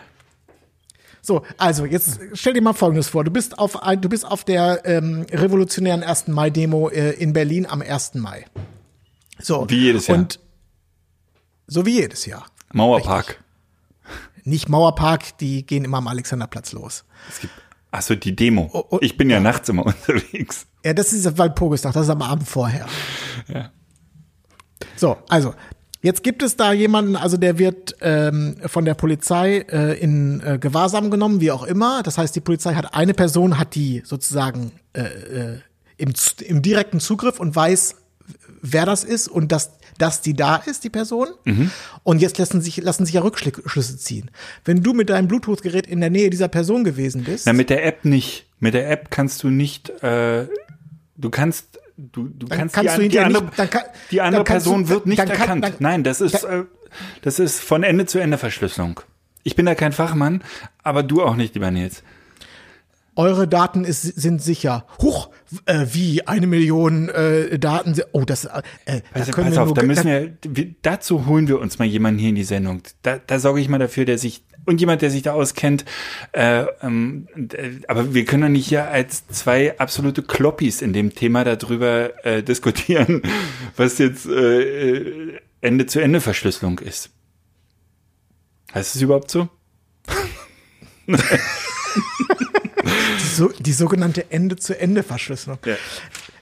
So, 1.23 1.43
also 1.57 1.85
jetzt 1.85 2.19
stell 2.33 2.53
dir 2.53 2.61
mal 2.61 2.73
Folgendes 2.73 3.07
vor: 3.09 3.23
Du 3.23 3.31
bist 3.31 3.59
auf 3.59 3.83
ein, 3.83 4.01
du 4.01 4.09
bist 4.09 4.25
auf 4.25 4.43
der 4.43 4.81
ähm, 4.85 5.25
revolutionären 5.31 6.03
1. 6.03 6.27
Mai-Demo 6.29 6.89
äh, 6.89 7.11
in 7.11 7.31
Berlin 7.33 7.65
am 7.67 7.81
1. 7.81 8.15
Mai. 8.15 8.45
So 9.43 9.69
Wie 9.69 9.77
jedes 9.77 10.07
Jahr. 10.07 10.17
Und 10.17 10.39
so 11.67 11.85
wie 11.85 12.01
jedes 12.01 12.25
Jahr. 12.25 12.45
Mauerpark. 12.73 13.41
Nicht 14.43 14.69
Mauerpark, 14.69 15.37
die 15.37 15.65
gehen 15.65 15.85
immer 15.85 15.97
am 15.97 16.07
Alexanderplatz 16.07 16.73
los. 16.73 17.05
Achso, 17.91 18.15
die 18.15 18.35
Demo. 18.35 18.69
Oh, 18.73 18.83
oh, 18.89 18.99
ich 19.01 19.17
bin 19.17 19.29
ja, 19.29 19.39
nachts 19.39 19.69
immer 19.69 19.85
unterwegs. 19.85 20.65
Ja, 20.83 20.93
das 20.93 21.13
ist 21.13 21.37
Walpurgistag, 21.37 21.93
das 21.93 22.03
ist 22.03 22.09
am 22.09 22.21
Abend 22.21 22.47
vorher. 22.47 22.87
Ja. 23.47 23.71
So, 24.95 25.17
also, 25.29 25.53
jetzt 26.01 26.23
gibt 26.23 26.41
es 26.41 26.57
da 26.57 26.73
jemanden, 26.73 27.15
also 27.15 27.37
der 27.37 27.59
wird 27.59 27.95
ähm, 28.01 28.55
von 28.65 28.85
der 28.85 28.95
Polizei 28.95 29.59
äh, 29.69 29.99
in 29.99 30.41
äh, 30.41 30.57
Gewahrsam 30.57 31.11
genommen, 31.11 31.41
wie 31.41 31.51
auch 31.51 31.63
immer. 31.63 32.01
Das 32.03 32.17
heißt, 32.17 32.35
die 32.35 32.41
Polizei 32.41 32.73
hat 32.73 32.93
eine 32.95 33.13
Person, 33.13 33.57
hat 33.57 33.75
die 33.75 34.01
sozusagen 34.05 34.71
äh, 34.93 35.01
äh, 35.03 35.59
im, 35.97 36.13
im 36.45 36.61
direkten 36.61 36.99
Zugriff 36.99 37.39
und 37.39 37.55
weiß, 37.55 37.95
wer 38.61 38.85
das 38.85 39.03
ist 39.03 39.27
und 39.27 39.51
dass, 39.51 39.71
dass 39.97 40.21
die 40.21 40.33
da 40.35 40.55
ist, 40.57 40.83
die 40.83 40.89
Person. 40.89 41.27
Und 42.03 42.21
jetzt 42.21 42.37
lassen 42.37 42.61
sich, 42.61 42.77
lassen 42.77 43.05
sich 43.05 43.15
ja 43.15 43.21
Rückschlüsse 43.21 43.97
ziehen. 43.97 44.31
Wenn 44.65 44.83
du 44.83 44.93
mit 44.93 45.09
deinem 45.09 45.27
Bluetooth-Gerät 45.27 45.87
in 45.87 45.99
der 46.01 46.09
Nähe 46.09 46.29
dieser 46.29 46.47
Person 46.47 46.83
gewesen 46.83 47.23
bist, 47.23 47.45
Na, 47.45 47.53
mit 47.53 47.69
der 47.69 47.85
App 47.85 48.05
nicht. 48.05 48.45
Mit 48.59 48.73
der 48.73 48.89
App 48.91 49.09
kannst 49.11 49.41
du 49.43 49.49
nicht, 49.49 49.89
äh, 50.03 50.47
du 51.17 51.29
kannst, 51.31 51.79
du, 51.97 52.27
du 52.29 52.45
Dann 52.47 52.57
kannst, 52.59 52.75
kannst 52.75 52.97
die, 52.97 53.01
du 53.03 53.09
die 53.09 53.19
andere, 53.19 53.43
nicht- 53.45 53.59
dann 53.59 53.69
kann- 53.69 53.83
die 54.11 54.21
andere 54.21 54.43
dann 54.43 54.53
Person 54.53 54.83
du- 54.83 54.89
wird 54.89 55.05
nicht 55.07 55.19
dann 55.19 55.27
kann- 55.29 55.39
erkannt. 55.39 55.63
dann- 55.63 55.73
Nein, 55.79 56.03
das 56.03 56.21
ist, 56.21 56.43
äh, 56.43 56.63
das 57.21 57.39
ist 57.39 57.59
von 57.61 57.83
Ende 57.83 58.05
zu 58.05 58.19
Ende 58.19 58.37
Verschlüsselung. 58.37 58.99
Ich 59.43 59.55
bin 59.55 59.65
da 59.65 59.73
kein 59.75 59.91
Fachmann, 59.91 60.43
aber 60.83 61.01
du 61.03 61.23
auch 61.23 61.35
nicht, 61.35 61.55
lieber 61.55 61.71
Nils. 61.71 62.03
Eure 63.15 63.45
Daten 63.45 63.83
ist, 63.83 64.03
sind 64.03 64.41
sicher. 64.41 64.85
Huch, 65.01 65.29
äh, 65.65 65.85
wie 65.91 66.27
eine 66.27 66.47
Million 66.47 67.09
äh, 67.09 67.59
Daten. 67.59 67.99
Oh, 68.13 68.23
das. 68.23 68.45
Äh, 68.45 68.61
da 68.85 69.01
Also, 69.13 69.31
pass 69.33 69.57
auf, 69.57 69.73
da 69.73 69.83
müssen 69.83 70.05
wir, 70.05 70.37
wir, 70.47 70.73
dazu 70.81 71.25
holen 71.25 71.49
wir 71.49 71.59
uns 71.59 71.77
mal 71.77 71.85
jemanden 71.85 72.19
hier 72.19 72.29
in 72.29 72.35
die 72.35 72.45
Sendung. 72.45 72.83
Da, 73.01 73.19
da 73.19 73.39
sorge 73.39 73.59
ich 73.59 73.67
mal 73.67 73.79
dafür, 73.79 74.05
der 74.05 74.17
sich, 74.17 74.45
und 74.65 74.79
jemand, 74.79 75.01
der 75.01 75.11
sich 75.11 75.23
da 75.23 75.33
auskennt, 75.33 75.83
äh, 76.31 76.63
ähm, 76.81 77.27
äh, 77.35 77.71
aber 77.89 78.13
wir 78.13 78.23
können 78.23 78.43
doch 78.43 78.49
nicht 78.49 78.69
hier 78.69 78.87
als 78.87 79.27
zwei 79.27 79.77
absolute 79.77 80.23
Kloppis 80.23 80.81
in 80.81 80.93
dem 80.93 81.13
Thema 81.13 81.43
darüber 81.43 82.25
äh, 82.25 82.41
diskutieren, 82.43 83.23
was 83.75 83.97
jetzt 83.97 84.25
äh, 84.25 84.91
äh, 84.91 85.39
Ende-zu-Ende-Verschlüsselung 85.59 86.79
ist. 86.79 87.09
Heißt 88.73 88.95
es 88.95 89.01
überhaupt 89.01 89.31
so? 89.31 89.49
die, 93.49 93.55
so, 93.57 93.63
die 93.63 93.73
sogenannte 93.73 94.31
Ende-zu-Ende-Verschlüsselung. 94.31 95.59
Ja. 95.65 95.75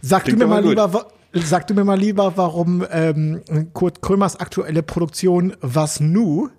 Sag 0.01 0.23
du 0.25 0.35
Klingt 0.35 0.39
mir 0.39 0.45
aber 0.45 0.55
mal 0.55 0.61
gut. 0.61 0.69
lieber, 0.71 1.07
sag 1.45 1.67
du 1.67 1.73
mir 1.73 1.83
mal 1.83 1.99
lieber, 1.99 2.33
warum 2.37 2.85
ähm, 2.91 3.41
Kurt 3.73 4.01
Krömers 4.01 4.39
aktuelle 4.39 4.81
Produktion 4.83 5.55
Was 5.61 5.99
Nu, 5.99 6.49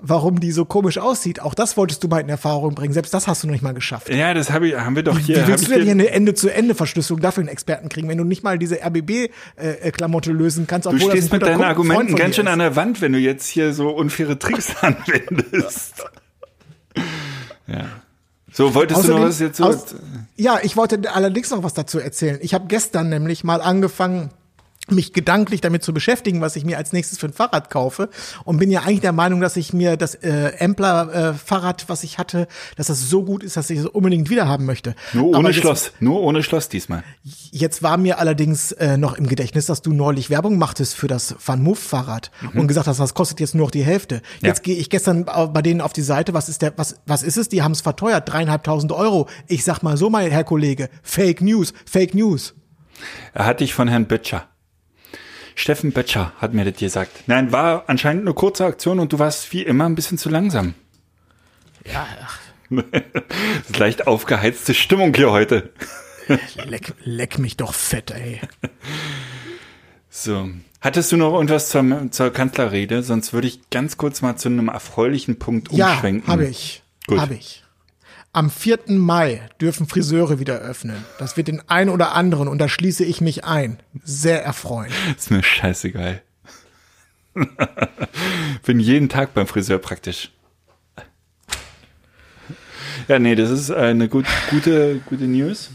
warum 0.00 0.38
die 0.40 0.52
so 0.52 0.64
komisch 0.64 0.98
aussieht. 0.98 1.40
Auch 1.40 1.54
das 1.54 1.76
wolltest 1.76 2.04
du 2.04 2.08
mal 2.08 2.20
in 2.20 2.28
Erfahrung 2.28 2.74
bringen. 2.74 2.92
Selbst 2.92 3.12
das 3.14 3.26
hast 3.26 3.42
du 3.42 3.46
noch 3.48 3.52
nicht 3.52 3.62
mal 3.62 3.72
geschafft. 3.74 4.08
Ja, 4.10 4.34
das 4.34 4.50
hab 4.52 4.62
ich, 4.62 4.76
haben 4.76 4.94
wir 4.94 5.02
doch 5.02 5.18
hier. 5.18 5.42
Wie 5.42 5.48
willst 5.48 5.66
du 5.66 5.72
denn 5.72 5.82
hier- 5.82 5.90
eine 5.92 6.10
Ende-zu-Ende-Verschlüsselung 6.10 7.20
dafür 7.20 7.40
einen 7.42 7.48
Experten 7.48 7.88
kriegen, 7.88 8.08
wenn 8.08 8.18
du 8.18 8.24
nicht 8.24 8.42
mal 8.44 8.58
diese 8.58 8.76
RBB-Klamotte 8.82 10.32
lösen 10.32 10.66
kannst? 10.66 10.86
Du 10.86 10.98
stehst 10.98 11.32
mit 11.32 11.42
deinen 11.42 11.62
Argumenten 11.64 12.14
ganz 12.14 12.36
schön 12.36 12.46
an 12.48 12.58
der 12.60 12.76
Wand, 12.76 13.00
wenn 13.00 13.12
du 13.12 13.18
jetzt 13.18 13.46
hier 13.48 13.72
so 13.72 13.88
unfaire 13.90 14.38
Tricks 14.38 14.74
anwendest. 14.82 16.04
ja. 17.66 17.86
So, 18.56 18.74
wolltest 18.74 19.04
du 19.04 19.12
noch 19.12 19.20
was 19.20 19.38
jetzt 19.38 19.58
so? 19.58 19.64
aus, 19.64 19.84
ja, 20.36 20.58
ich 20.62 20.78
wollte 20.78 21.12
allerdings 21.12 21.50
noch 21.50 21.62
was 21.62 21.74
dazu 21.74 21.98
erzählen. 21.98 22.38
Ich 22.40 22.54
habe 22.54 22.68
gestern 22.68 23.10
nämlich 23.10 23.44
mal 23.44 23.60
angefangen, 23.60 24.30
mich 24.88 25.12
gedanklich 25.12 25.60
damit 25.60 25.82
zu 25.82 25.92
beschäftigen, 25.92 26.40
was 26.40 26.54
ich 26.56 26.64
mir 26.64 26.78
als 26.78 26.92
nächstes 26.92 27.18
für 27.18 27.26
ein 27.26 27.32
Fahrrad 27.32 27.70
kaufe 27.70 28.08
und 28.44 28.58
bin 28.58 28.70
ja 28.70 28.80
eigentlich 28.82 29.00
der 29.00 29.12
Meinung, 29.12 29.40
dass 29.40 29.56
ich 29.56 29.72
mir 29.72 29.96
das 29.96 30.14
äh, 30.16 30.52
Ampler 30.60 31.14
äh, 31.14 31.34
Fahrrad, 31.34 31.88
was 31.88 32.04
ich 32.04 32.18
hatte, 32.18 32.46
dass 32.76 32.86
das 32.86 33.08
so 33.08 33.24
gut 33.24 33.42
ist, 33.42 33.56
dass 33.56 33.68
ich 33.70 33.80
es 33.80 33.86
unbedingt 33.86 34.30
wieder 34.30 34.46
haben 34.48 34.64
möchte. 34.64 34.94
Nur 35.12 35.36
ohne 35.36 35.48
jetzt, 35.48 35.58
Schloss. 35.58 35.92
Nur 36.00 36.20
ohne 36.22 36.42
Schloss 36.42 36.68
diesmal. 36.68 37.02
Jetzt 37.50 37.82
war 37.82 37.96
mir 37.96 38.18
allerdings 38.18 38.72
äh, 38.72 38.96
noch 38.96 39.18
im 39.18 39.26
Gedächtnis, 39.26 39.66
dass 39.66 39.82
du 39.82 39.92
neulich 39.92 40.30
Werbung 40.30 40.58
machtest 40.58 40.94
für 40.94 41.08
das 41.08 41.34
Van 41.44 41.62
Move 41.62 41.76
Fahrrad 41.76 42.30
und 42.54 42.68
gesagt 42.68 42.86
hast, 42.86 43.00
das 43.00 43.14
kostet 43.14 43.40
jetzt 43.40 43.54
nur 43.54 43.66
noch 43.66 43.70
die 43.72 43.84
Hälfte. 43.84 44.22
Jetzt 44.40 44.58
Ja. 44.58 44.62
gehe 44.62 44.76
ich 44.76 44.90
gestern 44.90 45.24
bei 45.24 45.62
denen 45.62 45.80
auf 45.80 45.92
die 45.92 46.02
Seite, 46.02 46.32
was 46.34 46.48
ist 46.48 46.62
der, 46.62 46.72
was, 46.76 46.96
was 47.06 47.22
ist 47.22 47.36
es? 47.36 47.48
Die 47.48 47.62
haben 47.62 47.72
es 47.72 47.80
verteuert, 47.80 48.28
dreieinhalbtausend 48.28 48.92
Euro. 48.92 49.28
Ich 49.48 49.64
sag 49.64 49.82
mal 49.82 49.96
so, 49.96 50.10
mein 50.10 50.30
Herr 50.30 50.44
Kollege, 50.44 50.88
Fake 51.02 51.40
News, 51.40 51.72
Fake 51.84 52.14
News. 52.14 52.54
Er 53.34 53.46
hatte 53.46 53.64
ich 53.64 53.74
von 53.74 53.88
Herrn 53.88 54.06
Böttcher. 54.06 54.48
Steffen 55.56 55.90
Böttcher 55.92 56.32
hat 56.38 56.54
mir 56.54 56.64
das 56.70 56.78
gesagt. 56.78 57.24
Nein, 57.26 57.50
war 57.50 57.84
anscheinend 57.88 58.22
eine 58.22 58.34
kurze 58.34 58.64
Aktion 58.66 59.00
und 59.00 59.12
du 59.12 59.18
warst 59.18 59.52
wie 59.52 59.62
immer 59.62 59.86
ein 59.86 59.94
bisschen 59.96 60.18
zu 60.18 60.28
langsam. 60.28 60.74
Ja, 61.90 62.06
ach, 62.22 62.38
Das 62.70 63.70
ist 63.70 63.78
leicht 63.78 64.06
aufgeheizte 64.06 64.74
Stimmung 64.74 65.14
hier 65.14 65.30
heute. 65.30 65.72
leck, 66.66 66.92
leck 67.04 67.38
mich 67.38 67.56
doch 67.56 67.72
fett, 67.74 68.10
ey. 68.10 68.40
So. 70.10 70.48
Hattest 70.80 71.10
du 71.12 71.16
noch 71.16 71.32
irgendwas 71.34 71.70
zur, 71.70 72.10
zur 72.10 72.30
Kanzlerrede? 72.32 73.02
Sonst 73.02 73.32
würde 73.32 73.48
ich 73.48 73.70
ganz 73.70 73.96
kurz 73.96 74.22
mal 74.22 74.36
zu 74.36 74.48
einem 74.48 74.68
erfreulichen 74.68 75.38
Punkt 75.38 75.72
Ja, 75.72 75.92
umschwenken. 75.92 76.28
habe 76.30 76.46
ich. 76.46 76.82
Gut. 77.06 77.18
Habe 77.18 77.34
ich. 77.34 77.64
Am 78.36 78.50
4. 78.50 78.80
Mai 78.88 79.48
dürfen 79.62 79.86
Friseure 79.86 80.38
wieder 80.38 80.58
öffnen. 80.58 81.06
Das 81.18 81.38
wird 81.38 81.48
den 81.48 81.66
einen 81.70 81.88
oder 81.88 82.14
anderen, 82.14 82.48
und 82.48 82.58
da 82.58 82.68
schließe 82.68 83.02
ich 83.02 83.22
mich 83.22 83.46
ein, 83.46 83.78
sehr 84.04 84.44
erfreuen. 84.44 84.92
Ist 85.16 85.30
mir 85.30 85.42
scheißegal. 85.42 86.20
Bin 88.66 88.78
jeden 88.78 89.08
Tag 89.08 89.32
beim 89.32 89.46
Friseur 89.46 89.78
praktisch. 89.78 90.32
Ja, 93.08 93.18
nee, 93.18 93.36
das 93.36 93.48
ist 93.48 93.70
eine 93.70 94.06
gut, 94.06 94.26
gute, 94.50 95.00
gute 95.06 95.24
News. 95.24 95.70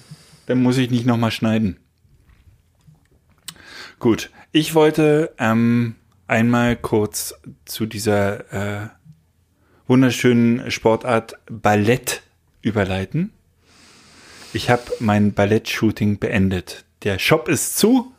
Dann 0.45 0.62
muss 0.62 0.78
ich 0.78 0.91
nicht 0.91 1.08
nochmal 1.08 1.32
schneiden. 1.32 1.80
Gut, 3.97 4.30
ich 4.52 4.76
wollte 4.76 5.34
ähm, 5.39 5.95
einmal 6.28 6.76
kurz 6.76 7.34
zu 7.65 7.88
dieser 7.88 8.84
äh, 8.84 8.88
wunderschönen 9.88 10.69
Sportart 10.69 11.39
Ballett 11.50 12.21
überleiten. 12.62 13.32
Ich 14.54 14.69
habe 14.69 14.84
mein 15.00 15.34
Ballett-Shooting 15.34 16.19
beendet. 16.19 16.84
Der 17.04 17.19
Shop 17.19 17.47
ist 17.47 17.78
zu, 17.78 18.12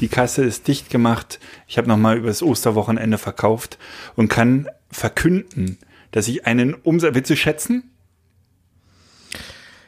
die 0.00 0.08
Kasse 0.08 0.44
ist 0.44 0.68
dicht 0.68 0.88
gemacht. 0.88 1.40
Ich 1.66 1.78
habe 1.78 1.88
nochmal 1.88 2.16
übers 2.16 2.42
Osterwochenende 2.42 3.18
verkauft 3.18 3.78
und 4.16 4.28
kann 4.28 4.68
verkünden, 4.90 5.78
dass 6.10 6.28
ich 6.28 6.46
einen 6.46 6.74
Umsatz, 6.74 7.14
willst 7.14 7.30
du 7.30 7.36
schätzen? 7.36 7.90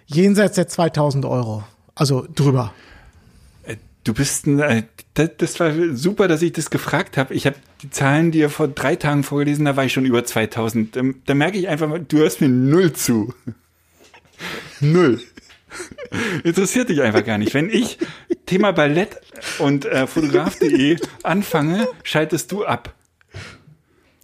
Jenseits 0.06 0.56
der 0.56 0.68
2000 0.68 1.24
Euro. 1.24 1.64
Also 1.94 2.26
drüber. 2.34 2.72
Du 4.04 4.14
bist 4.14 4.46
ein, 4.46 4.58
äh, 4.58 4.82
das, 5.14 5.60
war 5.60 5.72
super, 5.94 6.26
dass 6.26 6.42
ich 6.42 6.52
das 6.52 6.70
gefragt 6.70 7.16
habe. 7.16 7.34
Ich 7.34 7.46
habe 7.46 7.56
die 7.82 7.90
Zahlen 7.90 8.32
dir 8.32 8.50
vor 8.50 8.66
drei 8.66 8.96
Tagen 8.96 9.22
vorgelesen, 9.22 9.64
da 9.64 9.76
war 9.76 9.84
ich 9.84 9.92
schon 9.92 10.04
über 10.04 10.24
2000. 10.24 10.96
Da, 10.96 11.02
da 11.24 11.34
merke 11.34 11.58
ich 11.58 11.68
einfach, 11.68 11.88
mal, 11.88 12.00
du 12.00 12.18
hörst 12.18 12.40
mir 12.40 12.48
null 12.48 12.92
zu. 12.92 13.32
Null. 14.80 15.20
Interessiert 16.44 16.88
dich 16.88 17.00
einfach 17.00 17.24
gar 17.24 17.38
nicht. 17.38 17.54
Wenn 17.54 17.70
ich 17.70 17.98
Thema 18.46 18.72
Ballett 18.72 19.20
und 19.58 19.84
äh, 19.86 20.06
Fotograf.de 20.06 20.98
anfange, 21.22 21.88
schaltest 22.02 22.52
du 22.52 22.64
ab. 22.64 22.94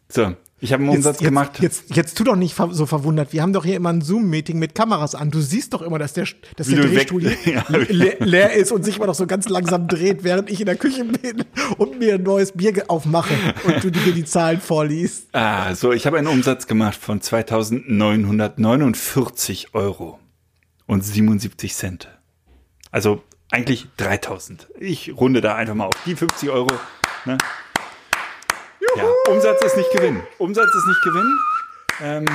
So, 0.08 0.36
ich 0.60 0.72
habe 0.72 0.82
einen 0.82 0.90
Umsatz 0.90 1.20
jetzt, 1.20 1.24
gemacht. 1.24 1.60
Jetzt, 1.60 1.94
jetzt 1.94 2.18
tu 2.18 2.24
doch 2.24 2.34
nicht 2.34 2.56
so 2.72 2.86
verwundert. 2.86 3.32
Wir 3.32 3.42
haben 3.42 3.52
doch 3.52 3.64
hier 3.64 3.76
immer 3.76 3.90
ein 3.90 4.00
Zoom-Meeting 4.00 4.58
mit 4.58 4.74
Kameras 4.74 5.14
an. 5.14 5.30
Du 5.30 5.40
siehst 5.40 5.72
doch 5.72 5.82
immer, 5.82 6.00
dass 6.00 6.14
der, 6.14 6.26
dass 6.56 6.68
Wie 6.68 6.74
der 6.74 6.86
Drehstuhl 6.86 7.22
Ja. 7.44 7.64
le 7.68 8.16
leer 8.18 8.54
ist 8.54 8.72
und 8.72 8.84
sich 8.84 8.96
immer 8.96 9.06
noch 9.06 9.14
so 9.14 9.24
ganz 9.26 9.48
langsam 9.48 9.86
dreht, 9.86 10.24
während 10.24 10.50
ich 10.50 10.58
in 10.60 10.66
der 10.66 10.74
Küche 10.76 11.04
bin 11.04 11.44
und 11.76 12.00
mir 12.00 12.14
ein 12.14 12.24
neues 12.24 12.50
Bier 12.52 12.72
aufmache 12.88 13.34
und 13.64 13.84
du 13.84 13.90
dir 13.90 14.12
die 14.12 14.24
Zahlen 14.24 14.60
vorliest. 14.60 15.28
Ah, 15.32 15.74
so, 15.74 15.92
ich 15.92 16.06
habe 16.06 16.16
einen 16.18 16.26
Umsatz 16.26 16.66
gemacht 16.66 16.98
von 17.00 17.20
2.949 17.20 19.74
Euro 19.74 20.18
und 20.86 21.04
77 21.04 21.74
Cent. 21.74 22.08
Also 22.90 23.22
eigentlich 23.50 23.86
3.000. 23.98 24.66
Ich 24.78 25.16
runde 25.16 25.40
da 25.40 25.54
einfach 25.54 25.74
mal 25.74 25.86
auf 25.86 25.94
die 26.04 26.14
50 26.16 26.50
Euro. 26.50 26.68
Ne? 27.24 27.38
Ja, 28.98 29.32
Umsatz 29.32 29.64
ist 29.64 29.76
nicht 29.76 29.90
Gewinn. 29.92 30.20
Umsatz 30.38 30.68
ist 30.74 30.86
nicht 30.86 31.02
Gewinn. 31.02 31.38
Ähm, 32.00 32.26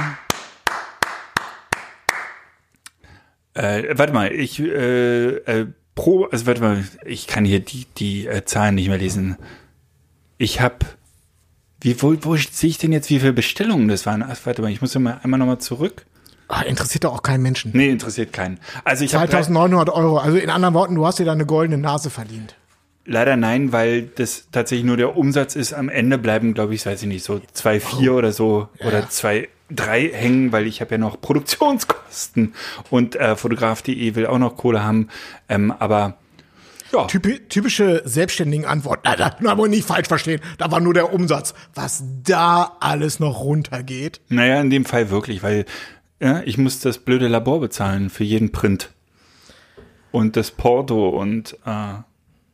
äh, 3.54 3.98
warte 3.98 4.14
mal, 4.14 4.32
ich 4.32 4.60
äh, 4.60 5.36
äh, 5.36 5.68
pro, 5.96 6.26
also 6.26 6.46
warte 6.48 6.62
mal, 6.62 6.84
ich 7.06 7.28
kann 7.28 7.46
hier 7.46 7.60
die 7.60 7.86
die 7.98 8.28
äh, 8.28 8.46
Zahlen 8.46 8.76
nicht 8.76 8.88
mehr 8.88 8.98
lesen. 8.98 9.38
Ich 10.38 10.62
habe 10.62 10.78
wie, 11.82 12.02
wo, 12.02 12.16
wo 12.22 12.38
sehe 12.38 12.70
ich 12.70 12.78
denn 12.78 12.94
jetzt, 12.94 13.10
wie 13.10 13.20
viele 13.20 13.34
Bestellungen 13.34 13.90
das 13.90 14.06
waren? 14.06 14.24
Ach, 14.24 14.38
warte 14.46 14.62
mal, 14.62 14.72
ich 14.72 14.80
muss 14.80 14.94
ja 14.94 15.02
mal 15.02 15.20
einmal 15.22 15.38
nochmal 15.38 15.58
zurück. 15.58 16.06
Ah, 16.48 16.62
interessiert 16.62 17.04
doch 17.04 17.14
auch 17.14 17.24
keinen 17.24 17.42
Menschen. 17.42 17.72
Nee, 17.74 17.90
interessiert 17.90 18.32
keinen. 18.32 18.60
Also 18.86 19.04
ich 19.04 19.16
habe 19.16 19.30
2900 19.30 19.90
Euro. 19.90 20.18
Also 20.18 20.38
in 20.38 20.50
anderen 20.50 20.74
Worten, 20.76 20.96
du 20.96 21.06
hast 21.06 21.20
dir 21.20 21.26
da 21.26 21.34
eine 21.34 21.46
goldene 21.46 21.78
Nase 21.78 22.10
verdient. 22.10 22.56
Leider 23.06 23.36
nein, 23.36 23.72
weil 23.72 24.04
das 24.04 24.48
tatsächlich 24.52 24.86
nur 24.86 24.98
der 24.98 25.18
Umsatz 25.18 25.56
ist. 25.56 25.74
Am 25.74 25.90
Ende 25.90 26.18
bleiben, 26.18 26.54
glaube 26.54 26.74
ich, 26.76 26.86
weiß 26.86 27.02
ich 27.02 27.08
nicht, 27.08 27.24
so 27.24 27.42
zwei, 27.54 27.80
vier 27.80 28.14
oder 28.14 28.32
so 28.32 28.70
oder 28.86 29.10
zwei, 29.10 29.50
drei 29.70 30.10
hängen, 30.10 30.52
weil 30.52 30.68
ich 30.68 30.82
habe 30.82 30.92
ja 30.92 30.98
noch 30.98 31.20
Produktionskosten 31.20 32.54
und 32.90 33.16
äh, 33.16 33.36
Fotograf.de 33.36 34.16
will 34.16 34.28
auch 34.28 34.40
noch 34.40 34.56
Kohle 34.56 34.84
haben. 34.84 35.10
Ähm, 35.50 35.72
aber 35.72 36.18
ja, 36.92 37.06
Typi 37.06 37.40
typische 37.50 38.04
selbstständigen 38.06 38.66
Antwort. 38.66 39.00
Na, 39.04 39.16
da, 39.16 39.36
na, 39.40 39.52
aber 39.52 39.68
nicht 39.68 39.88
falsch 39.88 40.08
verstehen. 40.08 40.42
Da 40.60 40.72
war 40.72 40.80
nur 40.80 40.94
der 40.94 41.12
Umsatz. 41.12 41.56
Was 41.74 42.04
da 42.24 42.78
alles 42.80 43.20
noch 43.20 43.42
runtergeht. 43.42 44.22
naja, 44.30 44.62
in 44.62 44.70
dem 44.70 44.86
Fall 44.86 45.10
wirklich, 45.10 45.42
weil 45.42 45.66
ja, 46.20 46.42
ich 46.46 46.58
muss 46.58 46.80
das 46.80 47.00
blöde 47.00 47.28
Labor 47.28 47.60
bezahlen 47.60 48.10
für 48.10 48.24
jeden 48.24 48.52
Print. 48.52 48.92
Und 50.12 50.38
das 50.38 50.52
Porto 50.52 51.10
und 51.10 51.58
äh, 51.66 51.96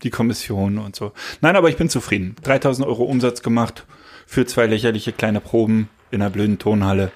die 0.04 0.10
Kommission 0.10 0.78
und 0.78 0.96
so. 0.96 1.12
Nein, 1.42 1.56
aber 1.56 1.70
ich 1.70 1.78
bin 1.78 1.90
zufrieden. 1.90 2.36
3000 2.44 2.88
Euro 2.88 3.04
Umsatz 3.04 3.42
gemacht 3.42 3.86
für 4.26 4.46
zwei 4.46 4.66
lächerliche 4.68 5.12
kleine 5.12 5.42
Proben 5.42 5.90
in 6.12 6.22
einer 6.22 6.30
blöden 6.30 6.58
Tonhalle. 6.60 7.12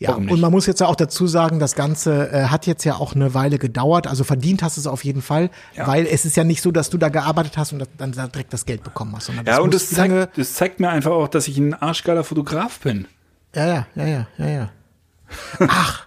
Ja, 0.00 0.14
und 0.14 0.40
man 0.40 0.52
muss 0.52 0.66
jetzt 0.66 0.80
ja 0.80 0.86
auch 0.86 0.94
dazu 0.94 1.26
sagen, 1.26 1.58
das 1.58 1.74
Ganze 1.74 2.30
äh, 2.30 2.44
hat 2.44 2.66
jetzt 2.68 2.84
ja 2.84 2.94
auch 2.94 3.16
eine 3.16 3.34
Weile 3.34 3.58
gedauert. 3.58 4.06
Also 4.06 4.22
verdient 4.22 4.62
hast 4.62 4.76
du 4.76 4.80
es 4.80 4.86
auf 4.86 5.02
jeden 5.02 5.22
Fall, 5.22 5.50
Ja. 5.74 5.88
weil 5.88 6.06
es 6.06 6.24
ist 6.24 6.36
ja 6.36 6.44
nicht 6.44 6.62
so, 6.62 6.70
dass 6.70 6.88
du 6.88 6.98
da 6.98 7.08
gearbeitet 7.08 7.58
hast 7.58 7.72
und 7.72 7.80
das- 7.80 7.88
dann 7.98 8.12
da 8.12 8.28
direkt 8.28 8.52
das 8.52 8.64
Geld 8.64 8.84
bekommen 8.84 9.16
hast. 9.16 9.28
Ja, 9.44 9.58
und 9.58 9.74
das 9.74 9.90
zeigt, 9.90 10.38
das 10.38 10.54
zeigt 10.54 10.78
mir 10.78 10.90
einfach 10.90 11.10
auch, 11.10 11.26
dass 11.26 11.48
ich 11.48 11.58
ein 11.58 11.74
arschgeiler 11.74 12.22
Fotograf 12.22 12.78
bin. 12.78 13.08
Ja, 13.56 13.66
ja, 13.66 13.86
ja, 13.96 14.06
ja, 14.06 14.26
ja, 14.38 14.46
ja. 14.48 14.70
Ach, 15.68 16.06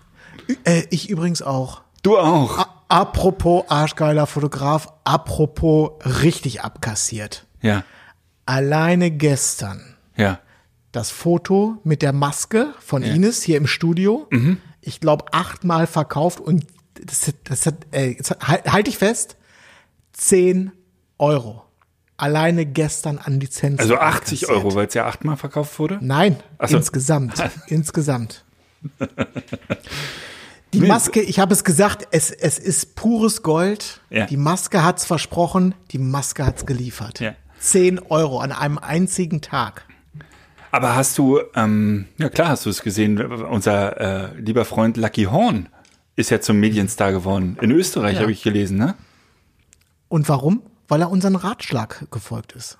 äh, 0.63 0.83
ich 0.89 1.09
übrigens 1.09 1.41
auch. 1.41 1.81
Du 2.01 2.17
auch. 2.17 2.57
A 2.59 2.83
apropos 2.89 3.63
arschgeiler 3.69 4.27
Fotograf, 4.27 4.91
apropos 5.03 5.91
richtig 6.21 6.61
abkassiert. 6.61 7.45
Ja, 7.61 7.83
Alleine 8.45 9.11
gestern 9.11 9.95
ja. 10.17 10.39
das 10.91 11.09
Foto 11.11 11.77
mit 11.83 12.01
der 12.01 12.11
Maske 12.11 12.73
von 12.79 13.01
Ines 13.03 13.43
hier 13.43 13.55
im 13.57 13.67
Studio. 13.67 14.27
Ich 14.81 14.99
glaube, 14.99 15.25
achtmal 15.31 15.87
verkauft 15.87 16.39
und 16.41 16.65
das, 17.05 17.27
hat- 17.27 17.35
das 17.45 17.65
hat, 17.65 17.75
ey, 17.91 18.13
jetzt 18.17 18.31
hat- 18.31 18.47
halt, 18.47 18.71
halt 18.73 18.87
dich 18.87 18.97
fest, 18.97 19.37
10 20.13 20.71
Euro. 21.17 21.63
Alleine 22.17 22.65
gestern 22.65 23.19
an 23.19 23.39
Lizenz. 23.39 23.79
Also 23.79 23.97
80 23.97 24.49
Euro, 24.49 24.75
weil 24.75 24.87
es 24.87 24.93
ja 24.95 25.05
achtmal 25.05 25.37
verkauft 25.37 25.79
wurde. 25.79 25.97
Nein, 26.01 26.35
so. 26.67 26.75
insgesamt. 26.77 27.41
insgesamt. 27.67 28.43
Die 30.73 30.79
Maske, 30.81 31.21
ich 31.21 31.39
habe 31.39 31.53
es 31.53 31.63
gesagt, 31.63 32.07
es, 32.11 32.31
es 32.31 32.57
ist 32.57 32.95
pures 32.95 33.43
Gold. 33.43 34.01
Ja. 34.09 34.25
Die 34.25 34.37
Maske 34.37 34.83
hat's 34.83 35.05
versprochen, 35.05 35.75
die 35.91 35.97
Maske 35.97 36.45
hat's 36.45 36.65
geliefert. 36.65 37.19
Ja. 37.19 37.33
10 37.59 37.99
Euro 38.09 38.39
an 38.39 38.51
einem 38.51 38.77
einzigen 38.77 39.41
Tag. 39.41 39.85
Aber 40.71 40.95
hast 40.95 41.17
du, 41.17 41.41
ähm, 41.55 42.07
ja 42.17 42.29
klar 42.29 42.47
hast 42.49 42.65
du 42.65 42.69
es 42.69 42.81
gesehen, 42.81 43.19
unser 43.21 44.31
äh, 44.33 44.39
lieber 44.39 44.63
Freund 44.63 44.95
Lucky 44.95 45.25
Horn 45.25 45.67
ist 46.15 46.29
ja 46.29 46.39
zum 46.39 46.59
Medienstar 46.59 47.11
geworden. 47.11 47.57
In 47.61 47.71
Österreich 47.71 48.15
Ja. 48.15 48.21
habe 48.21 48.31
ich 48.31 48.41
gelesen, 48.41 48.77
ne? 48.77 48.95
Und 50.07 50.29
warum? 50.29 50.61
Weil 50.87 51.01
er 51.01 51.09
unseren 51.11 51.35
Ratschlag 51.35 52.05
gefolgt 52.11 52.53
ist. 52.53 52.77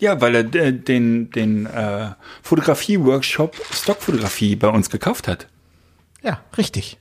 Ja, 0.00 0.20
weil 0.20 0.34
er 0.34 0.54
äh, 0.54 0.72
den, 0.72 1.30
den 1.30 1.66
äh, 1.66 2.10
Fotografie-Workshop 2.42 3.56
Stockfotografie 3.72 4.56
bei 4.56 4.68
uns 4.68 4.90
gekauft 4.90 5.28
hat. 5.28 5.46
Ja, 6.22 6.40
richtig. 6.58 6.98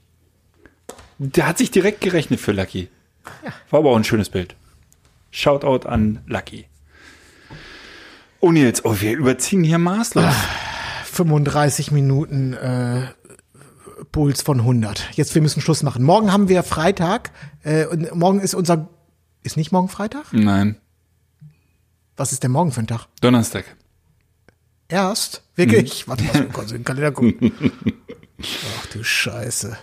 Der 1.17 1.47
hat 1.47 1.57
sich 1.57 1.71
direkt 1.71 2.01
gerechnet 2.01 2.39
für 2.39 2.51
Lucky. 2.51 2.89
War 3.69 3.79
aber 3.79 3.91
auch 3.91 3.95
ein 3.95 4.03
schönes 4.03 4.29
Bild. 4.29 4.55
Shoutout 5.31 5.87
an 5.87 6.19
Lucky. 6.27 6.65
Oh 8.39 8.51
Nils, 8.51 8.83
oh, 8.83 8.99
wir 8.99 9.13
überziehen 9.13 9.63
hier 9.63 9.77
maßlos. 9.77 10.33
35 11.05 11.91
Minuten 11.91 12.53
äh, 12.53 13.07
Puls 14.11 14.41
von 14.41 14.59
100. 14.59 15.09
Jetzt, 15.13 15.33
wir 15.33 15.41
müssen 15.41 15.61
Schluss 15.61 15.81
machen. 15.83 16.03
Morgen 16.03 16.31
haben 16.31 16.49
wir 16.49 16.63
Freitag. 16.63 17.31
Äh, 17.63 17.85
und 17.85 18.13
morgen 18.15 18.39
ist 18.39 18.53
unser... 18.53 18.89
Ist 19.43 19.57
nicht 19.57 19.71
morgen 19.71 19.89
Freitag? 19.89 20.31
Nein, 20.31 20.77
Was 22.15 22.31
ist 22.31 22.43
denn 22.43 22.51
morgen 22.51 22.71
für 22.71 22.79
ein 22.79 22.87
Tag? 22.87 23.07
Donnerstag. 23.21 23.65
Erst? 24.87 25.43
Wirklich? 25.55 26.07
Warte, 26.07 26.23
lass 26.25 26.41
mich 26.41 26.53
kurz 26.53 26.71
in 26.71 26.77
den 26.77 26.83
Kalender 26.85 27.11
gucken. 27.11 27.51
Ach 28.41 28.85
du 28.87 29.03
Scheiße. 29.03 29.77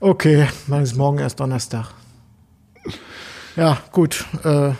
Okay, 0.00 0.46
dann 0.68 0.82
ist 0.82 0.94
morgen 0.96 1.18
erst 1.18 1.40
Donnerstag. 1.40 1.88
Ja, 3.56 3.78
gut. 3.92 4.26
Äh, 4.44 4.72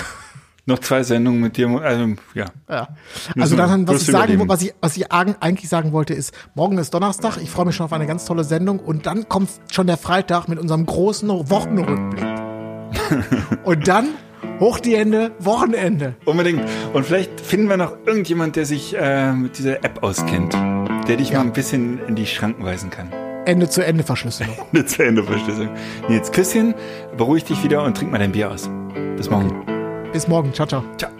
Noch 0.66 0.78
zwei 0.80 1.02
Sendungen 1.02 1.40
mit 1.40 1.56
dir, 1.56 1.68
also, 1.80 2.14
ja. 2.34 2.44
ja. 2.68 2.88
Also 3.38 3.56
dann, 3.56 3.88
was 3.88 4.02
ich 4.02 4.08
sagen, 4.08 4.48
was 4.48 4.62
ich, 4.62 4.74
was 4.80 4.96
ich 4.96 5.10
eigentlich 5.10 5.68
sagen 5.68 5.92
wollte, 5.92 6.12
ist, 6.12 6.34
morgen 6.54 6.76
ist 6.78 6.92
Donnerstag. 6.92 7.38
Ich 7.38 7.50
freue 7.50 7.64
mich 7.64 7.74
schon 7.74 7.86
auf 7.86 7.92
eine 7.92 8.06
ganz 8.06 8.26
tolle 8.26 8.44
Sendung 8.44 8.78
und 8.78 9.06
dann 9.06 9.28
kommt 9.28 9.50
schon 9.72 9.86
der 9.86 9.96
Freitag 9.96 10.48
mit 10.48 10.58
unserem 10.58 10.84
großen 10.84 11.28
Wochenrückblick. 11.28 12.26
und 13.64 13.88
dann 13.88 14.08
hoch 14.60 14.78
die 14.78 14.96
Hände, 14.96 15.32
Wochenende. 15.38 16.16
Unbedingt. 16.26 16.62
Und 16.92 17.06
vielleicht 17.06 17.40
finden 17.40 17.68
wir 17.70 17.78
noch 17.78 17.96
irgendjemand, 18.04 18.56
der 18.56 18.66
sich 18.66 18.94
äh, 18.94 19.32
mit 19.32 19.56
dieser 19.56 19.82
App 19.84 20.02
auskennt, 20.02 20.52
der 21.08 21.16
dich 21.16 21.30
Ja. 21.30 21.38
mal 21.38 21.46
ein 21.46 21.52
bisschen 21.54 21.98
in 22.06 22.14
die 22.14 22.26
Schranken 22.26 22.64
weisen 22.64 22.90
kann. 22.90 23.10
Ende 23.46 23.68
zu 23.68 23.84
Ende 23.84 24.04
Verschlüsselung. 24.04 24.54
Eine 24.72 24.84
zu 24.84 25.02
Ende 25.02 25.22
Verschlüsselung. 25.22 25.74
Nils, 26.08 26.30
Küsschen, 26.32 26.74
beruhig 27.16 27.44
dich 27.44 27.62
wieder 27.64 27.82
und 27.82 27.96
trink 27.96 28.10
mal 28.12 28.18
dein 28.18 28.32
Bier 28.32 28.50
aus. 28.50 28.68
Bis 29.16 29.30
morgen. 29.30 29.64
Bis 30.12 30.28
morgen. 30.28 30.52
Ciao, 30.52 30.66
ciao. 30.66 30.84
Ciao. 30.96 31.10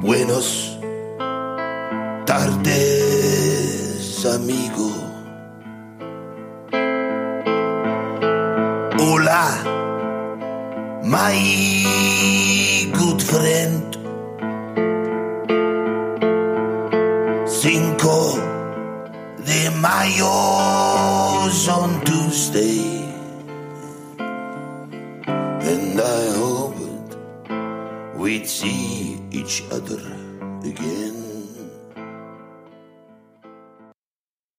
Buenos 0.00 0.78
tardes, 2.26 2.66
amigo. 4.26 4.92
Hola, 8.98 9.48
my 11.02 11.34
good 12.92 13.20
friend. 13.20 13.85
De 19.66 19.72
Mayo's 19.80 21.68
on 21.68 22.00
Tuesday. 22.04 23.02
And 25.72 26.00
I 26.00 26.30
hoped 26.38 27.16
we'd 28.14 28.46
see 28.46 29.20
each 29.32 29.64
other 29.72 30.02
again. 30.62 31.25